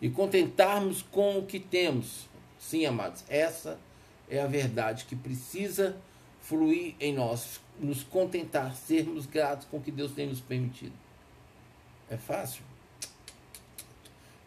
E 0.00 0.08
contentarmos 0.08 1.02
com 1.02 1.38
o 1.38 1.46
que 1.46 1.58
temos. 1.58 2.28
Sim, 2.58 2.86
amados, 2.86 3.24
essa 3.28 3.78
é 4.28 4.40
a 4.40 4.46
verdade 4.46 5.04
que 5.04 5.16
precisa 5.16 5.96
fluir 6.40 6.94
em 6.98 7.12
nós, 7.12 7.60
nos 7.78 8.02
contentar, 8.02 8.74
sermos 8.74 9.26
gratos 9.26 9.66
com 9.66 9.78
o 9.78 9.82
que 9.82 9.90
Deus 9.90 10.12
tem 10.12 10.26
nos 10.26 10.40
permitido. 10.40 10.94
É 12.08 12.16
fácil? 12.16 12.62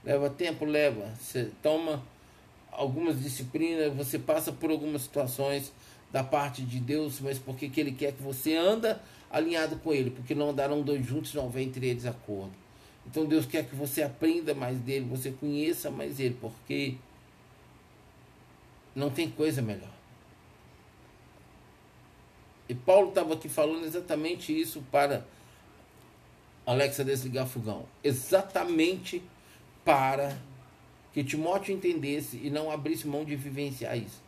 Leva 0.04 0.30
tempo? 0.30 0.66
Leva. 0.66 1.14
Você 1.20 1.52
toma 1.62 2.04
algumas 2.72 3.22
disciplinas, 3.22 3.94
você 3.94 4.18
passa 4.18 4.52
por 4.52 4.72
algumas 4.72 5.04
situações 5.04 5.72
da 6.12 6.24
parte 6.24 6.62
de 6.64 6.80
Deus, 6.80 7.20
mas 7.20 7.38
porque 7.38 7.70
que 7.70 7.80
Ele 7.80 7.92
quer 7.92 8.14
que 8.14 8.22
você 8.22 8.56
anda 8.56 9.02
alinhado 9.30 9.78
com 9.78 9.94
Ele, 9.94 10.10
porque 10.10 10.36
não 10.36 10.50
andarão 10.50 10.82
dois 10.82 11.06
juntos, 11.06 11.34
não 11.34 11.50
vem 11.50 11.68
entre 11.68 11.88
eles 11.88 12.06
acordo. 12.06 12.52
Então 13.06 13.26
Deus 13.26 13.46
quer 13.46 13.68
que 13.68 13.76
você 13.76 14.04
aprenda 14.04 14.54
mais 14.54 14.78
dele, 14.80 15.06
você 15.06 15.32
conheça 15.32 15.90
mais 15.90 16.20
Ele, 16.20 16.38
porque 16.40 16.96
não 18.96 19.10
tem 19.10 19.30
coisa 19.30 19.62
melhor. 19.62 19.92
E 22.68 22.76
Paulo 22.76 23.10
estava 23.10 23.34
aqui 23.34 23.50
falando 23.50 23.86
exatamente 23.86 24.58
isso 24.58 24.82
para 24.92 25.26
Alexa 26.66 27.04
desligar 27.04 27.48
fogão. 27.48 27.86
Exatamente 28.04 29.22
para 29.84 30.38
que 31.14 31.24
Timóteo 31.24 31.76
entendesse 31.76 32.38
e 32.38 32.50
não 32.50 32.72
abrisse 32.72 33.08
mão 33.08 33.26
de 33.26 33.36
vivenciar 33.36 33.98
isso. 33.98 34.22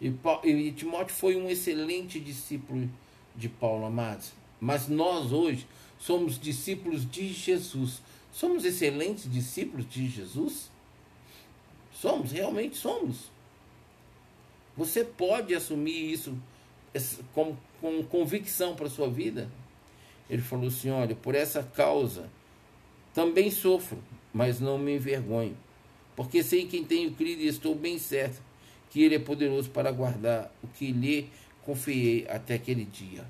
E, 0.00 0.12
e 0.48 0.72
Timóteo 0.72 1.14
foi 1.14 1.36
um 1.36 1.48
excelente 1.48 2.18
discípulo 2.18 2.90
de 3.34 3.48
Paulo, 3.48 3.86
amados. 3.86 4.32
Mas 4.60 4.88
nós 4.88 5.32
hoje 5.32 5.66
somos 5.98 6.38
discípulos 6.38 7.08
de 7.08 7.28
Jesus. 7.32 8.02
Somos 8.32 8.64
excelentes 8.64 9.30
discípulos 9.30 9.88
de 9.88 10.08
Jesus? 10.08 10.70
Somos, 11.92 12.32
realmente 12.32 12.76
somos. 12.76 13.30
Você 14.76 15.04
pode 15.04 15.54
assumir 15.54 16.12
isso 16.12 16.36
com, 17.32 17.56
com 17.80 18.02
convicção 18.02 18.74
para 18.74 18.86
a 18.86 18.90
sua 18.90 19.08
vida? 19.08 19.48
Ele 20.28 20.42
falou 20.42 20.68
assim: 20.68 20.90
olha, 20.90 21.14
por 21.14 21.34
essa 21.34 21.62
causa 21.62 22.28
também 23.14 23.50
sofro, 23.50 24.02
mas 24.34 24.58
não 24.58 24.76
me 24.76 24.96
envergonho, 24.96 25.56
porque 26.16 26.42
sei 26.42 26.66
quem 26.66 26.84
tenho 26.84 27.14
crido 27.14 27.42
e 27.42 27.46
estou 27.46 27.72
bem 27.72 27.98
certo 28.00 28.42
que 28.90 29.00
Ele 29.00 29.14
é 29.14 29.18
poderoso 29.18 29.70
para 29.70 29.92
guardar 29.92 30.52
o 30.62 30.66
que 30.66 30.90
lhe 30.90 31.30
confiei 31.62 32.26
até 32.28 32.54
aquele 32.54 32.84
dia. 32.84 33.24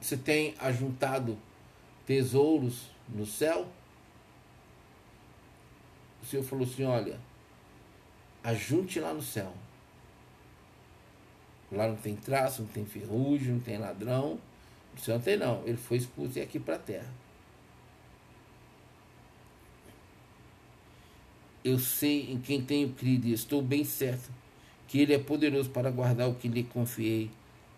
Você 0.00 0.16
tem 0.16 0.54
ajuntado 0.58 1.36
tesouros 2.06 2.90
no 3.08 3.26
céu? 3.26 3.68
O 6.22 6.26
Senhor 6.26 6.42
falou 6.42 6.64
assim: 6.64 6.84
olha, 6.84 7.20
ajunte 8.42 8.98
lá 8.98 9.12
no 9.12 9.22
céu. 9.22 9.52
Lá 11.70 11.88
não 11.88 11.96
tem 11.96 12.16
traço, 12.16 12.62
não 12.62 12.68
tem 12.68 12.84
ferrugem, 12.84 13.52
não 13.52 13.60
tem 13.60 13.78
ladrão 13.78 14.38
o 14.96 15.00
Senhor 15.00 15.20
não. 15.38 15.62
Ele 15.64 15.76
foi 15.76 15.96
expulso 15.96 16.40
aqui 16.40 16.58
para 16.58 16.76
a 16.76 16.78
terra. 16.78 17.22
eu 21.64 21.78
sei 21.78 22.32
em 22.32 22.38
quem 22.38 22.60
tenho 22.62 22.90
crido 22.90 23.26
e 23.26 23.32
estou 23.32 23.62
bem 23.62 23.84
certo 23.84 24.30
que 24.88 25.00
Ele 25.00 25.14
é 25.14 25.18
poderoso 25.18 25.70
para 25.70 25.90
guardar 25.90 26.28
o 26.28 26.34
que 26.34 26.48
lhe 26.48 26.64
confiei 26.64 27.30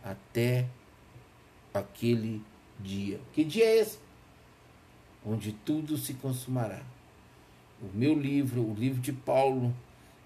até 0.03 0.67
aquele 1.73 2.43
dia. 2.81 3.21
Que 3.33 3.45
dia 3.45 3.65
é 3.65 3.79
esse? 3.79 3.99
Onde 5.25 5.53
tudo 5.53 5.97
se 5.97 6.15
consumará. 6.15 6.83
O 7.81 7.97
meu 7.97 8.19
livro, 8.19 8.63
o 8.63 8.75
livro 8.75 9.01
de 9.01 9.13
Paulo, 9.13 9.75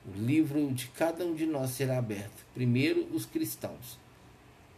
o 0.07 0.19
livro 0.19 0.73
de 0.73 0.89
cada 0.89 1.27
um 1.27 1.35
de 1.35 1.45
nós 1.45 1.71
será 1.71 1.99
aberto. 1.99 2.47
Primeiro 2.55 3.07
os 3.13 3.27
cristãos, 3.27 3.99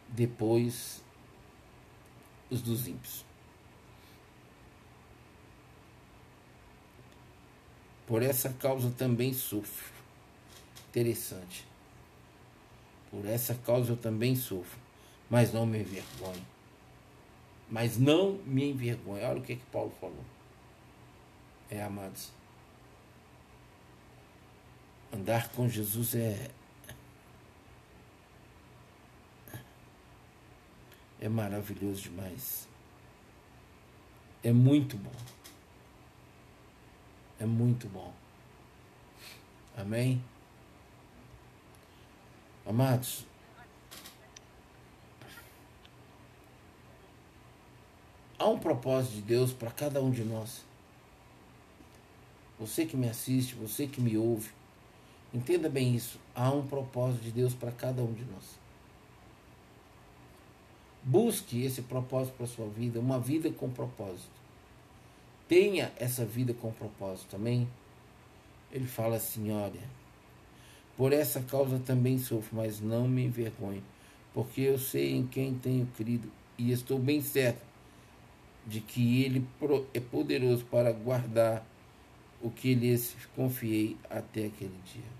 depois 0.09 1.03
os 2.51 2.61
dos 2.61 2.87
ímpios. 2.87 3.25
Por 8.07 8.23
essa 8.23 8.49
causa 8.55 8.91
também 8.91 9.33
sofro. 9.33 9.93
Interessante. 10.89 11.65
Por 13.11 13.25
essa 13.25 13.55
causa 13.55 13.93
eu 13.93 13.97
também 13.97 14.35
sofro, 14.35 14.79
mas 15.29 15.53
não 15.53 15.65
me 15.65 15.79
envergonho. 15.79 16.47
Mas 17.71 17.97
não 17.97 18.33
me 18.45 18.71
envergonho. 18.71 19.25
Olha 19.25 19.39
o 19.39 19.43
que, 19.43 19.57
que 19.57 19.67
Paulo 19.67 19.93
falou. 20.01 20.25
É, 21.71 21.83
amados. 21.83 22.33
Andar 25.13 25.49
com 25.51 25.69
Jesus 25.69 26.15
é. 26.17 26.51
É 31.21 31.29
maravilhoso 31.29 32.03
demais. 32.03 32.67
É 34.43 34.53
muito 34.53 34.97
bom. 34.97 35.13
É 37.39 37.45
muito 37.45 37.87
bom. 37.89 38.13
Amém? 39.77 40.23
Amados, 42.67 43.25
há 48.39 48.47
um 48.47 48.59
propósito 48.59 49.15
de 49.15 49.23
Deus 49.23 49.53
para 49.53 49.71
cada 49.71 50.01
um 50.03 50.11
de 50.11 50.23
nós. 50.23 50.63
Você 52.59 52.87
que 52.87 52.97
me 52.97 53.09
assiste, 53.09 53.55
você 53.55 53.87
que 53.87 54.01
me 54.01 54.17
ouve, 54.17 54.51
entenda 55.33 55.69
bem 55.69 55.97
isso. 55.97 56.21
Há 56.35 56.51
um 56.51 56.67
propósito 56.67 57.23
de 57.23 57.33
Deus 57.33 57.55
para 57.55 57.73
cada 57.73 58.03
um 58.03 58.13
de 58.13 58.25
nós. 58.25 58.60
Busque 61.03 61.65
esse 61.65 61.83
propósito 61.83 62.35
para 62.37 62.45
a 62.45 62.49
sua 62.49 62.69
vida, 62.69 63.01
uma 63.01 63.19
vida 63.19 63.51
com 63.51 63.71
propósito. 63.71 64.29
Tenha 65.49 65.93
essa 65.97 66.25
vida 66.25 66.53
com 66.53 66.71
propósito 66.73 67.31
também. 67.31 67.69
Ele 68.71 68.87
fala 68.87 69.17
assim: 69.17 69.51
olha, 69.51 69.81
por 70.97 71.13
essa 71.13 71.41
causa 71.41 71.79
também 71.79 72.19
sofro, 72.19 72.57
mas 72.57 72.81
não 72.81 73.09
me 73.09 73.25
envergonho, 73.25 73.83
porque 74.35 74.61
eu 74.61 74.79
sei 74.79 75.13
em 75.17 75.27
quem 75.27 75.55
tenho 75.55 75.87
crido 75.97 76.31
e 76.59 76.71
estou 76.71 76.99
bem 76.99 77.23
certo 77.23 77.63
de 78.67 78.81
que 78.81 79.25
Ele 79.25 79.47
é 79.95 80.01
poderoso 80.01 80.65
para 80.67 80.93
guardar 80.93 81.67
o 82.43 82.51
que 82.51 82.75
lhes 82.75 83.17
confiei 83.35 83.97
até 84.09 84.47
aquele 84.47 84.79
dia. 84.93 85.20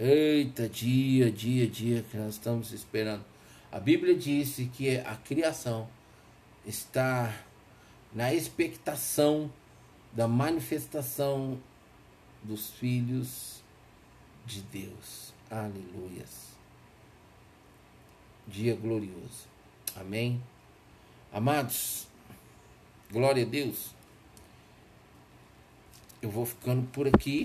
Eita, 0.00 0.68
dia, 0.68 1.28
dia, 1.28 1.66
dia 1.66 2.04
que 2.08 2.16
nós 2.16 2.34
estamos 2.34 2.70
esperando. 2.70 3.24
A 3.72 3.80
Bíblia 3.80 4.14
disse 4.16 4.66
que 4.66 4.96
a 4.98 5.16
criação 5.16 5.88
está 6.64 7.34
na 8.14 8.32
expectação 8.32 9.52
da 10.12 10.28
manifestação 10.28 11.60
dos 12.44 12.70
filhos 12.70 13.60
de 14.46 14.62
Deus. 14.62 15.32
Aleluias. 15.50 16.46
Dia 18.46 18.76
glorioso. 18.76 19.48
Amém. 19.96 20.40
Amados, 21.32 22.06
glória 23.10 23.42
a 23.42 23.48
Deus. 23.48 23.92
Eu 26.22 26.30
vou 26.30 26.46
ficando 26.46 26.86
por 26.92 27.08
aqui. 27.08 27.44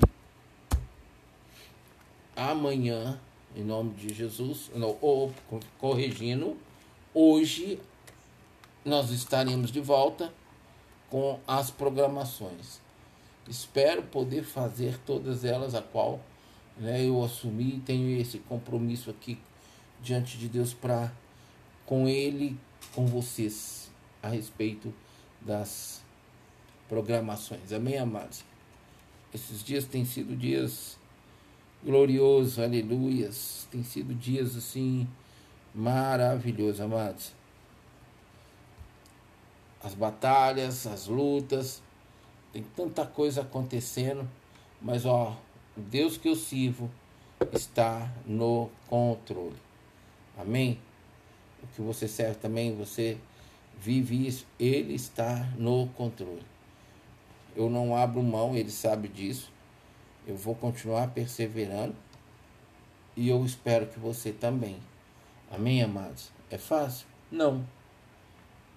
Amanhã, 2.35 3.19
em 3.55 3.63
nome 3.63 3.93
de 3.93 4.13
Jesus, 4.13 4.71
ou 5.01 5.33
corrigindo, 5.77 6.57
hoje 7.13 7.79
nós 8.83 9.11
estaremos 9.11 9.71
de 9.71 9.79
volta 9.79 10.33
com 11.09 11.39
as 11.47 11.69
programações. 11.69 12.81
Espero 13.47 14.01
poder 14.03 14.43
fazer 14.43 14.97
todas 15.05 15.45
elas 15.45 15.75
a 15.75 15.81
qual 15.81 16.19
né, 16.77 17.05
eu 17.05 17.23
assumi 17.23 17.81
tenho 17.85 18.19
esse 18.19 18.39
compromisso 18.39 19.09
aqui 19.09 19.37
diante 20.01 20.37
de 20.37 20.47
Deus 20.47 20.73
para 20.73 21.11
com 21.85 22.07
ele, 22.07 22.57
com 22.95 23.05
vocês 23.05 23.91
a 24.21 24.29
respeito 24.29 24.93
das 25.41 26.01
programações. 26.89 27.71
Amém, 27.71 27.97
amados. 27.97 28.43
Esses 29.33 29.63
dias 29.63 29.85
têm 29.85 30.05
sido 30.05 30.35
dias 30.35 30.97
gloriosos, 31.83 32.59
aleluias. 32.59 33.67
Tem 33.71 33.83
sido 33.83 34.13
dias 34.13 34.55
assim 34.55 35.07
maravilhosos, 35.73 36.81
amados 36.81 37.33
as 39.83 39.93
batalhas, 39.93 40.87
as 40.87 41.07
lutas, 41.07 41.83
tem 42.53 42.63
tanta 42.75 43.05
coisa 43.05 43.41
acontecendo, 43.41 44.27
mas 44.81 45.05
ó, 45.05 45.37
Deus 45.75 46.17
que 46.17 46.29
eu 46.29 46.35
sirvo 46.35 46.89
está 47.51 48.09
no 48.25 48.69
controle. 48.87 49.57
Amém? 50.37 50.79
O 51.61 51.67
que 51.67 51.81
você 51.81 52.07
serve 52.07 52.35
também, 52.35 52.75
você 52.75 53.17
vive 53.77 54.25
isso, 54.25 54.45
ele 54.57 54.93
está 54.93 55.49
no 55.57 55.87
controle. 55.87 56.45
Eu 57.55 57.69
não 57.69 57.95
abro 57.95 58.23
mão, 58.23 58.55
ele 58.55 58.71
sabe 58.71 59.07
disso. 59.09 59.51
Eu 60.25 60.35
vou 60.35 60.55
continuar 60.55 61.09
perseverando 61.09 61.95
e 63.15 63.29
eu 63.29 63.45
espero 63.45 63.87
que 63.87 63.99
você 63.99 64.31
também. 64.31 64.77
Amém, 65.51 65.83
amados? 65.83 66.31
É 66.49 66.57
fácil? 66.57 67.05
Não 67.31 67.65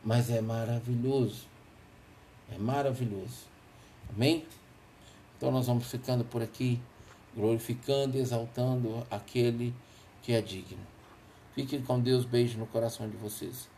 mas 0.07 0.31
é 0.31 0.41
maravilhoso. 0.41 1.49
É 2.55 2.57
maravilhoso. 2.57 3.49
Amém? 4.09 4.47
Então 5.37 5.51
nós 5.51 5.67
vamos 5.67 5.91
ficando 5.91 6.25
por 6.25 6.41
aqui, 6.41 6.81
glorificando 7.35 8.17
e 8.17 8.21
exaltando 8.21 9.05
aquele 9.11 9.75
que 10.23 10.33
é 10.33 10.41
digno. 10.41 10.79
Fiquem 11.57 11.83
com 11.83 11.99
Deus, 11.99 12.25
beijo 12.25 12.57
no 12.57 12.67
coração 12.69 13.11
de 13.11 13.17
vocês. 13.17 13.69